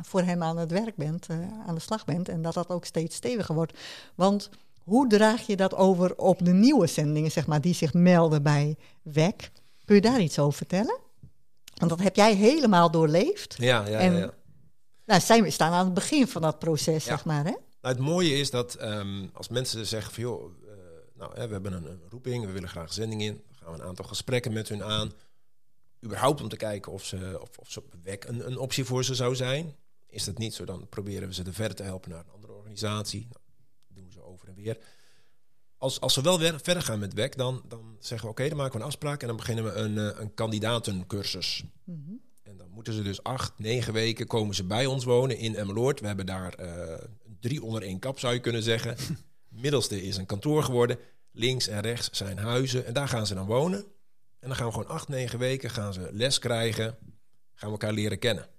voor 0.01 0.21
hem 0.21 0.43
aan 0.43 0.57
het 0.57 0.71
werk 0.71 0.95
bent, 0.95 1.27
eh, 1.27 1.37
aan 1.67 1.75
de 1.75 1.81
slag 1.81 2.05
bent. 2.05 2.29
En 2.29 2.41
dat 2.41 2.53
dat 2.53 2.69
ook 2.69 2.85
steeds 2.85 3.15
steviger 3.15 3.55
wordt. 3.55 3.77
Want 4.15 4.49
hoe 4.83 5.07
draag 5.07 5.41
je 5.47 5.55
dat 5.55 5.75
over 5.75 6.17
op 6.17 6.45
de 6.45 6.53
nieuwe 6.53 6.87
zendingen, 6.87 7.31
zeg 7.31 7.47
maar, 7.47 7.61
die 7.61 7.73
zich 7.73 7.93
melden 7.93 8.43
bij 8.43 8.75
WEC? 9.01 9.51
Kun 9.85 9.95
je 9.95 10.01
daar 10.01 10.19
iets 10.21 10.39
over 10.39 10.57
vertellen? 10.57 10.97
Want 11.75 11.89
dat 11.89 12.01
heb 12.01 12.15
jij 12.15 12.33
helemaal 12.35 12.91
doorleefd. 12.91 13.55
Ja, 13.57 13.87
ja, 13.87 13.99
En- 13.99 14.13
ja, 14.13 14.19
ja. 14.19 14.31
Nou, 15.05 15.21
zijn 15.21 15.43
we 15.43 15.49
staan 15.49 15.71
aan 15.71 15.85
het 15.85 15.93
begin 15.93 16.27
van 16.27 16.41
dat 16.41 16.59
proces, 16.59 17.05
Ja. 17.05 17.09
zeg 17.11 17.25
maar. 17.25 17.43
Hè? 17.45 17.53
Nou, 17.81 17.97
het 17.97 17.99
mooie 17.99 18.33
is 18.37 18.49
dat 18.51 18.73
ehm, 18.73 19.25
als 19.33 19.47
mensen 19.49 19.85
zeggen 19.85 20.13
van 20.13 20.23
joh, 20.23 20.43
nou, 21.15 21.39
hè, 21.39 21.47
we 21.47 21.53
hebben 21.53 21.73
een, 21.73 21.85
een 21.85 22.01
roeping, 22.09 22.45
we 22.45 22.51
willen 22.51 22.69
graag 22.69 22.93
zending 22.93 23.21
in, 23.21 23.43
dan 23.47 23.55
gaan 23.55 23.73
we 23.73 23.79
een 23.79 23.87
aantal 23.87 24.05
gesprekken 24.05 24.53
met 24.53 24.69
hun 24.69 24.83
aan. 24.83 25.11
Überhaupt 26.03 26.41
om 26.41 26.49
te 26.49 26.57
kijken 26.57 26.91
of 26.91 27.05
ze, 27.05 27.37
of, 27.41 27.57
of 27.57 27.71
ze 27.71 27.83
weg 28.01 28.27
een, 28.27 28.47
een 28.47 28.57
optie 28.57 28.85
voor 28.85 29.03
ze 29.03 29.15
zou 29.15 29.35
zijn. 29.35 29.75
Is 30.07 30.23
dat 30.23 30.37
niet 30.37 30.53
zo, 30.53 30.65
dan 30.65 30.89
proberen 30.89 31.27
we 31.27 31.33
ze 31.33 31.43
er 31.43 31.53
verder 31.53 31.75
te 31.75 31.83
helpen 31.83 32.09
naar 32.09 32.19
een 32.19 32.31
andere 32.33 32.53
organisatie. 32.53 33.19
Nou, 33.19 33.41
dat 33.87 33.95
doen 33.95 34.05
we 34.05 34.11
ze 34.11 34.23
over 34.23 34.47
en 34.47 34.55
weer. 34.55 34.77
Als, 35.77 35.99
als 35.99 36.15
we 36.15 36.21
wel 36.21 36.39
weer 36.39 36.59
verder 36.59 36.83
gaan 36.83 36.99
met 36.99 37.13
WEC, 37.13 37.37
dan, 37.37 37.63
dan 37.67 37.97
zeggen 37.99 38.27
we 38.27 38.33
oké, 38.33 38.47
dan 38.47 38.57
maken 38.57 38.73
we 38.73 38.79
een 38.79 38.85
afspraak 38.85 39.21
en 39.21 39.27
dan 39.27 39.37
beginnen 39.37 39.63
we 39.63 39.71
een, 39.71 39.97
eh, 39.97 40.19
een 40.19 40.33
kandidatencursus. 40.33 41.63
Mhm. 41.83 42.11
En 42.43 42.57
dan 42.57 42.69
moeten 42.69 42.93
ze 42.93 43.01
dus 43.01 43.23
acht, 43.23 43.59
negen 43.59 43.93
weken 43.93 44.27
komen 44.27 44.55
ze 44.55 44.63
bij 44.63 44.85
ons 44.85 45.03
wonen 45.03 45.37
in 45.37 45.55
Emmeloord. 45.55 45.99
We 45.99 46.07
hebben 46.07 46.25
daar 46.25 46.53
eh, 46.53 47.03
drie 47.39 47.63
onder 47.63 47.81
één 47.81 47.99
kap, 47.99 48.19
zou 48.19 48.33
je 48.33 48.39
kunnen 48.39 48.63
zeggen. 48.63 48.97
Middelste 49.55 50.01
is 50.01 50.17
een 50.17 50.25
kantoor 50.25 50.63
geworden. 50.63 50.97
Links 51.31 51.67
en 51.67 51.81
rechts 51.81 52.09
zijn 52.11 52.37
huizen. 52.37 52.85
En 52.85 52.93
daar 52.93 53.07
gaan 53.07 53.27
ze 53.27 53.33
dan 53.33 53.45
wonen. 53.45 53.79
En 54.39 54.47
dan 54.47 54.55
gaan 54.55 54.65
we 54.65 54.71
gewoon 54.71 54.87
acht, 54.87 55.07
negen 55.07 55.39
weken 55.39 55.69
gaan 55.69 55.93
ze 55.93 56.09
les 56.11 56.39
krijgen. 56.39 56.97
Gaan 57.53 57.69
we 57.69 57.77
elkaar 57.77 57.93
leren 57.93 58.19
kennen. 58.19 58.49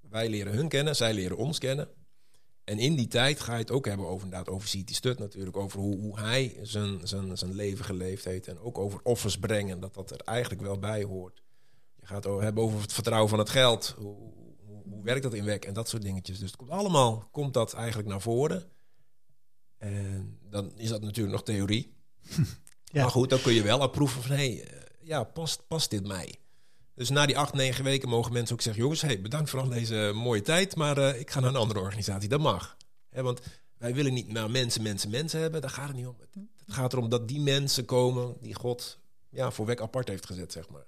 Wij 0.00 0.28
leren 0.28 0.52
hun 0.52 0.68
kennen, 0.68 0.96
zij 0.96 1.14
leren 1.14 1.36
ons 1.36 1.58
kennen. 1.58 1.88
En 2.64 2.78
in 2.78 2.94
die 2.94 3.08
tijd 3.08 3.40
ga 3.40 3.52
je 3.52 3.58
het 3.58 3.70
ook 3.70 3.86
hebben 3.86 4.06
over, 4.06 4.24
inderdaad, 4.24 4.54
over 4.54 4.68
C.T. 4.68 4.94
Stut 4.94 5.18
natuurlijk. 5.18 5.56
Over 5.56 5.80
hoe, 5.80 5.96
hoe 5.96 6.18
hij 6.18 6.58
zijn, 6.62 7.00
zijn, 7.08 7.38
zijn 7.38 7.54
leven 7.54 7.84
geleefd 7.84 8.24
heeft. 8.24 8.48
En 8.48 8.58
ook 8.58 8.78
over 8.78 9.00
offers 9.02 9.38
brengen. 9.38 9.80
Dat 9.80 9.94
dat 9.94 10.10
er 10.10 10.20
eigenlijk 10.20 10.62
wel 10.62 10.78
bij 10.78 11.02
hoort. 11.02 11.42
Je 12.00 12.06
gaat 12.06 12.24
het 12.24 12.40
hebben 12.40 12.62
over 12.62 12.80
het 12.80 12.92
vertrouwen 12.92 13.30
van 13.30 13.38
het 13.38 13.50
geld. 13.50 13.94
Hoe, 13.98 14.16
hoe, 14.66 14.82
hoe 14.90 15.02
werkt 15.02 15.22
dat 15.22 15.34
in 15.34 15.44
werk 15.44 15.64
en 15.64 15.74
dat 15.74 15.88
soort 15.88 16.02
dingetjes. 16.02 16.38
Dus 16.38 16.48
het 16.48 16.56
komt 16.56 16.70
allemaal 16.70 17.28
komt 17.30 17.54
dat 17.54 17.74
eigenlijk 17.74 18.08
naar 18.08 18.20
voren. 18.20 18.70
En 19.78 20.38
dan 20.50 20.72
is 20.76 20.88
dat 20.88 21.02
natuurlijk 21.02 21.34
nog 21.34 21.44
theorie. 21.44 21.94
Ja. 22.92 23.02
Maar 23.02 23.10
goed, 23.10 23.30
dan 23.30 23.40
kun 23.40 23.52
je 23.52 23.62
wel 23.62 23.80
approeven 23.80 24.22
van... 24.22 24.36
hé, 24.36 24.54
hey, 24.54 24.64
eh, 24.64 24.80
ja, 25.02 25.24
past, 25.24 25.66
past 25.66 25.90
dit 25.90 26.06
mij? 26.06 26.34
Dus 26.94 27.08
na 27.08 27.26
die 27.26 27.38
acht, 27.38 27.54
negen 27.54 27.84
weken 27.84 28.08
mogen 28.08 28.32
mensen 28.32 28.54
ook 28.54 28.60
zeggen... 28.60 28.82
jongens, 28.82 29.02
hey, 29.02 29.20
bedankt 29.20 29.50
voor 29.50 29.60
al 29.60 29.68
deze 29.68 30.12
mooie 30.14 30.42
tijd... 30.42 30.76
maar 30.76 30.98
eh, 30.98 31.20
ik 31.20 31.30
ga 31.30 31.40
naar 31.40 31.48
een 31.48 31.56
andere 31.56 31.80
organisatie. 31.80 32.28
Dat 32.28 32.40
mag. 32.40 32.76
Hè, 33.10 33.22
want 33.22 33.40
wij 33.78 33.94
willen 33.94 34.14
niet 34.14 34.28
naar 34.28 34.50
mensen, 34.50 34.82
mensen, 34.82 35.10
mensen 35.10 35.40
hebben. 35.40 35.60
Daar 35.60 35.70
gaat 35.70 35.88
het 35.88 35.96
niet 35.96 36.06
om. 36.06 36.16
Het, 36.20 36.44
het 36.64 36.74
gaat 36.74 36.92
erom 36.92 37.08
dat 37.08 37.28
die 37.28 37.40
mensen 37.40 37.84
komen... 37.84 38.36
die 38.40 38.54
God 38.54 38.98
ja, 39.28 39.50
voor 39.50 39.66
weg 39.66 39.78
apart 39.78 40.08
heeft 40.08 40.26
gezet, 40.26 40.52
zeg 40.52 40.68
maar. 40.68 40.86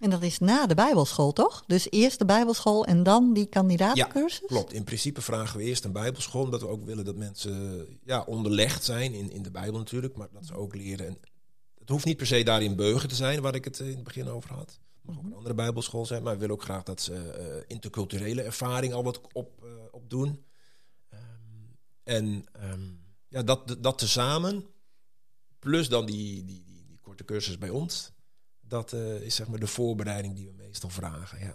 En 0.00 0.10
dat 0.10 0.22
is 0.22 0.38
na 0.38 0.66
de 0.66 0.74
Bijbelschool, 0.74 1.32
toch? 1.32 1.64
Dus 1.66 1.90
eerst 1.90 2.18
de 2.18 2.24
Bijbelschool 2.24 2.84
en 2.86 3.02
dan 3.02 3.32
die 3.32 3.46
kandidaatcursus? 3.46 4.46
Klopt. 4.46 4.72
In 4.72 4.84
principe 4.84 5.20
vragen 5.20 5.58
we 5.58 5.64
eerst 5.64 5.84
een 5.84 5.92
bijbelschool, 5.92 6.42
omdat 6.42 6.60
we 6.60 6.66
ook 6.66 6.84
willen 6.84 7.04
dat 7.04 7.16
mensen 7.16 7.86
ja, 8.04 8.22
onderlegd 8.22 8.84
zijn 8.84 9.14
in, 9.14 9.30
in 9.30 9.42
de 9.42 9.50
Bijbel 9.50 9.78
natuurlijk, 9.78 10.16
maar 10.16 10.28
dat 10.32 10.46
ze 10.46 10.54
ook 10.54 10.74
leren. 10.74 11.06
En 11.06 11.18
het 11.78 11.88
hoeft 11.88 12.04
niet 12.04 12.16
per 12.16 12.26
se 12.26 12.42
daarin 12.42 12.76
beugen 12.76 13.08
te 13.08 13.14
zijn, 13.14 13.40
waar 13.40 13.54
ik 13.54 13.64
het 13.64 13.80
eh, 13.80 13.88
in 13.88 13.94
het 13.94 14.04
begin 14.04 14.28
over 14.28 14.52
had. 14.52 14.80
Het 14.94 15.04
mag 15.04 15.18
ook 15.18 15.24
een 15.24 15.34
andere 15.34 15.54
bijbelschool 15.54 16.06
zijn, 16.06 16.22
maar 16.22 16.32
we 16.32 16.40
willen 16.40 16.54
ook 16.54 16.62
graag 16.62 16.82
dat 16.82 17.00
ze 17.00 17.14
eh, 17.14 17.64
interculturele 17.66 18.42
ervaring 18.42 18.92
al 18.92 19.04
wat 19.04 19.20
op, 19.32 19.64
eh, 19.64 19.70
opdoen. 19.90 20.44
Ehm, 21.08 21.22
en 22.02 22.44
ehm, 22.52 22.88
ja, 23.28 23.42
dat, 23.42 23.76
dat 23.78 23.98
tezamen, 23.98 24.66
plus 25.58 25.88
dan 25.88 26.06
die, 26.06 26.44
die, 26.44 26.62
die, 26.64 26.84
die 26.86 26.98
korte 27.00 27.24
cursus 27.24 27.58
bij 27.58 27.70
ons, 27.70 28.12
dat 28.70 28.92
eh, 28.92 29.00
is 29.20 29.34
zeg 29.34 29.48
maar 29.48 29.58
de 29.58 29.66
voorbereiding 29.66 30.34
die 30.34 30.46
we 30.46 30.62
meestal 30.66 30.88
vragen. 30.90 31.38
Ja. 31.40 31.52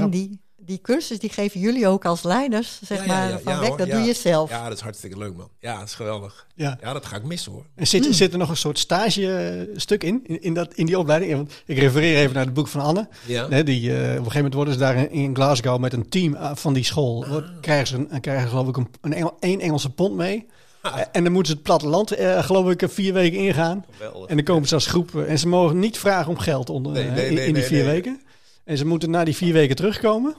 En 0.00 0.10
die, 0.10 0.40
die 0.56 0.80
cursus 0.80 1.18
die 1.18 1.30
geven 1.30 1.60
jullie 1.60 1.86
ook 1.88 2.04
als 2.04 2.22
leiders, 2.22 2.80
zeg 2.84 3.00
Ja, 3.00 3.06
maar, 3.06 3.28
ja, 3.30 3.38
van 3.38 3.52
ja, 3.52 3.58
weg. 3.60 3.68
hoor, 3.68 3.78
Dat 3.78 3.86
ja. 3.86 3.96
doe 3.96 4.06
je 4.06 4.14
zelf. 4.14 4.50
Ja, 4.50 4.68
dat 4.68 4.76
is 4.76 4.82
hartstikke 4.82 5.18
leuk, 5.18 5.36
man. 5.36 5.48
Ja, 5.58 5.78
dat 5.78 5.86
is 5.86 5.94
geweldig. 5.94 6.46
Ja. 6.54 6.78
Ja, 6.80 6.92
dat 6.92 7.06
ga 7.06 7.16
ik 7.16 7.24
missen, 7.24 7.52
hoor. 7.52 7.66
En 7.74 7.86
zit, 7.86 8.06
zit 8.14 8.32
er 8.32 8.38
nog 8.38 8.48
een 8.48 8.56
soort 8.56 8.78
stagestuk 8.78 10.04
in, 10.04 10.20
in, 10.26 10.42
in, 10.42 10.54
dat, 10.54 10.74
in 10.74 10.86
die 10.86 10.98
opleiding? 10.98 11.32
Want 11.32 11.62
ik 11.66 11.78
refereer 11.78 12.16
even 12.16 12.34
naar 12.34 12.44
het 12.44 12.54
boek 12.54 12.68
van 12.68 12.80
Anne. 12.80 13.08
Ja. 13.26 13.48
Hè, 13.48 13.62
die, 13.64 13.90
eh, 13.90 13.96
op 13.96 14.02
een 14.02 14.10
gegeven 14.16 14.34
moment 14.34 14.54
worden 14.54 14.72
ze 14.74 14.80
daar 14.80 14.96
in, 14.96 15.10
in 15.10 15.34
Glasgow 15.34 15.80
met 15.80 15.92
een 15.92 16.08
team 16.08 16.34
ah, 16.34 16.56
van 16.56 16.72
die 16.72 16.84
school. 16.84 17.26
Wordt- 17.28 17.60
Krijgen 17.60 17.86
ze, 17.86 18.06
een, 18.08 18.20
krijgen 18.20 18.48
geloof 18.48 18.68
ik 18.68 18.76
een, 18.76 18.88
een 19.00 19.12
Engel, 19.12 19.36
één 19.40 19.60
Engelse 19.60 19.90
pond 19.90 20.14
mee. 20.16 20.46
En 21.12 21.22
dan 21.24 21.32
moeten 21.32 21.50
ze 21.52 21.58
het 21.58 21.66
platteland, 21.66 22.10
eh, 22.12 22.44
geloof 22.44 22.70
ik, 22.70 22.82
vier 22.90 23.12
weken 23.12 23.38
ingaan. 23.38 23.84
Geweldig. 23.90 24.28
En 24.30 24.36
dan 24.36 24.44
komen 24.44 24.68
ze 24.68 24.74
als 24.74 24.86
groep. 24.86 25.14
eh, 25.14 25.30
En 25.30 25.38
ze 25.38 25.48
mogen 25.48 25.78
niet 25.78 25.98
vragen 25.98 26.30
om 26.30 26.38
geld 26.38 26.70
onder, 26.70 26.92
Nee, 26.92 27.04
eh, 27.06 27.12
nee, 27.14 27.46
in, 27.46 27.54
die 27.54 27.62
vier 27.62 27.84
weken. 27.84 28.20
En 28.64 28.76
ze 28.78 28.86
moeten 28.86 29.10
na 29.10 29.24
die 29.24 29.36
vier 29.36 29.52
weken 29.52 29.76
terugkomen. 29.76 30.34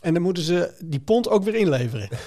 En 0.00 0.12
dan 0.14 0.22
moeten 0.22 0.42
ze 0.42 0.74
die 0.84 1.00
pond 1.00 1.28
ook 1.28 1.44
weer 1.44 1.54
inleveren. 1.54 2.08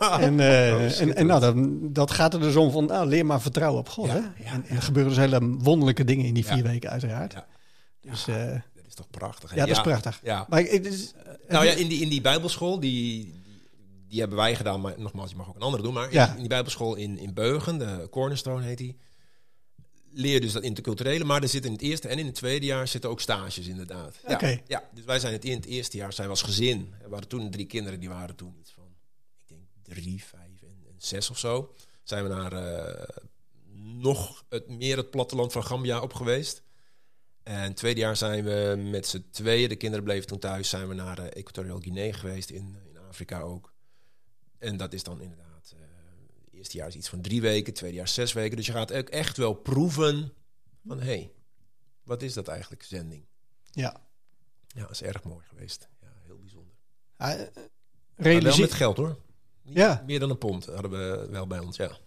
en, 0.00 0.34
Oh, 0.40 1.00
en, 1.00 1.16
en 1.16 1.26
nou, 1.26 1.40
dan, 1.40 1.78
dat 1.92 2.10
gaat 2.10 2.34
er 2.34 2.40
dus 2.40 2.56
om 2.56 2.70
van, 2.70 2.84
nou, 2.84 3.08
leer 3.08 3.26
maar 3.26 3.40
vertrouwen 3.40 3.80
op 3.80 3.88
God. 3.88 4.06
Ja, 4.06 4.12
hè? 4.12 4.44
ja, 4.44 4.52
en, 4.52 4.64
en 4.68 4.76
er 4.76 4.82
gebeuren 4.82 5.12
dus 5.12 5.20
hele 5.20 5.56
wonderlijke 5.58 6.04
dingen 6.04 6.26
in 6.26 6.34
die 6.34 6.46
vier 6.46 6.56
Ja. 6.56 6.62
weken 6.62 6.90
uiteraard. 6.90 7.34
Dus 8.00 8.24
Dat 8.24 8.84
is 8.88 8.94
toch 8.94 9.10
prachtig, 9.10 9.50
hè? 9.50 9.56
ja, 9.56 9.66
dat 9.66 9.76
is 9.76 9.82
prachtig. 9.82 10.20
Ja. 10.22 10.46
Maar 10.48 10.60
ik- 10.60 10.70
het 10.70 10.86
is, 10.86 11.12
Nou 11.48 11.64
ja, 11.64 11.72
in 11.72 11.88
die, 11.88 12.00
in 12.00 12.08
die 12.08 12.20
bijbelschool, 12.20 12.80
die, 12.80 13.39
die, 14.10 14.20
hebben 14.20 14.38
wij 14.38 14.56
gedaan, 14.56 14.80
maar 14.80 14.94
nogmaals, 15.00 15.30
je 15.30 15.36
mag 15.36 15.48
ook 15.48 15.54
een 15.54 15.60
andere 15.62 15.82
doen. 15.82 15.92
Maar 15.94 16.06
in- 16.06 16.12
Ja. 16.12 16.32
in, 16.32 16.38
die 16.38 16.48
bijbelschool 16.48 16.94
in, 16.94 17.18
in 17.18 17.34
Beugen, 17.34 17.78
de 17.78 18.06
Cornerstone 18.10 18.64
heet 18.64 18.78
die, 18.78 18.96
leer 20.12 20.40
dus 20.40 20.52
dat 20.52 20.62
interculturele. 20.62 21.24
Maar 21.24 21.42
er 21.42 21.48
zitten 21.48 21.70
in 21.70 21.76
het 21.76 21.86
eerste 21.86 22.08
en 22.08 22.18
in 22.18 22.26
het 22.26 22.34
tweede 22.34 22.66
jaar 22.66 22.88
zitten 22.88 23.10
ook 23.10 23.20
stages, 23.20 23.66
inderdaad. 23.66 24.16
Ja, 24.66 24.88
dus 24.94 25.04
wij 25.04 25.18
zijn 25.18 25.32
het 25.32 25.44
in 25.44 25.56
het 25.56 25.64
eerste 25.64 25.96
jaar, 25.96 26.12
zijn 26.12 26.26
we 26.26 26.32
als 26.32 26.42
gezin. 26.42 26.94
Er 27.02 27.08
waren 27.08 27.28
toen 27.28 27.50
drie 27.50 27.66
kinderen, 27.66 28.00
die 28.00 28.08
waren 28.08 28.36
toen 28.36 28.56
iets 28.60 28.72
van, 28.72 28.94
ik 29.36 29.48
denk 29.48 29.62
drie, 29.82 30.24
vijf 30.24 30.62
en, 30.62 30.82
en 30.88 30.94
zes 30.98 31.30
of 31.30 31.38
zo. 31.38 31.74
Zijn 32.02 32.22
we 32.22 32.28
naar 32.28 32.52
eh, 32.52 33.08
nog 33.98 34.44
het, 34.48 34.68
meer 34.68 34.96
het 34.96 35.10
platteland 35.10 35.52
van 35.52 35.64
Gambia 35.64 36.00
op 36.00 36.12
geweest. 36.14 36.62
En 37.42 37.60
het 37.62 37.76
tweede 37.76 38.00
jaar 38.00 38.16
zijn 38.16 38.44
we 38.44 38.74
met 38.90 39.06
z'n 39.06 39.24
tweeën, 39.30 39.68
de 39.68 39.76
kinderen 39.76 40.04
bleven 40.04 40.26
toen 40.26 40.38
thuis, 40.38 40.68
zijn 40.68 40.88
we 40.88 40.94
naar 40.94 41.18
eh, 41.18 41.24
Equatorial 41.40 41.78
Guinea 41.80 42.12
geweest, 42.12 42.50
in, 42.50 42.76
in 42.92 42.98
Afrika 43.08 43.40
ook. 43.40 43.69
En 44.60 44.76
dat 44.76 44.92
is 44.92 45.02
dan 45.02 45.20
inderdaad, 45.20 45.72
eh 45.76 45.80
het 46.44 46.54
eerste 46.54 46.76
jaar 46.76 46.88
is 46.88 46.94
iets 46.96 47.08
van 47.08 47.20
drie 47.20 47.40
weken, 47.40 47.64
het 47.66 47.74
tweede 47.74 47.96
jaar 47.96 48.08
zes 48.08 48.32
weken. 48.32 48.56
Dus 48.56 48.66
je 48.66 48.72
gaat 48.72 48.92
ook 48.92 49.08
echt 49.08 49.36
wel 49.36 49.52
proeven 49.54 50.32
van, 50.86 50.98
hé, 50.98 51.04
hey, 51.04 51.30
wat 52.02 52.22
is 52.22 52.32
dat 52.34 52.48
eigenlijk, 52.48 52.82
zending? 52.82 53.24
ja. 53.70 54.00
Ja, 54.74 54.80
dat 54.80 54.90
is 54.90 55.02
erg 55.02 55.22
mooi 55.24 55.44
geweest. 55.48 55.88
Ja, 56.00 56.08
heel 56.26 56.38
bijzonder. 56.38 56.74
Ah, 57.16 57.40
eh, 57.40 57.46
wel 58.42 58.58
met 58.58 58.72
geld 58.72 58.96
hoor. 58.96 59.16
Niet 59.62 59.76
Ja. 59.76 60.02
Meer 60.06 60.20
dan 60.20 60.30
een 60.30 60.38
pond 60.38 60.66
hadden 60.66 60.90
we 60.90 61.26
wel 61.30 61.46
bij 61.46 61.58
ons, 61.58 61.76
ja. 61.76 61.90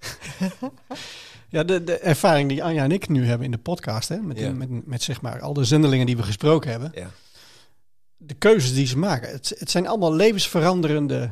Ja, 1.50 1.64
de, 1.64 1.84
de 1.84 1.98
ervaring 1.98 2.50
die 2.50 2.64
Anja 2.64 2.84
en 2.84 2.92
ik 2.92 3.10
nu 3.10 3.26
hebben 3.26 3.46
in 3.46 3.52
de 3.52 3.58
podcast, 3.58 4.10
hè, 4.10 4.18
met, 4.18 4.40
Ja. 4.40 4.52
met, 4.52 4.86
met 4.88 5.02
zeg 5.04 5.22
maar 5.22 5.42
al 5.42 5.54
de 5.54 5.64
zendelingen 5.64 6.06
die 6.06 6.18
we 6.18 6.24
gesproken 6.24 6.72
hebben, 6.72 6.92
ja. 6.96 7.12
de 8.18 8.34
keuzes 8.34 8.74
die 8.74 8.86
ze 8.88 8.98
maken. 8.98 9.32
Het, 9.32 9.54
het 9.58 9.70
zijn 9.70 9.88
allemaal 9.88 10.14
levensveranderende 10.14 11.32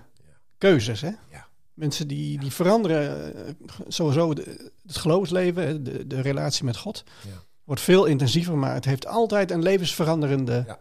keuzes. 0.61 1.01
Hè? 1.01 1.11
Ja. 1.31 1.47
Mensen 1.73 2.07
die, 2.07 2.39
die 2.39 2.51
veranderen 2.51 3.35
eh, 3.47 3.53
sowieso 3.87 4.33
de- 4.33 4.71
het 4.87 4.97
geloofsleven, 4.97 5.83
de, 5.83 6.07
de 6.07 6.21
relatie 6.21 6.63
met 6.65 6.77
God. 6.77 7.03
Ja. 7.27 7.43
Wordt 7.63 7.81
veel 7.81 8.05
intensiever, 8.05 8.57
maar 8.57 8.73
het 8.73 8.85
heeft 8.85 9.05
altijd 9.07 9.51
een 9.51 9.61
levensveranderende. 9.61 10.63
Ja. 10.67 10.79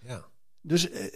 Ja. 0.00 0.24
Dus 0.60 0.90
eh, 0.90 1.06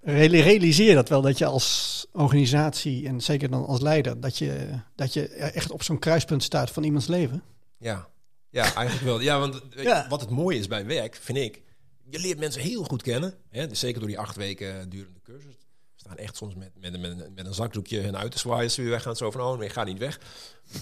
reali- 0.00 0.40
realiseer 0.40 0.94
dat 0.94 1.08
wel, 1.08 1.22
dat 1.22 1.38
je 1.38 1.44
als 1.46 2.06
organisatie 2.12 3.06
en 3.06 3.20
zeker 3.20 3.50
dan 3.50 3.66
als 3.66 3.80
leider, 3.80 4.20
dat 4.20 4.38
je, 4.38 4.68
dat 4.94 5.12
je 5.12 5.28
echt 5.28 5.70
op 5.70 5.82
zo'n 5.82 5.98
kruispunt 5.98 6.42
staat 6.42 6.70
van 6.70 6.82
iemands 6.84 7.06
leven. 7.06 7.42
Ja, 7.78 8.08
ja 8.50 8.62
eigenlijk 8.74 9.04
wel. 9.06 9.20
Ja, 9.20 9.38
want 9.38 9.62
je, 9.70 9.82
Ja. 9.82 10.06
wat 10.08 10.20
het 10.20 10.30
mooie 10.30 10.58
is 10.58 10.66
bij 10.68 10.86
werk, 10.86 11.14
vind 11.22 11.38
ik, 11.38 11.62
je 12.10 12.18
leert 12.18 12.38
mensen 12.38 12.62
heel 12.62 12.84
goed 12.84 13.02
kennen. 13.02 13.34
Hè? 13.50 13.66
Dus 13.66 13.78
zeker 13.78 13.98
door 13.98 14.08
die 14.08 14.18
acht 14.18 14.36
weken 14.36 14.88
durende 14.88 15.20
cursus. 15.22 15.65
Staan 16.06 16.18
echt 16.18 16.36
soms 16.36 16.54
met, 16.54 16.70
met, 16.80 17.00
met, 17.00 17.34
met 17.34 17.46
een 17.46 17.54
zakdoekje 17.54 18.00
hen 18.00 18.16
uit 18.16 18.32
te 18.32 18.38
zwaaien 18.38 18.64
als 18.64 18.74
ze 18.74 18.80
weer 18.82 18.90
weggaan. 18.90 19.16
Zo 19.16 19.30
van, 19.30 19.40
oh 19.40 19.58
nee, 19.58 19.68
ga 19.70 19.84
niet 19.84 19.98
weg. 19.98 20.20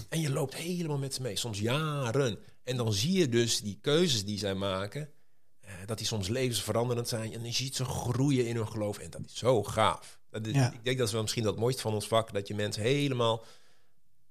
En 0.09 0.21
je 0.21 0.29
loopt 0.29 0.55
helemaal 0.55 0.97
met 0.97 1.13
ze 1.13 1.21
mee, 1.21 1.35
soms 1.35 1.59
jaren. 1.59 2.37
En 2.63 2.77
dan 2.77 2.93
zie 2.93 3.11
je 3.17 3.29
dus 3.29 3.61
die 3.61 3.77
keuzes 3.81 4.25
die 4.25 4.37
zij 4.37 4.55
maken. 4.55 5.09
En 5.61 5.85
dat 5.85 5.97
die 5.97 6.07
soms 6.07 6.27
levensveranderend 6.27 7.07
zijn. 7.07 7.33
En 7.33 7.43
je 7.45 7.51
ziet 7.51 7.75
ze 7.75 7.85
groeien 7.85 8.47
in 8.47 8.55
hun 8.55 8.67
geloof. 8.67 8.97
En 8.97 9.09
dat 9.09 9.21
is 9.25 9.35
zo 9.35 9.63
gaaf. 9.63 10.19
Dat 10.29 10.45
is, 10.47 10.53
Ja. 10.53 10.71
Ik 10.73 10.83
denk 10.83 10.97
dat 10.97 11.07
is 11.07 11.13
wel 11.13 11.21
misschien 11.21 11.43
dat 11.43 11.57
mooiste 11.57 11.81
van 11.81 11.93
ons 11.93 12.07
vak. 12.07 12.33
Dat 12.33 12.47
je 12.47 12.55
mensen 12.55 12.81
helemaal... 12.81 13.43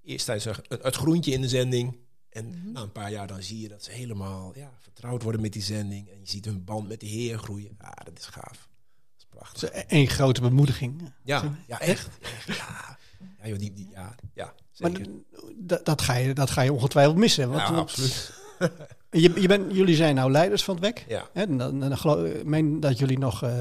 Eerst 0.02 0.24
tijdens 0.26 0.46
een- 0.68 0.78
het 0.82 0.94
groentje 0.96 1.32
in 1.32 1.40
de 1.40 1.48
zending. 1.48 1.96
En 2.28 2.46
Mhm. 2.48 2.72
na 2.72 2.80
een 2.80 2.92
paar 2.92 3.10
jaar 3.10 3.26
dan 3.26 3.42
zie 3.42 3.60
je 3.60 3.68
dat 3.68 3.84
ze 3.84 3.90
helemaal 3.90 4.52
ja, 4.56 4.72
vertrouwd 4.80 5.22
worden 5.22 5.40
met 5.40 5.52
die 5.52 5.62
zending. 5.62 6.08
En 6.08 6.20
je 6.20 6.28
ziet 6.28 6.44
hun 6.44 6.64
band 6.64 6.88
met 6.88 7.00
de 7.00 7.06
Heer 7.06 7.38
groeien. 7.38 7.76
Ja, 7.80 7.94
dat 8.04 8.18
is 8.18 8.26
gaaf. 8.26 8.68
Prachtig. 9.34 9.60
Dat 9.60 9.74
is 9.74 9.84
één 9.88 10.06
grote 10.08 10.40
bemoediging. 10.40 11.12
Ja, 11.24 11.42
ja 11.66 11.80
echt. 11.80 12.08
echt, 12.22 12.46
Ja, 12.58 12.98
ja, 13.42 13.48
joh, 13.48 13.58
die, 13.58 13.72
die, 13.72 13.88
ja, 13.92 14.14
ja 14.34 14.54
Maar 14.78 14.90
zeker. 14.90 15.06
d- 15.66 15.84
dat, 15.86 16.02
ga 16.02 16.14
je, 16.14 16.34
dat 16.34 16.50
ga 16.50 16.62
je 16.62 16.72
ongetwijfeld 16.72 17.16
missen. 17.16 17.48
Want, 17.50 17.60
ja, 17.60 17.74
absoluut. 17.74 18.32
Je, 19.10 19.40
je 19.40 19.48
bent, 19.48 19.74
jullie 19.74 19.96
zijn 19.96 20.14
nou 20.14 20.30
leiders 20.30 20.64
van 20.64 20.74
het 20.74 20.84
WEC. 20.84 21.04
Ja. 21.08 21.28
Hè, 21.32 21.42
en 21.42 21.58
dan, 21.58 21.80
dan 21.80 21.98
geloof, 21.98 22.26
ik 22.26 22.44
meen 22.44 22.80
dat 22.80 22.98
jullie 22.98 23.18
nog, 23.18 23.42
eh, 23.42 23.60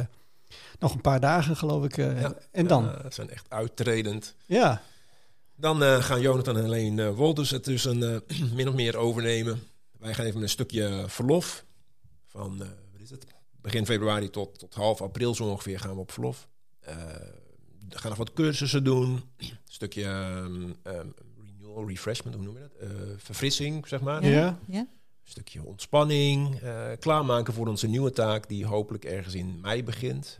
nog 0.80 0.94
een 0.94 1.02
paar 1.02 1.20
dagen, 1.20 1.56
geloof 1.58 1.84
ik. 1.86 1.98
eh, 1.98 2.22
Ja. 2.22 2.34
en 2.52 2.68
dan? 2.68 2.84
Ja, 2.84 3.10
zijn 3.10 3.30
echt 3.30 3.46
uittredend. 3.50 4.36
ja. 4.46 4.82
Dan 5.56 5.84
eh, 5.84 6.04
gaan 6.04 6.22
Jonathan 6.22 6.58
en 6.58 6.64
alleen 6.64 7.00
eh 7.00 7.10
Wolters 7.10 7.50
het 7.50 7.64
dus 7.66 7.86
een, 7.86 8.22
min 8.56 8.68
of 8.68 8.74
meer 8.74 8.98
overnemen. 8.98 9.64
Wij 10.00 10.14
gaan 10.14 10.26
even 10.26 10.42
een 10.42 10.50
stukje 10.50 11.04
verlof. 11.08 11.64
Van 12.28 12.58
wat 12.58 13.02
is 13.02 13.10
het? 13.10 13.26
Begin 13.64 13.86
februari 13.86 14.30
tot, 14.30 14.60
tot 14.60 14.74
half 14.74 15.02
april 15.02 15.36
zo 15.36 15.44
ongeveer 15.50 15.80
gaan 15.80 15.94
we 15.94 16.00
op 16.00 16.12
verlof. 16.12 16.48
Eh, 16.80 16.96
we 17.90 17.98
gaan 17.98 18.10
nog 18.10 18.18
wat 18.18 18.34
cursussen 18.34 18.84
doen. 18.84 19.22
Een 19.38 19.58
stukje 19.66 20.04
ehm, 20.04 20.72
ehm, 20.84 21.08
renewal, 21.44 21.88
refreshment, 21.88 22.36
hoe 22.36 22.46
noem 22.46 22.56
je 22.56 22.62
dat? 22.62 22.90
Eh, 22.90 22.98
verfrissing, 23.18 23.88
zeg 23.88 24.02
maar. 24.02 24.26
Ja. 24.26 24.60
Ja. 24.68 24.80
Een 24.80 25.30
stukje 25.30 25.64
ontspanning. 25.64 26.60
eh, 26.60 26.92
klaarmaken 27.00 27.54
voor 27.54 27.68
onze 27.68 27.88
nieuwe 27.88 28.12
taak 28.12 28.48
die 28.48 28.66
hopelijk 28.66 29.06
ergens 29.06 29.34
in 29.34 29.60
mei 29.62 29.84
begint. 29.84 30.40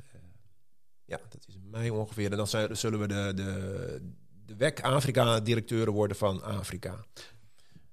Ja, 1.06 1.20
dat 1.30 1.46
is 1.48 1.56
in 1.56 1.70
mei 1.70 1.90
ongeveer. 1.90 2.32
En 2.32 2.38
dan 2.38 2.48
zijn, 2.48 2.78
zullen 2.78 3.00
we 3.00 3.08
de, 3.08 3.32
de, 3.36 4.12
de 4.46 4.56
WEC 4.56 4.82
Afrika-directeuren 4.82 5.94
worden 5.94 6.18
van 6.18 6.44
Afrika. 6.44 7.06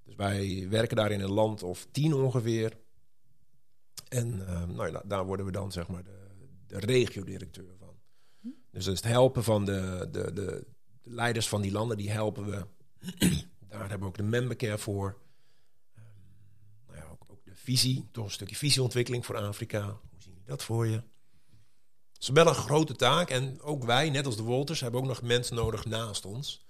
Dus 0.04 0.14
wij 0.14 0.66
werken 0.68 0.96
daar 0.96 1.10
in 1.10 1.20
een 1.20 1.32
land 1.32 1.62
of 1.62 1.86
tien 1.90 2.14
ongeveer. 2.14 2.76
En 4.10 4.46
eh, 4.46 4.64
nou 4.64 5.00
daar 5.04 5.26
worden 5.26 5.46
we 5.46 5.52
dan 5.52 5.72
zeg 5.72 5.88
maar 5.88 6.04
de, 6.04 6.28
de 6.66 6.78
regio-directeur 6.78 7.76
van. 7.78 7.94
Dus 8.70 8.86
het 8.86 9.02
helpen 9.02 9.44
van 9.44 9.64
de, 9.64 10.08
de, 10.10 10.32
de, 10.32 10.64
de 11.02 11.10
leiders 11.10 11.48
van 11.48 11.60
die 11.62 11.72
landen, 11.72 11.96
die 11.96 12.10
helpen 12.10 12.50
we. 12.50 12.66
daar 13.68 13.80
hebben 13.80 13.98
we 13.98 14.06
ook 14.06 14.16
de 14.16 14.22
membercare 14.22 14.78
voor. 14.78 15.18
Ehm, 15.94 16.04
nou 16.86 17.10
ook, 17.10 17.24
ook 17.26 17.44
de 17.44 17.54
visie, 17.54 18.08
toch 18.12 18.24
een 18.24 18.30
stukje 18.30 18.56
visieontwikkeling 18.56 19.26
voor 19.26 19.36
Afrika. 19.36 19.84
Hoe 19.84 20.20
zien 20.20 20.32
jullie 20.32 20.48
dat 20.48 20.62
voor 20.62 20.86
je? 20.86 21.02
Het 22.12 22.22
is 22.22 22.28
wel 22.28 22.46
een 22.46 22.54
grote 22.54 22.94
taak. 22.94 23.30
En 23.30 23.60
ook 23.60 23.84
wij, 23.84 24.10
net 24.10 24.26
als 24.26 24.36
de 24.36 24.42
Wolters, 24.42 24.80
hebben 24.80 25.00
ook 25.00 25.06
nog 25.06 25.22
mensen 25.22 25.56
nodig 25.56 25.84
naast 25.84 26.24
ons. 26.24 26.66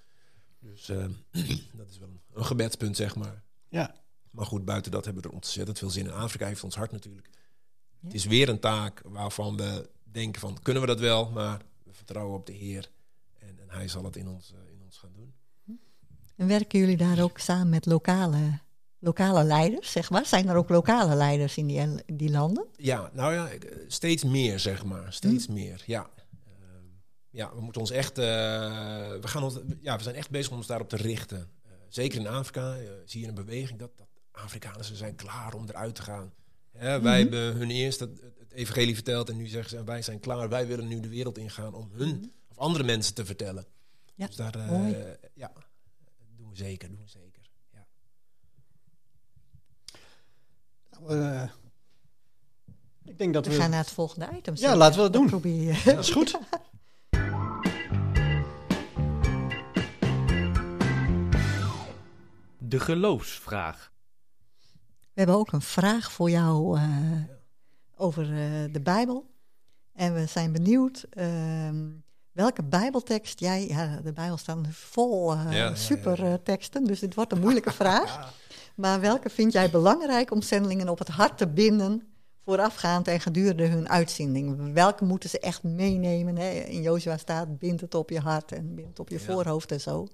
Dus 0.59 0.89
eh, 0.89 1.05
dat 1.73 1.89
is 1.91 1.99
wel 1.99 2.21
een 2.33 2.45
gebedspunt, 2.45 2.97
zeg 2.97 3.17
maar. 3.17 3.43
Ja. 3.69 4.00
Maar 4.31 4.47
goed, 4.47 4.65
buiten 4.65 4.91
dat 4.91 5.05
hebben 5.05 5.23
we 5.23 5.29
er 5.29 5.35
ontzettend 5.35 5.79
veel 5.79 5.91
zin 5.91 6.05
in. 6.05 6.13
Afrika 6.13 6.47
heeft 6.47 6.65
ons 6.65 6.77
hart 6.77 6.93
natuurlijk. 6.93 7.29
Ja. 7.33 8.07
Het 8.07 8.15
is 8.15 8.25
weer 8.25 8.49
een 8.49 8.61
taak 8.61 9.03
waarvan 9.05 9.57
we 9.57 9.89
denken 10.03 10.41
van, 10.41 10.59
kunnen 10.63 10.83
we 10.83 10.89
dat 10.89 11.01
wel? 11.01 11.31
Maar 11.31 11.63
we 11.85 11.93
vertrouwen 11.93 12.39
op 12.39 12.47
de 12.47 12.53
Heer. 12.53 12.91
En, 13.39 13.59
en 13.61 13.67
hij 13.69 13.89
zal 13.89 14.05
het 14.05 14.17
in 14.17 14.29
ons, 14.29 14.53
eh, 14.53 14.73
in 14.73 14.83
ons 14.85 14.99
gaan 14.99 15.13
doen. 15.13 15.33
En 16.37 16.47
werken 16.47 16.79
jullie 16.79 16.97
daar 16.97 17.23
ook 17.23 17.39
samen 17.39 17.69
met 17.69 17.87
lokale, 17.87 18.59
lokale 18.99 19.45
leiders, 19.45 19.93
zeg 19.93 20.11
maar? 20.11 20.27
Zijn 20.27 20.49
er 20.49 20.57
ook 20.57 20.69
lokale 20.69 21.15
leiders 21.15 21.57
in 21.57 21.67
die, 21.67 22.05
die 22.07 22.31
landen? 22.31 22.67
Ja, 22.77 23.11
nou 23.13 23.33
ja, 23.33 23.49
eh, 23.49 23.79
steeds 23.87 24.25
meer, 24.25 24.59
zeg 24.59 24.85
maar. 24.85 25.13
Steeds 25.13 25.47
meer, 25.47 25.83
ja. 25.87 26.11
Ehm, 26.47 26.85
ja, 27.31 27.55
we 27.55 27.61
moeten 27.61 27.81
ons 27.81 27.91
echt... 27.91 28.19
eh, 28.19 28.25
we, 29.21 29.29
gaan 29.29 29.43
ons, 29.43 29.59
ja, 29.81 29.97
we 29.97 30.03
zijn 30.03 30.15
echt 30.15 30.31
bezig 30.31 30.51
om 30.51 30.57
ons 30.57 30.67
daarop 30.67 30.89
te 30.89 30.97
richten. 30.97 31.51
Zeker 31.89 32.21
in 32.21 32.27
Afrika 32.27 32.77
zie 33.05 33.21
je 33.21 33.29
een 33.29 33.35
beweging 33.35 33.79
dat, 33.79 33.91
dat 33.97 34.10
Afrikaners 34.31 34.89
ze 34.89 34.97
zijn 34.97 35.15
klaar 35.15 35.55
om 35.55 35.69
eruit 35.69 35.95
te 35.95 36.03
gaan. 36.03 36.33
Hè, 36.71 37.01
wij 37.01 37.19
hebben 37.19 37.57
hun 37.57 37.71
eerst 37.71 38.01
het, 38.01 38.21
het 38.39 38.53
evangelie 38.53 38.95
verteld 38.95 39.29
en 39.29 39.37
nu 39.37 39.47
zeggen 39.47 39.71
ze... 39.71 39.85
wij 39.85 40.03
zijn 40.03 40.21
klaar, 40.21 40.49
wij 40.49 40.67
willen 40.67 40.89
nu 40.89 41.01
de 41.01 41.09
wereld 41.09 41.39
ingaan 41.39 41.75
om 41.75 41.91
hun 41.93 42.33
of 42.49 42.59
andere 42.59 42.85
mensen 42.85 43.15
te 43.15 43.25
vertellen. 43.25 43.67
Ja, 44.15 44.27
dus 44.27 44.37
daar, 44.37 44.55
eh, 44.55 45.13
ja, 45.35 45.53
doen 46.37 46.51
we 46.51 46.57
zeker, 46.57 46.89
doen 46.89 47.03
we 47.03 47.09
zeker. 47.09 47.51
Ja. 47.73 47.87
Eh, 51.09 51.51
ik 53.05 53.19
denk 53.19 53.35
dat 53.35 53.47
We 53.47 53.53
we... 53.53 53.59
gaan 53.61 53.71
naar 53.71 53.79
het 53.79 53.91
volgende 53.91 54.29
item. 54.37 54.57
Ja, 54.57 54.77
laten 54.77 54.97
we 54.97 55.03
dat 55.03 55.13
doen. 55.13 55.27
Probeer 55.27 55.63
je. 55.63 55.83
Dat 55.85 55.99
is 55.99 56.11
goed. 56.11 56.39
De 62.59 62.81
geloofsvraag. 62.81 63.90
We 65.21 65.27
hebben 65.27 65.45
ook 65.45 65.53
een 65.53 65.63
vraag 65.63 66.13
voor 66.13 66.31
jou 66.31 66.79
eh, 66.79 66.85
over 67.97 68.23
eh, 68.23 68.73
de 68.73 68.81
Bijbel. 68.81 69.31
En 69.93 70.15
we 70.15 70.27
zijn 70.27 70.53
benieuwd 70.53 71.07
ehm, 71.11 71.89
welke 72.33 72.63
Bijbeltekst 72.63 73.41
jij. 73.41 73.69
Ja, 73.69 74.01
de 74.05 74.13
Bijbel 74.13 74.37
staat 74.37 74.59
vol 74.71 75.33
eh, 75.33 75.45
Ja, 75.45 75.51
ja, 75.53 75.75
super 75.75 76.19
ja, 76.19 76.27
ja. 76.27 76.33
eh, 76.33 76.39
teksten, 76.43 76.85
dus 76.85 77.01
dit 77.01 77.15
wordt 77.15 77.33
een 77.33 77.41
moeilijke 77.41 77.73
vraag. 77.73 78.35
Maar 78.75 79.01
welke 79.01 79.31
vind 79.31 79.53
jij 79.53 79.71
belangrijk 79.71 80.31
om 80.31 80.43
zendelingen 80.43 80.89
op 80.89 80.99
het 80.99 81.09
hart 81.09 81.39
te 81.39 81.49
binden 81.49 82.09
voorafgaand 82.45 83.09
en 83.09 83.21
gedurende 83.21 83.67
hun 83.67 83.89
uitzending? 83.89 84.73
Welke 84.73 85.05
moeten 85.05 85.31
ze 85.31 85.39
echt 85.39 85.63
meenemen? 85.63 86.37
Hè? 86.37 86.51
In 86.51 86.83
Jozua 86.83 87.17
staat, 87.17 87.59
bind 87.59 87.81
het 87.81 87.95
op 87.95 88.11
je 88.11 88.21
hart 88.21 88.53
en 88.53 88.75
bind 88.75 88.89
het 88.89 88.99
op 89.01 89.09
je 89.09 89.19
Ja. 89.19 89.25
voorhoofd 89.25 89.73
en 89.73 89.81
zo. 89.81 90.09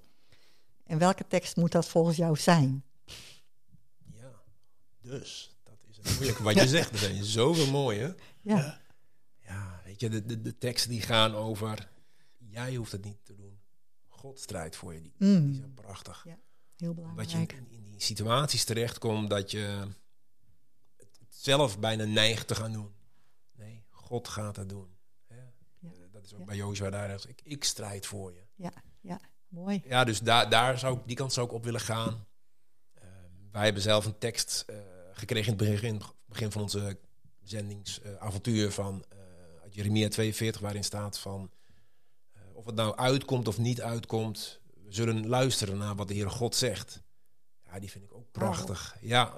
En 0.85 0.97
welke 0.97 1.25
tekst 1.27 1.55
moet 1.55 1.71
dat 1.71 1.87
volgens 1.87 2.17
jou 2.17 2.35
zijn? 2.37 2.83
Ja, 5.11 5.17
dus 5.19 5.55
dat 5.63 5.77
is 5.89 5.97
het 5.97 6.09
moeilijke 6.13 6.43
wat 6.43 6.53
je 6.55 6.67
zegt. 6.67 6.91
Er 6.91 6.97
zijn 6.97 7.23
zoveel 7.23 7.67
mooie. 7.71 8.15
Ja, 8.41 8.81
Ja, 9.39 9.81
weet 9.85 9.99
je, 9.99 10.09
de, 10.09 10.25
de, 10.25 10.41
de 10.41 10.57
teksten 10.57 10.89
die 10.89 11.01
gaan 11.01 11.35
over... 11.35 11.89
Jij 12.37 12.75
hoeft 12.75 12.91
het 12.91 13.03
niet 13.03 13.25
te 13.25 13.35
doen. 13.35 13.59
God 14.07 14.39
strijdt 14.39 14.75
voor 14.75 14.93
je. 14.93 15.01
Die, 15.01 15.13
Mm. 15.17 15.45
die 15.45 15.55
zijn 15.55 15.73
prachtig. 15.73 16.23
heel 16.23 16.35
Dat 16.75 16.87
je 16.87 16.93
belangrijk. 16.93 17.51
in, 17.51 17.67
in 17.69 17.83
die 17.83 18.01
situaties 18.01 18.63
terechtkomt 18.63 19.29
dat 19.29 19.51
je 19.51 19.87
het 20.97 21.09
zelf 21.29 21.79
bijna 21.79 22.03
neigt 22.03 22.47
te 22.47 22.55
gaan 22.55 22.71
doen. 22.71 22.95
Nee, 23.55 23.85
God 23.89 24.27
gaat 24.27 24.55
het 24.55 24.69
doen. 24.69 24.97
Hè? 25.27 25.35
Ja. 25.35 25.51
Eh, 25.81 25.89
Dat 26.11 26.25
is 26.25 26.33
ook 26.33 26.39
Ja. 26.39 26.45
bij 26.45 26.55
Jozua 26.55 26.89
daar. 26.89 27.27
Ik, 27.27 27.41
ik 27.43 27.63
strijd 27.63 28.05
voor 28.05 28.33
je. 28.33 28.43
Ja, 28.55 28.71
ja, 29.01 29.19
mooi. 29.47 29.81
Ja, 29.85 30.03
dus 30.03 30.19
daar, 30.19 30.49
daar 30.49 30.79
zou 30.79 30.97
ik, 30.97 31.01
die 31.07 31.15
kant 31.15 31.33
zou 31.33 31.47
ik 31.47 31.53
op 31.53 31.63
willen 31.63 31.81
gaan. 31.81 32.25
Eh, 32.93 33.03
wij 33.51 33.63
hebben 33.63 33.81
zelf 33.81 34.05
een 34.05 34.17
tekst 34.17 34.63
eh, 34.67 34.77
gekregen 35.17 35.51
in 35.51 35.59
het 35.59 35.69
begin, 35.69 36.01
begin 36.25 36.51
van 36.51 36.61
onze 36.61 36.97
zendingsavontuur 37.43 38.71
van 38.71 39.03
eh, 39.09 39.17
Jeremia 39.69 40.07
42, 40.09 40.61
waarin 40.61 40.83
staat 40.83 41.19
van 41.19 41.51
eh, 42.33 42.41
of 42.53 42.65
het 42.65 42.75
nou 42.75 42.95
uitkomt 42.95 43.47
of 43.47 43.57
niet 43.57 43.81
uitkomt, 43.81 44.59
we 44.83 44.93
zullen 44.93 45.27
luisteren 45.27 45.77
naar 45.77 45.95
wat 45.95 46.07
de 46.07 46.13
Heere 46.13 46.29
God 46.29 46.55
zegt. 46.55 47.01
Ja, 47.63 47.79
die 47.79 47.91
vind 47.91 48.03
ik 48.03 48.13
ook 48.13 48.31
prachtig. 48.31 48.97
Ja, 49.01 49.33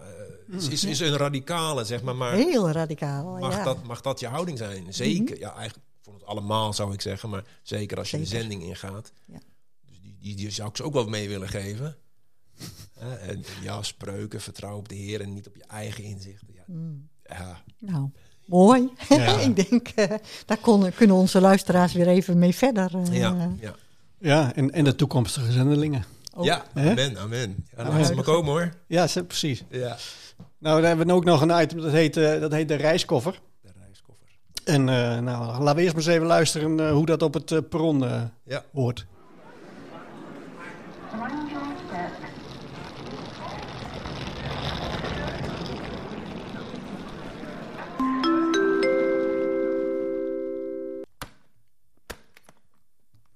eh, 0.47 0.55
is, 0.55 0.67
is, 0.67 0.83
is 0.83 0.99
een 0.99 1.17
radicale, 1.17 1.83
zeg 1.85 2.01
maar, 2.01 2.15
maar 2.15 2.33
Heel 2.33 2.69
radicaal. 2.69 3.37
mag, 3.37 3.55
ja. 3.55 3.63
dat, 3.63 3.83
mag 3.83 4.01
dat 4.01 4.19
je 4.19 4.27
houding 4.27 4.57
zijn? 4.57 4.93
Zeker. 4.93 5.39
Ja, 5.39 5.55
eigenlijk 5.55 5.87
voor 6.01 6.13
ons 6.13 6.23
allemaal 6.23 6.73
zou 6.73 6.93
ik 6.93 7.01
zeggen, 7.01 7.29
maar 7.29 7.43
zeker 7.63 7.97
als 7.97 8.11
je 8.11 8.17
de 8.17 8.25
zending 8.25 8.63
ingaat. 8.63 9.11
Ja. 9.25 9.39
Dus 9.85 10.01
die, 10.01 10.17
die, 10.19 10.35
die 10.35 10.51
zou 10.51 10.69
ik 10.69 10.75
ze 10.75 10.83
ook 10.83 10.93
wel 10.93 11.07
mee 11.07 11.27
willen 11.27 11.49
geven. 11.49 11.97
En 13.27 13.43
ja, 13.61 13.81
spreuken, 13.83 14.41
vertrouw 14.41 14.77
op 14.77 14.89
de 14.89 14.95
Heer 14.95 15.21
en 15.21 15.33
niet 15.33 15.47
op 15.47 15.55
je 15.55 15.63
eigen 15.67 16.03
inzichten. 16.03 16.47
Ja, 16.53 16.63
Mm. 16.65 17.07
ja, 17.23 17.61
Nou, 17.79 18.09
mooi. 18.45 18.89
Ja. 19.09 19.37
ik 19.49 19.69
denk, 19.69 19.87
eh, 19.87 20.17
daar 20.45 20.57
kon, 20.57 20.91
kunnen 20.95 21.15
onze 21.15 21.41
luisteraars 21.41 21.93
weer 21.93 22.07
even 22.07 22.37
mee 22.39 22.55
verder. 22.55 22.91
eh, 22.95 23.17
ja, 23.17 23.49
ja. 23.59 23.75
Ja, 24.19 24.53
en, 24.55 24.71
en 24.71 24.83
de 24.83 24.95
toekomstige 24.95 25.51
zendelingen. 25.51 26.03
ook. 26.35 26.45
ja 26.45 26.65
amen, 26.73 27.17
amen. 27.17 27.65
Ja, 27.77 27.83
laat 27.89 28.05
ze 28.07 28.15
maar 28.15 28.23
komen 28.23 28.51
hoor. 28.51 28.69
Ja, 28.87 29.07
ze- 29.07 29.23
precies. 29.23 29.63
Ja. 29.69 29.97
Nou, 30.57 30.75
dan 30.79 30.85
hebben 30.87 31.07
we 31.07 31.13
ook 31.13 31.23
nog 31.25 31.41
een 31.41 31.61
item, 31.61 31.81
dat 31.81 31.91
heet, 31.91 32.17
eh, 32.17 32.39
dat 32.39 32.51
heet 32.51 32.67
de 32.67 32.75
reiskoffer. 32.75 33.41
De 33.61 33.69
reiskoffer. 33.83 34.27
En 34.63 34.89
eh, 34.89 35.19
nou, 35.19 35.45
laten 35.63 35.75
we 35.75 35.81
eerst 35.81 35.95
maar 35.95 36.03
eens 36.03 36.13
even 36.13 36.27
luisteren 36.27 36.79
eh, 36.79 36.91
hoe 36.91 37.05
dat 37.05 37.21
op 37.21 37.33
het 37.33 37.69
perron 37.69 38.05
eh, 38.05 38.21
Ja. 38.43 38.63
hoort. 38.73 39.05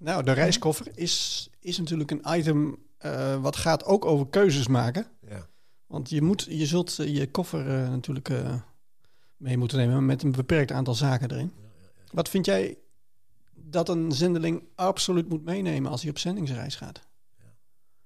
Nou, 0.04 0.24
de 0.24 0.32
reiskoffer 0.32 0.88
is, 0.96 1.50
is 1.60 1.78
natuurlijk 1.78 2.12
een 2.12 2.24
item 2.28 2.78
eh, 2.98 3.42
wat 3.42 3.56
gaat 3.56 3.86
ook 3.86 4.06
over 4.06 4.28
keuzes 4.28 4.68
maken. 4.68 5.08
Ja. 5.30 5.48
Want 5.88 6.10
je, 6.10 6.22
moet, 6.22 6.46
je 6.50 6.66
zult 6.66 7.00
eh, 7.00 7.16
je 7.16 7.32
koffer 7.32 7.70
eh, 7.70 7.90
natuurlijk 7.90 8.30
eh, 8.30 8.54
mee 9.38 9.58
moeten 9.58 9.78
nemen 9.78 10.06
met 10.06 10.24
een 10.24 10.32
beperkt 10.32 10.72
aantal 10.72 10.94
zaken 10.94 11.32
erin. 11.32 11.52
Wat 12.12 12.30
vind 12.30 12.46
jij 12.46 12.78
dat 13.54 13.90
een 13.90 14.12
zendeling 14.12 14.64
absoluut 14.76 15.30
moet 15.30 15.44
meenemen 15.44 15.92
als 15.92 16.02
hij 16.02 16.10
op 16.10 16.18
zendingsreis 16.18 16.76
gaat? 16.76 17.02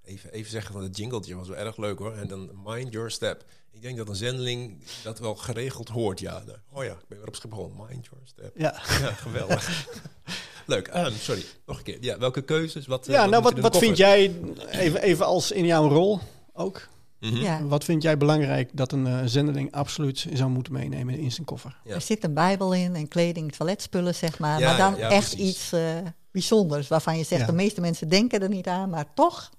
Even, 0.08 0.32
even 0.32 0.51
zeggen 0.51 0.74
van 0.74 0.84
het 0.84 0.97
jingletje 0.97 1.36
was 1.36 1.47
wel 1.47 1.58
erg 1.58 1.78
leuk 1.78 1.99
hoor. 1.99 2.14
En 2.14 2.28
dan 2.28 2.49
mind 2.66 2.93
your 2.93 3.12
step. 3.12 3.43
Ik 3.72 3.82
denk 3.82 3.97
dat 3.97 4.10
een 4.10 4.16
zendeling 4.16 4.84
dat 5.03 5.20
wel 5.20 5.36
geregeld 5.36 5.89
hoort. 5.89 6.20
Ja, 6.20 6.43
Nou, 6.45 6.58
oh 6.74 6.84
ja, 6.84 6.91
ik 6.91 7.08
ben 7.08 7.18
weer 7.18 7.28
op 7.28 7.36
Schiphol. 7.36 7.72
Mind 7.89 8.05
your 8.05 8.24
step. 8.26 8.51
Ja, 8.55 8.72
Ja, 9.01 9.12
geweldig. 9.12 9.88
leuk. 10.66 10.88
Ehm, 10.88 11.12
sorry, 11.14 11.43
nog 11.66 11.78
een 11.78 11.84
keer. 11.84 11.97
Ja, 12.01 12.18
welke 12.18 12.41
keuzes? 12.41 12.88
Wat, 12.88 13.08
eh, 13.08 13.14
ja 13.14 13.26
nou 13.26 13.43
wat, 13.43 13.60
wat 13.60 13.78
vind 13.78 13.97
jij, 13.97 14.36
even, 14.70 15.01
even 15.01 15.26
als 15.26 15.51
in 15.51 15.66
jouw 15.66 15.88
rol 15.88 16.20
ook, 16.53 16.88
Mhm. 17.20 17.36
Ja. 17.36 17.64
wat 17.64 17.84
vind 17.84 18.01
jij 18.01 18.18
belangrijk 18.18 18.70
dat 18.74 18.91
een 18.91 19.08
eh, 19.08 19.20
zendeling 19.26 19.72
absoluut 19.72 20.28
zou 20.34 20.49
moeten 20.49 20.74
meenemen 20.74 21.18
in 21.20 21.32
zijn 21.32 21.45
koffer? 21.45 21.78
Ja. 21.84 21.93
Er 21.93 22.01
zit 22.01 22.24
een 22.24 22.34
bijbel 22.34 22.74
in 22.74 22.95
en 22.95 23.08
kleding, 23.08 23.51
toiletspullen, 23.55 24.16
zeg 24.16 24.39
maar. 24.39 24.60
Ja, 24.60 24.68
maar 24.68 24.78
dan 24.78 24.95
ja, 24.99 25.10
echt 25.10 25.36
precies. 25.36 25.49
iets 25.55 25.72
eh, 25.72 25.97
bijzonders 26.32 26.88
waarvan 26.88 27.18
je 27.18 27.24
zegt, 27.24 27.41
Ja. 27.41 27.47
de 27.47 27.53
meeste 27.53 27.82
mensen 27.82 28.10
denken 28.10 28.41
er 28.41 28.49
niet 28.49 28.68
aan, 28.68 28.89
maar 28.89 29.14
toch 29.14 29.49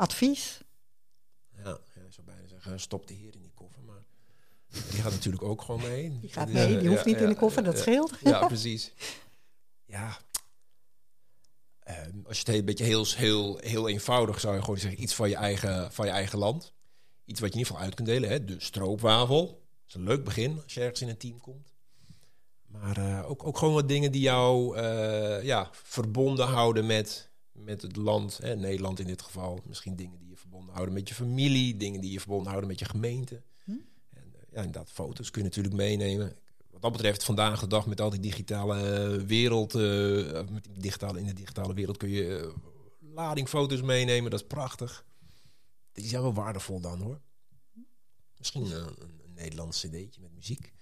advies. 0.00 0.60
Ja, 1.56 1.78
ja, 1.94 2.02
ik 2.06 2.12
zou 2.12 2.26
bijna 2.26 2.46
zeggen, 2.46 2.80
stop 2.80 3.06
de 3.06 3.14
heer 3.14 3.34
in 3.34 3.42
die 3.42 3.52
koffer. 3.54 3.82
Maar 3.82 4.04
die 4.68 5.00
gaat 5.00 5.12
natuurlijk 5.12 5.42
ook 5.42 5.62
gewoon 5.62 5.80
mee. 5.80 6.18
Die 6.20 6.30
gaat 6.30 6.48
mee, 6.48 6.78
die 6.78 6.88
hoeft 6.88 7.04
niet 7.04 7.20
in 7.20 7.28
de 7.28 7.34
koffer, 7.34 7.64
dat 7.64 7.78
scheelt. 7.78 8.12
Ja, 8.22 8.46
precies. 8.46 8.92
Ja. 9.84 10.18
Ehm, 11.78 12.18
als 12.26 12.40
je 12.40 12.44
het 12.46 12.54
een 12.54 12.64
beetje 12.64 12.84
heel, 12.84 13.06
heel, 13.06 13.58
heel 13.58 13.88
eenvoudig 13.88 14.40
zou 14.40 14.54
je 14.54 14.60
gewoon 14.60 14.78
zeggen, 14.78 15.02
iets 15.02 15.14
van 15.14 15.28
je, 15.28 15.34
eigen, 15.34 15.92
van 15.92 16.06
je 16.06 16.12
eigen 16.12 16.38
land. 16.38 16.72
Iets 17.24 17.40
wat 17.40 17.48
je 17.48 17.54
in 17.54 17.60
ieder 17.60 17.66
geval 17.66 17.82
uit 17.82 17.94
kunt 17.94 18.08
delen. 18.08 18.28
Hè? 18.28 18.44
De 18.44 18.60
stroopwafel. 18.60 19.46
Dat 19.46 19.88
is 19.88 19.94
een 19.94 20.02
leuk 20.02 20.24
begin 20.24 20.60
als 20.62 20.74
je 20.74 20.80
ergens 20.80 21.00
in 21.00 21.08
een 21.08 21.16
team 21.16 21.40
komt. 21.40 21.72
Maar 22.66 22.96
eh, 22.96 23.30
ook, 23.30 23.46
ook 23.46 23.58
gewoon 23.58 23.74
wat 23.74 23.88
dingen 23.88 24.12
die 24.12 24.20
jou 24.20 24.76
eh, 24.76 25.42
ja, 25.42 25.68
verbonden 25.72 26.46
houden 26.46 26.86
met, 26.86 27.29
met 27.64 27.82
het 27.82 27.96
land. 27.96 28.38
Hè? 28.38 28.56
Nederland 28.56 28.98
in 28.98 29.06
dit 29.06 29.22
geval. 29.22 29.60
Misschien 29.66 29.96
dingen 29.96 30.18
die 30.18 30.28
je 30.28 30.36
verbonden 30.36 30.74
houden 30.74 30.94
met 30.94 31.08
je 31.08 31.14
familie. 31.14 31.76
Dingen 31.76 32.00
die 32.00 32.12
je 32.12 32.20
verbonden 32.20 32.48
houden 32.48 32.68
met 32.68 32.78
je 32.78 32.84
gemeente. 32.84 33.42
Hm? 33.64 33.70
En, 33.70 33.80
eh, 34.10 34.40
ja, 34.52 34.56
inderdaad, 34.56 34.90
foto's 34.90 35.30
kun 35.30 35.42
je 35.42 35.48
natuurlijk 35.48 35.74
meenemen. 35.74 36.36
Wat 36.70 36.92
dat 36.92 36.92
betreft, 36.92 37.24
vandaag 37.24 37.60
de 37.60 37.66
dag 37.66 37.86
met 37.86 38.00
al 38.00 38.10
die 38.10 38.20
digitale 38.20 38.76
eh, 38.76 39.22
wereld, 39.26 39.74
eh, 39.74 40.48
met 40.50 40.64
die 40.64 40.80
digitale, 40.80 41.18
in 41.18 41.26
de 41.26 41.32
digitale 41.32 41.74
wereld 41.74 41.96
kun 41.96 42.08
je 42.08 42.38
eh, 42.38 42.48
lading 43.14 43.48
foto's 43.48 43.82
meenemen. 43.82 44.30
Dat 44.30 44.40
is 44.40 44.46
prachtig. 44.46 45.04
Die 45.92 46.06
zijn 46.06 46.22
wel 46.22 46.34
waardevol 46.34 46.80
dan 46.80 47.00
hoor. 47.00 47.20
Misschien 48.38 48.64
eh, 48.64 48.70
een, 48.70 49.20
een 49.24 49.32
Nederlands 49.34 49.80
cd'tje 49.80 50.20
met 50.20 50.34
muziek. 50.34 50.72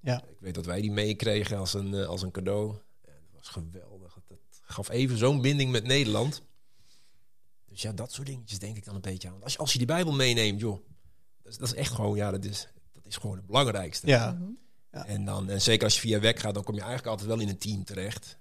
Ja. 0.00 0.24
Ik 0.24 0.40
weet 0.40 0.54
dat 0.54 0.66
wij 0.66 0.80
die 0.80 0.90
meekregen 0.90 1.58
als 1.58 1.74
een, 1.74 1.94
als 1.94 2.22
een 2.22 2.30
cadeau. 2.30 2.74
Ja, 3.04 3.12
dat 3.12 3.30
was 3.32 3.48
geweldig. 3.48 3.99
Gaf 4.70 4.88
even 4.88 5.18
zo'n 5.18 5.40
binding 5.40 5.70
met 5.70 5.84
Nederland. 5.84 6.42
Dus 7.66 7.82
ja, 7.82 7.92
dat 7.92 8.12
soort 8.12 8.26
dingetjes 8.26 8.58
denk 8.58 8.76
ik 8.76 8.84
dan 8.84 8.94
een 8.94 9.00
beetje 9.00 9.28
aan. 9.28 9.42
Als 9.42 9.52
je, 9.52 9.58
als 9.58 9.72
je 9.72 9.78
die 9.78 9.86
Bijbel 9.86 10.12
meeneemt, 10.12 10.60
joh. 10.60 10.86
Dat 11.42 11.52
is, 11.52 11.58
dat 11.58 11.68
is 11.68 11.74
echt 11.74 11.92
gewoon, 11.92 12.16
ja, 12.16 12.30
dat 12.30 12.44
is, 12.44 12.68
dat 12.92 13.06
is 13.06 13.16
gewoon 13.16 13.36
het 13.36 13.46
belangrijkste. 13.46 14.06
Ja. 14.06 14.38
Ja. 14.92 15.06
En, 15.06 15.24
dan, 15.24 15.50
en 15.50 15.62
zeker 15.62 15.84
als 15.84 15.94
je 15.94 16.00
via 16.00 16.20
weg 16.20 16.40
gaat, 16.40 16.54
dan 16.54 16.64
kom 16.64 16.74
je 16.74 16.80
eigenlijk 16.80 17.10
altijd 17.10 17.28
wel 17.28 17.40
in 17.40 17.48
een 17.48 17.58
team 17.58 17.84
terecht. 17.84 18.38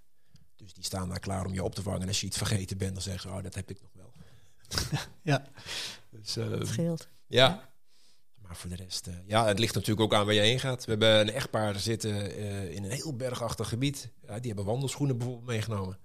Dus 0.56 0.74
die 0.74 0.84
staan 0.84 1.10
daar 1.10 1.20
klaar 1.20 1.46
om 1.46 1.54
je 1.54 1.64
op 1.64 1.76
te 1.76 1.82
vangen. 1.82 2.02
En 2.02 2.08
als 2.08 2.20
je 2.22 2.26
iets 2.26 2.38
vergeten 2.38 2.78
bent, 2.78 2.94
dan 2.94 3.02
zeggen 3.02 3.30
ze, 3.30 3.36
oh, 3.36 3.44
dat 3.44 3.56
heb 3.56 3.70
ik 3.70 3.82
nog 3.82 3.92
wel. 3.94 4.14
ja. 5.34 5.48
Dus, 6.10 6.38
eh, 6.38 6.50
Dat 6.50 6.68
scheelt. 6.68 7.08
ja. 7.28 7.70
Maar 8.42 8.56
voor 8.58 8.70
de 8.70 8.76
rest, 8.76 9.08
eh, 9.08 9.14
ja, 9.26 9.46
het 9.46 9.60
ligt 9.60 9.74
natuurlijk 9.74 10.02
ook 10.02 10.14
aan 10.14 10.26
waar 10.26 10.34
je 10.34 10.42
heen 10.42 10.60
gaat. 10.60 10.86
We 10.86 10.92
hebben 10.92 11.20
een 11.20 11.32
echtpaar 11.32 11.80
zitten 11.80 12.36
eh, 12.36 12.72
in 12.76 12.84
een 12.84 12.92
heel 12.92 13.16
bergachtig 13.16 13.70
gebied. 13.70 14.12
Ja, 14.28 14.40
die 14.40 14.48
hebben 14.48 14.66
wandelschoenen 14.66 15.18
bijvoorbeeld 15.18 15.48
meegenomen. 15.48 15.98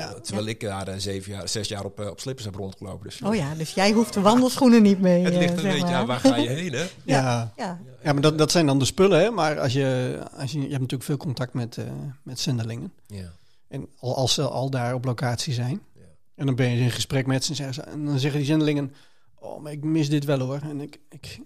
Ja. 0.00 0.14
Terwijl 0.20 0.46
ik 0.46 0.60
daar 0.60 0.88
eh, 0.88 0.94
zeven 0.98 1.32
jaar, 1.32 1.48
zes 1.48 1.68
jaar 1.68 1.84
op, 1.84 2.00
eh, 2.00 2.06
op 2.06 2.20
slippers 2.20 2.44
heb 2.46 2.54
rondgelopen. 2.54 3.04
Dus 3.08 3.22
Oh 3.22 3.34
ja, 3.34 3.54
dus 3.54 3.74
jij 3.74 3.90
hoeft 3.92 4.12
de 4.12 4.20
wandelschoenen 4.20 4.82
niet 4.82 5.00
mee. 5.00 5.24
het 5.24 5.32
eh, 5.32 5.38
ligt 5.38 5.52
een 5.52 5.58
zeg 5.60 5.72
beetje 5.72 5.86
maar. 5.86 5.94
aan 5.94 6.06
waar 6.06 6.20
ga 6.20 6.36
je 6.36 6.48
heen, 6.48 6.72
hè? 6.72 6.84
ja. 7.04 7.52
Ja, 7.56 7.78
Ja, 8.02 8.12
maar 8.12 8.22
dat, 8.22 8.38
dat 8.38 8.50
zijn 8.50 8.66
dan 8.66 8.78
de 8.78 8.84
spullen, 8.84 9.20
hè? 9.20 9.30
Maar 9.30 9.60
als 9.60 9.72
je, 9.72 10.18
als 10.36 10.50
je, 10.52 10.56
je 10.58 10.62
hebt 10.64 10.72
natuurlijk 10.80 11.02
veel 11.02 11.16
contact 11.16 11.54
met, 11.54 11.76
eh, 11.76 11.84
met 12.22 12.40
zendelingen. 12.40 12.92
Ja. 13.06 13.32
En 13.68 13.88
al, 13.98 14.16
als 14.16 14.34
ze 14.34 14.42
al 14.42 14.70
daar 14.70 14.94
op 14.94 15.04
locatie 15.04 15.52
zijn. 15.54 15.82
Ja. 15.94 16.00
En 16.34 16.46
dan 16.46 16.54
ben 16.54 16.70
je 16.70 16.80
in 16.82 16.90
gesprek 16.90 17.26
met 17.26 17.44
ze 17.44 17.50
en, 17.50 17.56
zeggen 17.56 17.74
ze, 17.74 17.82
en 17.82 18.04
dan 18.04 18.18
zeggen 18.18 18.38
die 18.40 18.48
zendelingen... 18.48 18.94
Oh, 19.38 19.62
maar 19.62 19.72
ik 19.72 19.84
mis 19.84 20.08
dit 20.08 20.24
wel 20.24 20.38
hoor. 20.38 20.60
En 20.62 20.80
ik... 20.80 20.98
ik 21.10 21.38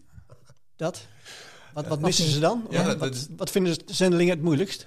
dat? 0.76 1.06
Wat, 1.74 1.82
wat 1.82 1.86
Wat 1.88 2.00
missen 2.00 2.28
ze 2.30 2.38
dan? 2.40 2.66
Ja, 2.70 2.84
wat, 2.84 2.98
dat 2.98 3.14
is- 3.14 3.26
wat 3.36 3.50
vinden 3.50 3.86
de 3.86 3.94
zendelingen 3.94 4.34
het 4.34 4.42
moeilijkst? 4.42 4.86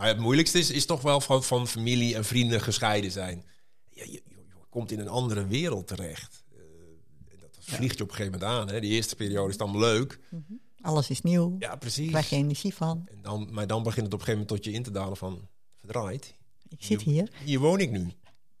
Nou, 0.00 0.12
het 0.12 0.20
moeilijkste 0.20 0.58
is, 0.58 0.70
is 0.70 0.86
toch 0.86 1.02
wel 1.02 1.20
van, 1.20 1.42
van 1.44 1.68
familie 1.68 2.14
en 2.14 2.24
vrienden 2.24 2.60
gescheiden 2.60 3.10
zijn. 3.10 3.44
Je, 3.90 4.00
je, 4.00 4.10
je- 4.12 4.22
je 4.28 4.42
komt 4.70 4.90
in 4.92 4.98
een 4.98 5.08
andere 5.08 5.46
wereld 5.46 5.86
terecht. 5.86 6.44
Eh, 6.52 6.58
dat 7.40 7.56
vliegt 7.60 7.96
je 7.98 8.02
op 8.02 8.08
een 8.10 8.14
gegeven 8.16 8.38
moment 8.40 8.58
aan. 8.58 8.68
Hè. 8.68 8.80
Die 8.80 8.90
eerste 8.90 9.16
periode 9.16 9.50
is 9.50 9.56
dan 9.56 9.78
leuk. 9.78 10.18
alles 10.80 11.10
is 11.10 11.20
nieuw. 11.22 11.56
Ja, 11.58 11.76
precies. 11.76 12.08
Krijg 12.08 12.30
je 12.30 12.36
energie 12.36 12.74
van. 12.74 13.06
En 13.10 13.18
dan, 13.22 13.48
maar 13.52 13.66
dan 13.66 13.82
begint 13.82 14.04
het 14.04 14.14
op 14.14 14.20
een 14.20 14.24
gegeven 14.26 14.46
moment 14.46 14.48
tot 14.48 14.64
je 14.64 14.78
in 14.78 14.82
te 14.82 14.90
dalen 14.90 15.16
van... 15.16 15.48
Verdraaid, 15.76 16.34
Ik 16.68 16.82
zit 16.82 17.02
hier. 17.02 17.30
hier 17.44 17.58
woon 17.58 17.80
ik 17.80 17.90
nu. 17.90 18.12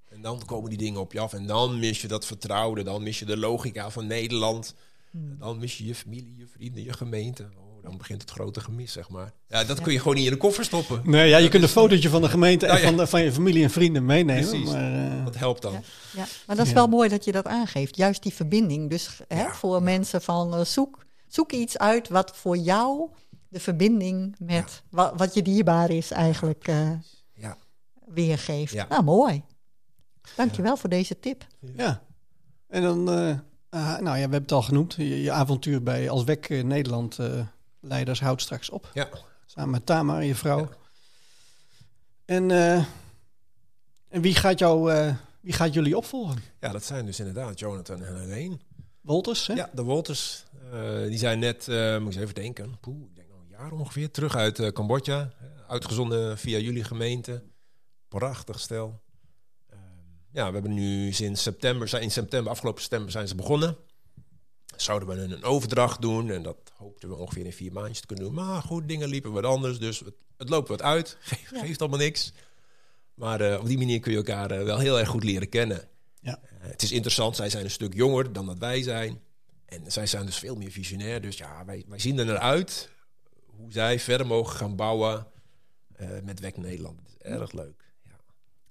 En 0.08 0.20
dan 0.22 0.44
komen 0.44 0.68
die 0.70 0.78
dingen 0.78 1.00
op 1.00 1.12
je 1.12 1.20
af. 1.20 1.32
En 1.32 1.46
dan 1.46 1.78
mis 1.78 2.00
je 2.00 2.08
dat 2.08 2.26
vertrouwde. 2.26 2.82
Dan 2.82 3.02
mis 3.02 3.18
je 3.18 3.24
de 3.24 3.36
logica 3.36 3.90
van 3.90 4.06
Nederland. 4.06 4.74
Hmm. 5.10 5.38
Dan 5.38 5.58
mis 5.58 5.78
je 5.78 5.84
je 5.86 5.94
familie, 5.94 6.36
je 6.36 6.46
vrienden, 6.46 6.82
je 6.82 6.92
gemeente. 6.92 7.48
Oh, 7.82 7.86
dan 7.88 7.98
begint 7.98 8.20
het 8.22 8.30
grote 8.30 8.60
gemis, 8.60 8.92
zeg 8.92 9.08
maar. 9.08 9.32
Ja, 9.48 9.64
dat 9.64 9.80
kun 9.80 9.92
je 9.92 9.98
gewoon 9.98 10.14
niet 10.14 10.24
in 10.24 10.30
de 10.30 10.36
koffer 10.36 10.64
stoppen. 10.64 11.02
Nee, 11.04 11.28
ja, 11.28 11.36
je 11.38 11.48
kunt 11.48 11.62
een 11.62 11.68
fotootje 11.68 12.08
van 12.08 12.22
de 12.22 12.28
gemeente 12.28 12.66
en 12.66 12.72
Nou 12.72 12.82
ja. 12.84 12.88
van, 12.88 12.96
de, 12.98 13.06
van 13.06 13.22
je 13.22 13.32
familie 13.32 13.62
en 13.62 13.70
vrienden 13.70 14.04
meenemen. 14.04 14.48
Precies. 14.48 14.70
Maar, 14.70 15.18
eh, 15.18 15.24
Dat 15.24 15.36
helpt 15.36 15.62
dan. 15.62 15.72
Ja. 15.72 15.80
Ja, 16.14 16.26
maar 16.46 16.56
dat 16.56 16.64
is 16.64 16.70
Ja. 16.72 16.76
wel 16.78 16.86
mooi 16.86 17.08
dat 17.08 17.24
je 17.24 17.32
dat 17.32 17.46
aangeeft. 17.46 17.96
Juist 17.96 18.22
die 18.22 18.34
verbinding. 18.34 18.90
Dus 18.90 19.20
hè, 19.28 19.40
Ja. 19.42 19.54
voor 19.54 19.82
mensen 19.82 20.22
van 20.22 20.54
eh, 20.54 20.64
zoek, 20.64 21.04
zoek 21.28 21.52
iets 21.52 21.78
uit 21.78 22.08
wat 22.08 22.36
voor 22.36 22.56
jou 22.56 23.08
de 23.48 23.60
verbinding 23.60 24.34
met 24.38 24.82
wa- 24.90 25.12
wat 25.16 25.34
je 25.34 25.42
dierbaar 25.42 25.90
is 25.90 26.10
eigenlijk 26.10 26.68
eh, 26.68 26.90
Ja. 27.34 27.56
weergeeft. 28.06 28.72
Ja. 28.72 28.86
Nou, 28.88 29.02
mooi. 29.02 29.42
Dankjewel 30.36 30.76
voor 30.76 30.88
deze 30.90 31.18
tip. 31.20 31.46
Ja. 31.76 32.02
En 32.68 32.82
dan, 32.82 33.10
eh, 33.10 33.38
ah, 33.70 33.88
nou 33.98 34.04
ja, 34.04 34.12
we 34.12 34.18
hebben 34.20 34.42
het 34.42 34.52
al 34.52 34.62
genoemd. 34.62 34.94
Je, 34.94 35.22
je 35.22 35.30
avontuur 35.32 35.82
bij 35.82 36.10
Als 36.10 36.24
Wek 36.24 36.48
Nederland 36.64 37.18
eh, 37.18 37.40
leiders 37.80 38.20
houdt 38.20 38.42
straks 38.42 38.70
op. 38.70 38.90
Ja. 38.94 39.08
Samen 39.46 39.70
met 39.70 39.86
Tamar, 39.86 40.24
je 40.24 40.34
vrouw. 40.34 40.58
Ja. 40.58 40.68
En, 42.24 42.50
eh, 42.50 42.84
en 44.08 44.20
wie, 44.20 44.34
gaat 44.34 44.58
jou, 44.58 44.92
eh, 44.92 45.14
wie 45.40 45.52
gaat 45.52 45.74
jullie 45.74 45.96
opvolgen? 45.96 46.42
Ja, 46.60 46.72
dat 46.72 46.84
zijn 46.84 47.06
dus 47.06 47.18
inderdaad 47.18 47.58
Jonathan 47.58 48.04
en 48.04 48.20
Helene. 48.20 48.58
Wolters, 49.00 49.46
hè? 49.46 49.54
Ja, 49.54 49.70
de 49.72 49.82
Wolters. 49.82 50.44
eh, 50.72 51.02
die 51.02 51.18
zijn 51.18 51.38
net, 51.38 51.66
moet 51.66 51.76
ik 51.76 52.06
eens 52.06 52.16
even 52.16 52.34
denken, 52.34 52.78
poeh, 52.80 53.02
ik 53.08 53.16
denk 53.16 53.28
nog 53.28 53.40
een 53.40 53.48
jaar 53.48 53.72
ongeveer, 53.72 54.10
terug 54.10 54.36
uit 54.36 54.72
Cambodja. 54.72 55.30
Uitgezonden 55.68 56.38
via 56.38 56.58
jullie 56.58 56.84
gemeente. 56.84 57.42
Prachtig 58.08 58.60
stel. 58.60 59.00
Ehm, 59.68 59.78
ja, 60.32 60.46
we 60.46 60.52
hebben 60.52 60.74
nu 60.74 61.12
sinds 61.12 61.42
september, 61.42 62.00
in 62.00 62.10
september, 62.10 62.52
afgelopen 62.52 62.82
september 62.82 63.10
zijn 63.10 63.28
ze 63.28 63.34
begonnen. 63.34 63.76
Zouden 64.82 65.08
we 65.08 65.14
een 65.14 65.44
overdracht 65.44 66.00
doen 66.00 66.30
en 66.30 66.42
dat 66.42 66.56
hoopten 66.76 67.08
we 67.08 67.14
ongeveer 67.14 67.44
in 67.44 67.52
vier 67.52 67.72
maandjes 67.72 68.00
te 68.00 68.06
kunnen 68.06 68.24
doen. 68.24 68.34
Maar 68.34 68.62
goed, 68.62 68.88
dingen 68.88 69.08
liepen 69.08 69.32
wat 69.32 69.44
anders, 69.44 69.78
dus 69.78 69.98
het, 69.98 70.14
het 70.36 70.48
loopt 70.48 70.68
wat 70.68 70.82
uit. 70.82 71.16
Ja. 71.50 71.60
Geeft 71.60 71.80
allemaal 71.80 71.98
niks. 71.98 72.32
Maar 73.14 73.40
eh, 73.40 73.60
op 73.60 73.66
die 73.66 73.78
manier 73.78 74.00
kun 74.00 74.10
je 74.10 74.16
elkaar 74.16 74.50
eh, 74.50 74.64
wel 74.64 74.78
heel 74.78 74.98
erg 74.98 75.08
goed 75.08 75.24
leren 75.24 75.48
kennen. 75.48 75.88
Ja. 76.20 76.38
Eh, 76.42 76.68
het 76.70 76.82
is 76.82 76.92
interessant, 76.92 77.36
zij 77.36 77.50
zijn 77.50 77.64
een 77.64 77.70
stuk 77.70 77.94
jonger 77.94 78.32
dan 78.32 78.46
dat 78.46 78.58
wij 78.58 78.82
zijn. 78.82 79.20
En 79.66 79.92
zij 79.92 80.06
zijn 80.06 80.26
dus 80.26 80.38
veel 80.38 80.56
meer 80.56 80.70
visionair. 80.70 81.20
Dus 81.20 81.36
ja, 81.36 81.64
wij, 81.64 81.84
wij 81.88 81.98
zien 81.98 82.18
er 82.18 82.24
naar 82.24 82.38
uit 82.38 82.90
hoe 83.46 83.72
zij 83.72 84.00
verder 84.00 84.26
mogen 84.26 84.56
gaan 84.56 84.76
bouwen 84.76 85.26
met 86.24 86.40
WEC 86.40 86.56
Nederland. 86.56 87.00
Is 87.06 87.14
erg 87.22 87.52
leuk. 87.52 87.84
Ja. 88.02 88.16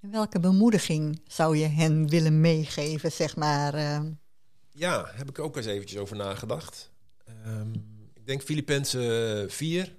En 0.02 0.12
welke 0.12 0.40
bemoediging 0.40 1.22
zou 1.28 1.58
je 1.58 1.68
hen 1.68 2.10
willen 2.10 2.42
meegeven, 2.42 3.12
zeg 3.12 3.36
maar? 3.36 3.74
Ja, 4.80 5.12
heb 5.14 5.30
ik 5.30 5.40
ook 5.40 5.58
eens 5.58 5.66
eventjes 5.66 6.00
over 6.00 6.16
nagedacht. 6.16 6.92
Ehm, 7.26 7.74
ik 8.14 8.26
denk 8.26 8.42
Filippenzen 8.42 9.52
4, 9.52 9.96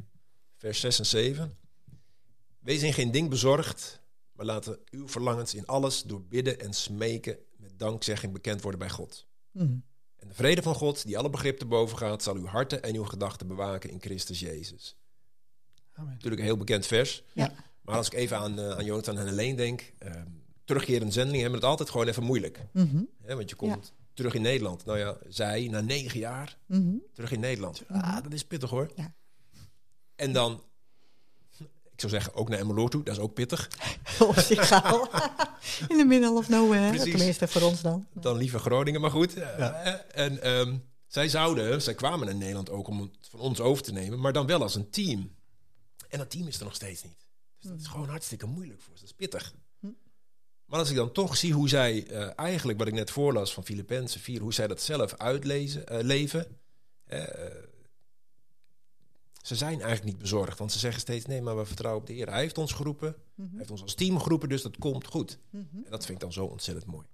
vers 0.56 0.80
6 0.80 0.98
en 0.98 1.06
7. 1.06 1.58
Wees 2.58 2.82
in 2.82 2.92
geen 2.92 3.10
ding 3.10 3.28
bezorgd, 3.28 4.00
maar 4.32 4.46
laten 4.46 4.78
uw 4.90 5.08
verlangens 5.08 5.54
in 5.54 5.66
alles 5.66 6.02
door 6.02 6.22
bidden 6.22 6.60
en 6.60 6.72
smeken 6.72 7.38
met 7.56 7.78
dankzegging 7.78 8.32
bekend 8.32 8.62
worden 8.62 8.80
bij 8.80 8.90
God. 8.90 9.26
hmm. 9.52 9.88
En 10.16 10.28
de 10.28 10.34
vrede 10.34 10.62
van 10.62 10.74
God, 10.74 11.06
die 11.06 11.18
alle 11.18 11.30
begrip 11.30 11.58
te 11.58 11.66
boven 11.66 11.98
gaat, 11.98 12.22
zal 12.22 12.34
uw 12.34 12.46
harten 12.46 12.82
en 12.82 12.94
uw 12.94 13.04
gedachten 13.04 13.46
bewaken 13.46 13.90
in 13.90 14.00
Christus 14.00 14.40
Jezus. 14.40 14.96
Amen. 15.92 16.12
Natuurlijk 16.12 16.40
een 16.40 16.48
heel 16.48 16.56
bekend 16.56 16.86
vers. 16.86 17.22
Ja. 17.32 17.52
Maar 17.82 17.96
als 17.96 18.06
ik 18.06 18.12
even 18.12 18.36
aan, 18.36 18.58
eh, 18.58 18.70
aan 18.70 18.84
Jonathan 18.84 19.18
en 19.18 19.26
Helene 19.26 19.56
denk, 19.56 19.92
ehm 19.98 20.28
terugkerende 20.70 21.12
zendelingen 21.12 21.42
hebben 21.42 21.60
het 21.60 21.70
altijd 21.70 21.90
gewoon 21.90 22.06
even 22.06 22.22
moeilijk. 22.22 22.66
Mhm. 22.72 23.02
Hè? 23.22 23.36
Want 23.36 23.50
je 23.50 23.56
komt 23.56 23.92
terug 24.20 24.34
in 24.34 24.42
Nederland. 24.42 24.84
Nou 24.84 24.98
ja, 24.98 25.16
zij 25.28 25.68
na 25.70 25.80
negen 25.80 26.18
jaar 26.18 26.56
Mhm. 26.66 26.94
terug 27.12 27.32
in 27.32 27.40
Nederland. 27.40 27.82
Ah, 27.88 28.22
dat 28.22 28.32
is 28.32 28.44
pittig 28.44 28.70
hoor. 28.70 28.90
Ja. 28.96 29.14
En 30.14 30.32
dan, 30.32 30.62
ik 31.92 32.00
zou 32.00 32.12
zeggen, 32.12 32.34
ook 32.34 32.48
naar 32.48 32.58
Emmeloord 32.58 32.90
toe. 32.90 33.02
Dat 33.02 33.16
is 33.16 33.20
ook 33.22 33.34
pittig. 33.34 33.68
In 35.88 35.96
de 35.96 36.04
middle 36.06 36.30
of 36.30 36.48
nowhere. 36.48 36.88
Precies. 36.90 37.14
Tenminste, 37.14 37.48
voor 37.48 37.62
ons 37.62 37.80
dan. 37.80 38.06
Dan 38.12 38.36
liever 38.36 38.60
Groningen, 38.60 39.00
maar 39.00 39.10
goed. 39.10 39.34
Eh, 39.34 39.94
En 40.14 40.42
ehm, 40.42 40.76
zij 41.06 41.28
zouden, 41.28 41.82
zij 41.82 41.94
kwamen 41.94 42.26
naar 42.26 42.34
Nederland 42.36 42.70
ook 42.70 42.88
om 42.88 43.00
het 43.00 43.10
van 43.30 43.40
ons 43.40 43.60
over 43.60 43.82
te 43.82 43.92
nemen, 43.92 44.20
maar 44.20 44.32
dan 44.32 44.46
wel 44.46 44.62
als 44.62 44.74
een 44.74 44.90
team. 44.90 45.34
En 46.08 46.18
dat 46.18 46.30
team 46.30 46.46
is 46.46 46.58
er 46.58 46.64
nog 46.64 46.74
steeds 46.74 47.02
niet. 47.02 47.26
Dus 47.58 47.70
dat 47.70 47.80
is 47.80 47.86
gewoon 47.86 48.08
hartstikke 48.08 48.46
moeilijk 48.46 48.80
voor 48.80 48.94
ze. 48.94 49.00
Dat 49.00 49.10
is 49.10 49.16
pittig. 49.16 49.54
Maar 50.70 50.78
als 50.78 50.90
ik 50.90 50.96
dan 50.96 51.12
toch 51.12 51.36
zie 51.36 51.52
hoe 51.52 51.68
zij 51.68 52.06
eh, 52.06 52.30
eigenlijk, 52.36 52.78
wat 52.78 52.86
ik 52.86 52.94
net 52.94 53.10
voorlas 53.10 53.54
van 53.54 53.64
Filippenzen 53.64 54.20
4, 54.20 54.40
hoe 54.40 54.54
zij 54.54 54.66
dat 54.66 54.80
zelf 54.82 55.14
uitlezen, 55.14 55.86
eh, 55.86 56.02
leven. 56.02 56.46
eh, 57.04 57.22
ze 59.42 59.56
zijn 59.56 59.80
eigenlijk 59.80 60.04
niet 60.04 60.18
bezorgd, 60.18 60.58
want 60.58 60.72
ze 60.72 60.78
zeggen 60.78 61.00
steeds: 61.00 61.26
nee, 61.26 61.42
maar 61.42 61.56
we 61.56 61.64
vertrouwen 61.64 62.02
op 62.02 62.06
de 62.08 62.14
Heer. 62.14 62.28
Hij 62.28 62.40
heeft 62.40 62.58
ons 62.58 62.72
geroepen, 62.72 63.14
hij 63.36 63.48
heeft 63.56 63.70
ons 63.70 63.82
als 63.82 63.94
team 63.94 64.20
geroepen, 64.20 64.48
dus 64.48 64.62
dat 64.62 64.78
komt 64.78 65.06
goed. 65.06 65.38
En 65.50 65.90
dat 65.90 66.04
vind 66.04 66.18
ik 66.18 66.20
dan 66.20 66.32
zo 66.32 66.44
ontzettend 66.44 66.86
mooi. 66.86 67.06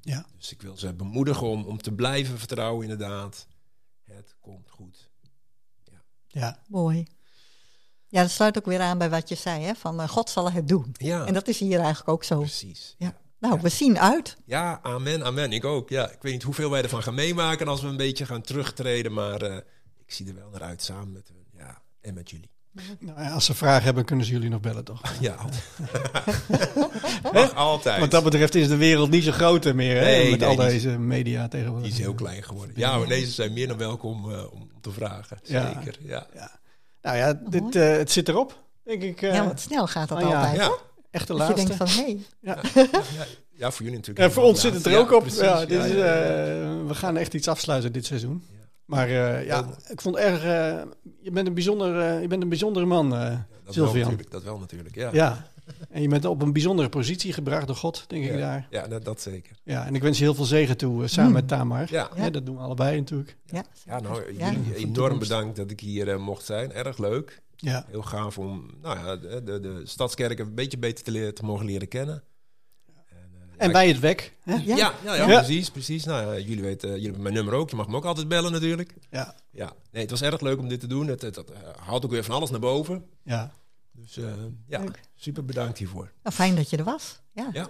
Ja. 0.00 0.26
Dus 0.36 0.52
ik 0.52 0.62
wil 0.62 0.76
ze 0.76 0.94
bemoedigen 0.94 1.46
om, 1.46 1.64
om 1.64 1.78
te 1.78 1.92
blijven 1.92 2.38
vertrouwen, 2.38 2.82
inderdaad. 2.82 3.46
Het 4.02 4.36
komt 4.40 4.70
goed. 4.70 5.10
Ja. 6.26 6.62
Mooi. 6.68 7.06
Ja, 8.12 8.22
dat 8.22 8.30
sluit 8.30 8.58
ook 8.58 8.66
weer 8.66 8.80
aan 8.80 8.98
bij 8.98 9.10
wat 9.10 9.28
je 9.28 9.34
zei, 9.34 9.62
hè? 9.64 9.74
van 9.74 10.00
eh, 10.00 10.08
God 10.08 10.30
zal 10.30 10.52
het 10.52 10.68
doen. 10.68 10.94
Ja, 10.98 11.24
En 11.26 11.34
dat 11.34 11.48
is 11.48 11.58
hier 11.58 11.78
eigenlijk 11.78 12.08
ook 12.08 12.24
zo. 12.24 12.38
precies. 12.38 12.94
Ja. 12.98 13.16
Nou, 13.40 13.60
we 13.60 13.68
zien 13.68 13.98
uit. 13.98 14.36
Ja, 14.44 14.80
amen, 14.82 15.24
amen. 15.24 15.52
Ik 15.52 15.64
ook. 15.64 15.88
Ja, 15.88 16.10
ik 16.10 16.18
weet 16.22 16.32
niet 16.32 16.42
hoeveel 16.42 16.70
wij 16.70 16.82
ervan 16.82 17.02
gaan 17.02 17.14
meemaken 17.14 17.68
als 17.68 17.80
we 17.82 17.88
een 17.88 17.96
beetje 17.96 18.26
gaan 18.26 18.40
terugtreden, 18.42 19.12
maar 19.12 19.42
eh, 19.42 19.56
ik 20.06 20.12
zie 20.12 20.28
er 20.28 20.34
wel 20.34 20.48
naar 20.52 20.62
uit 20.62 20.82
samen 20.82 21.12
met 21.12 21.28
hun. 21.28 21.60
Ja, 21.66 21.82
en 22.00 22.14
met 22.14 22.30
jullie. 22.30 22.50
Nou, 22.98 23.20
ja, 23.22 23.30
als 23.30 23.44
ze 23.44 23.54
vragen 23.54 23.84
hebben, 23.84 24.04
kunnen 24.04 24.26
ze 24.26 24.32
jullie 24.32 24.48
nog 24.48 24.60
bellen, 24.60 24.84
toch? 24.84 25.00
Ja, 25.20 25.34
altijd. 25.34 25.64
Altijd. 27.54 28.00
Wat 28.00 28.10
dat 28.10 28.24
betreft 28.24 28.54
is 28.54 28.68
de 28.68 28.76
wereld 28.76 29.10
niet 29.10 29.24
zo 29.24 29.32
groot 29.32 29.74
meer, 29.74 29.96
hè? 29.96 30.04
Nee, 30.04 30.30
met 30.30 30.40
nee, 30.40 30.48
al 30.58 30.66
is- 30.66 30.72
deze 30.72 30.98
media 30.98 31.48
tegenwoordig. 31.48 31.84
Die 31.88 31.92
is 31.98 32.04
heel 32.04 32.14
klein 32.14 32.42
geworden. 32.42 32.72
Ja, 32.76 32.98
maar 32.98 33.06
deze 33.08 33.30
zijn 33.32 33.52
meer 33.52 33.68
dan 33.68 33.76
welkom 33.78 34.32
eh, 34.32 34.52
om 34.52 34.70
te 34.80 34.90
vragen. 34.90 35.38
Ja. 35.42 35.72
Zeker, 35.74 35.96
ja. 36.02 36.26
Nou 37.02 37.16
ja, 37.16 37.32
dit, 37.48 37.76
eh, 37.76 37.88
het 37.96 38.10
zit 38.10 38.28
erop, 38.28 38.62
denk 38.84 39.02
ik. 39.02 39.22
eh, 39.22 39.34
ja, 39.34 39.46
wat 39.46 39.60
snel 39.60 39.86
gaat 39.86 40.08
dat 40.08 40.20
ja. 40.20 40.24
altijd. 40.26 40.56
Ja, 40.56 40.70
echt 41.10 41.26
de 41.26 41.34
Dat 41.36 41.46
je 41.48 41.54
laatste. 41.54 41.76
denkt 41.76 41.92
van, 41.92 42.04
hé, 42.04 42.10
hey, 42.12 42.18
ja, 42.40 42.58
ja, 43.50 43.70
voor 43.70 43.82
jullie 43.84 43.98
natuurlijk. 43.98 44.26
Ja, 44.26 44.30
voor 44.30 44.42
ons 44.42 44.60
zit 44.60 44.74
het 44.74 44.86
er 44.86 44.92
Ja, 44.92 44.98
ook 44.98 45.12
op. 45.12 45.26
Ja, 45.28 45.64
dit 45.66 45.84
is, 45.84 45.90
Ja, 45.90 45.96
ja, 45.96 46.04
ja. 46.04 46.60
eh, 46.62 46.86
we 46.86 46.94
gaan 46.94 47.16
echt 47.16 47.34
iets 47.34 47.48
afsluiten 47.48 47.92
dit 47.92 48.06
seizoen. 48.06 48.42
Ja. 48.50 48.56
Maar 48.84 49.08
eh, 49.08 49.46
ja, 49.46 49.64
ik 49.88 50.00
vond 50.00 50.14
het 50.16 50.24
erg. 50.24 50.42
eh, 50.44 50.82
je, 51.20 51.30
bent 51.30 51.46
een 51.46 51.54
bijzonder, 51.54 52.00
eh, 52.00 52.20
je 52.20 52.26
bent 52.28 52.42
een 52.42 52.48
bijzondere 52.48 52.86
man, 52.86 53.14
eh 53.14 53.20
Dat 53.20 53.74
wel, 53.74 53.84
Sylvian. 53.86 53.98
natuurlijk, 54.02 54.30
dat 54.30 54.42
wel 54.42 54.58
natuurlijk, 54.58 54.94
ja. 54.94 55.08
Ja. 55.12 55.46
En 55.90 56.02
je 56.02 56.08
bent 56.08 56.24
op 56.24 56.42
een 56.42 56.52
bijzondere 56.52 56.88
positie 56.88 57.32
gebracht 57.32 57.66
door 57.66 57.76
God, 57.76 58.04
denk 58.08 58.24
ik 58.24 58.38
daar. 58.38 58.66
Ja, 58.70 58.88
dat, 58.88 59.04
dat 59.04 59.20
zeker. 59.20 59.56
Ja, 59.64 59.86
en 59.86 59.94
ik 59.94 60.02
wens 60.02 60.18
je 60.18 60.24
heel 60.24 60.34
veel 60.34 60.44
zegen 60.44 60.76
toe, 60.76 61.02
eh, 61.02 61.08
samen 61.08 61.24
Hmm. 61.24 61.32
met 61.40 61.48
Tamar. 61.48 61.86
Ja, 61.90 62.10
Ja, 62.16 62.30
dat 62.30 62.46
doen 62.46 62.56
we 62.56 62.62
allebei 62.62 62.98
natuurlijk. 62.98 63.36
ja. 63.46 63.64
ja 63.84 64.00
nou, 64.00 64.32
Ja. 64.38 64.50
jullie 64.50 64.74
enorm 64.74 65.18
bedankt 65.18 65.56
dat 65.56 65.70
ik 65.70 65.80
hier 65.80 66.08
eh, 66.08 66.18
mocht 66.18 66.44
zijn. 66.44 66.72
Erg 66.72 66.98
leuk. 66.98 67.42
Ja, 67.56 67.84
Heel 67.90 68.02
gaaf 68.02 68.38
om 68.38 68.70
nou 68.80 68.98
ja, 68.98 69.16
de, 69.16 69.42
de, 69.44 69.60
de 69.60 69.80
Stadskerk 69.84 70.38
een 70.38 70.54
beetje 70.54 70.78
beter 70.78 71.04
te, 71.04 71.10
leren, 71.10 71.34
te 71.34 71.44
mogen 71.44 71.66
leren 71.66 71.88
kennen. 71.88 72.22
En, 73.56 73.66
eh, 73.68 73.72
bij 73.72 73.88
het 73.88 74.00
WEK. 74.00 74.32
Hè? 74.42 74.54
Ja. 74.54 74.60
Ja, 74.64 74.76
ja, 75.04 75.14
ja, 75.14 75.28
Ja. 75.28 75.38
precies, 75.42 75.70
precies. 75.70 76.04
Nou, 76.04 76.32
ja, 76.34 76.38
jullie 76.44 76.62
weten, 76.62 76.88
jullie 76.88 77.04
hebben 77.04 77.22
mijn 77.22 77.34
nummer 77.34 77.54
ook. 77.54 77.70
Je 77.70 77.76
mag 77.76 77.88
me 77.88 77.96
ook 77.96 78.04
altijd 78.04 78.28
bellen 78.28 78.52
natuurlijk. 78.52 78.94
Ja, 79.10 79.34
Ja, 79.50 79.72
nee, 79.92 80.02
het 80.02 80.10
was 80.10 80.22
erg 80.22 80.40
leuk 80.40 80.58
om 80.58 80.68
dit 80.68 80.80
te 80.80 80.86
doen. 80.86 81.06
Het, 81.06 81.22
het, 81.22 81.36
het 81.36 81.50
eh, 81.50 81.58
haalt 81.86 82.04
ook 82.04 82.10
weer 82.10 82.24
van 82.24 82.34
alles 82.34 82.50
naar 82.50 82.60
boven. 82.60 83.04
ja. 83.22 83.52
Dus 83.92 84.16
eh, 84.16 84.24
ja, 84.66 84.78
Leuk. 84.78 85.00
super 85.14 85.44
bedankt 85.44 85.78
hiervoor. 85.78 86.12
Nou, 86.22 86.34
fijn 86.34 86.54
dat 86.54 86.70
je 86.70 86.76
er 86.76 86.84
was. 86.84 87.20
Ja. 87.32 87.48
Ja, 87.52 87.66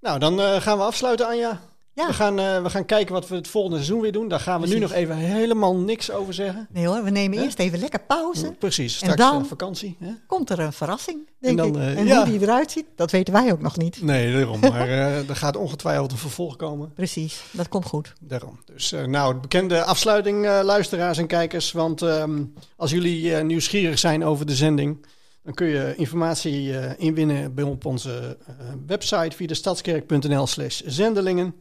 Nou, 0.00 0.18
dan 0.18 0.40
eh, 0.40 0.60
gaan 0.60 0.78
we 0.78 0.84
afsluiten, 0.84 1.26
Anja. 1.26 1.60
Ja. 1.94 2.06
We, 2.06 2.12
gaan, 2.12 2.38
eh, 2.38 2.62
we 2.62 2.70
gaan 2.70 2.84
kijken 2.84 3.12
wat 3.14 3.28
we 3.28 3.34
het 3.34 3.48
volgende 3.48 3.76
seizoen 3.76 4.00
weer 4.00 4.12
doen. 4.12 4.28
Daar 4.28 4.40
gaan 4.40 4.60
we 4.60 4.66
nu 4.66 4.78
nog 4.78 4.92
even 4.92 5.16
helemaal 5.16 5.76
niks 5.76 6.10
over 6.10 6.34
zeggen. 6.34 6.68
Nee 6.70 6.86
hoor, 6.86 7.04
we 7.04 7.10
nemen 7.10 7.38
eerst 7.42 7.58
even 7.58 7.78
lekker 7.78 8.00
pauze. 8.00 8.52
Precies, 8.58 8.96
straks 8.96 9.16
dan? 9.16 9.42
eh, 9.42 9.48
vakantie. 9.48 9.96
Hè? 10.00 10.12
Komt 10.26 10.50
er 10.50 10.58
een 10.58 10.72
verrassing, 10.72 11.28
denk 11.38 11.58
dan, 11.58 11.66
ik. 11.68 11.74
eh, 11.76 11.98
en 11.98 12.06
ja. 12.06 12.16
hoe 12.16 12.24
die 12.32 12.40
eruit 12.40 12.70
ziet, 12.70 12.84
dat 12.96 13.10
weten 13.10 13.32
wij 13.32 13.52
ook 13.52 13.60
nog 13.60 13.76
niet. 13.76 14.02
Nee, 14.02 14.32
daarom. 14.32 14.60
Maar 14.60 14.88
eh, 14.98 15.28
er 15.28 15.36
gaat 15.36 15.56
ongetwijfeld 15.56 16.12
een 16.12 16.18
vervolg 16.18 16.56
komen. 16.56 16.92
Precies, 16.92 17.42
dat 17.50 17.68
komt 17.68 17.86
goed. 17.86 18.12
Daarom. 18.20 18.60
Dus 18.64 18.92
eh, 18.92 19.04
nou, 19.04 19.34
bekende 19.34 19.84
afsluiting, 19.84 20.46
eh, 20.46 20.60
luisteraars 20.62 21.18
en 21.18 21.26
kijkers. 21.26 21.72
Want 21.72 22.02
ehm, 22.02 22.44
als 22.76 22.90
jullie 22.90 23.34
eh, 23.36 23.44
nieuwsgierig 23.44 23.98
zijn 23.98 24.24
over 24.24 24.46
de 24.46 24.54
zending, 24.54 25.06
dan 25.42 25.54
kun 25.54 25.66
je 25.66 25.94
informatie 25.96 26.78
eh, 26.78 26.92
inwinnen 26.96 27.54
bij 27.54 27.64
op 27.64 27.84
onze 27.84 28.36
eh, 28.46 28.54
website 28.86 29.36
via 29.36 29.46
de 29.46 29.54
stadskerk.nl 29.54 30.46
slash 30.46 30.80
zendelingen. 30.84 31.60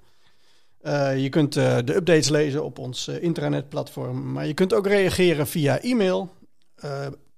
Eh, 0.82 1.22
je 1.22 1.30
kunt 1.30 1.54
de 1.54 1.96
updates 1.96 2.30
lezen 2.30 2.64
op 2.64 2.80
ons 2.80 3.08
intranetplatform, 3.08 4.32
maar 4.32 4.48
je 4.48 4.54
kunt 4.54 4.74
ook 4.74 4.88
reageren 4.88 5.48
via 5.48 5.80
e-mail. 5.80 6.30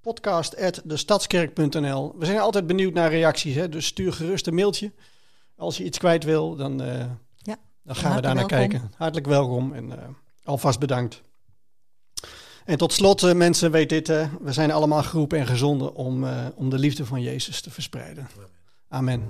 podcast.destadskerk.nl 0.01 2.15
We 2.17 2.25
zijn 2.25 2.39
altijd 2.39 2.67
benieuwd 2.67 2.93
naar 2.93 3.09
reacties, 3.09 3.55
hè? 3.55 3.69
dus 3.69 3.85
stuur 3.85 4.13
gerust 4.13 4.47
een 4.47 4.55
mailtje. 4.55 4.91
Als 5.55 5.77
je 5.77 5.83
iets 5.83 5.97
kwijt 5.97 6.23
wil, 6.23 6.55
dan, 6.55 6.77
Ja, 7.37 7.57
dan 7.83 7.95
gaan 7.95 8.15
we 8.15 8.21
daar 8.21 8.35
naar 8.35 8.45
kijken. 8.45 8.91
Hartelijk 8.97 9.27
welkom 9.27 9.73
en 9.73 10.15
alvast 10.43 10.79
bedankt. 10.79 11.21
En 12.65 12.77
tot 12.77 12.93
slot, 12.93 13.23
eh, 13.23 13.33
mensen, 13.33 13.71
weet 13.71 13.89
dit, 13.89 14.07
we 14.07 14.51
zijn 14.51 14.71
allemaal 14.71 15.03
geroepen 15.03 15.39
en 15.39 15.47
gezonden 15.47 15.95
om, 15.95 16.23
eh, 16.23 16.45
om 16.55 16.69
de 16.69 16.79
liefde 16.79 17.05
van 17.05 17.21
Jezus 17.21 17.61
te 17.61 17.71
verspreiden. 17.71 18.27
Amen. 18.89 19.23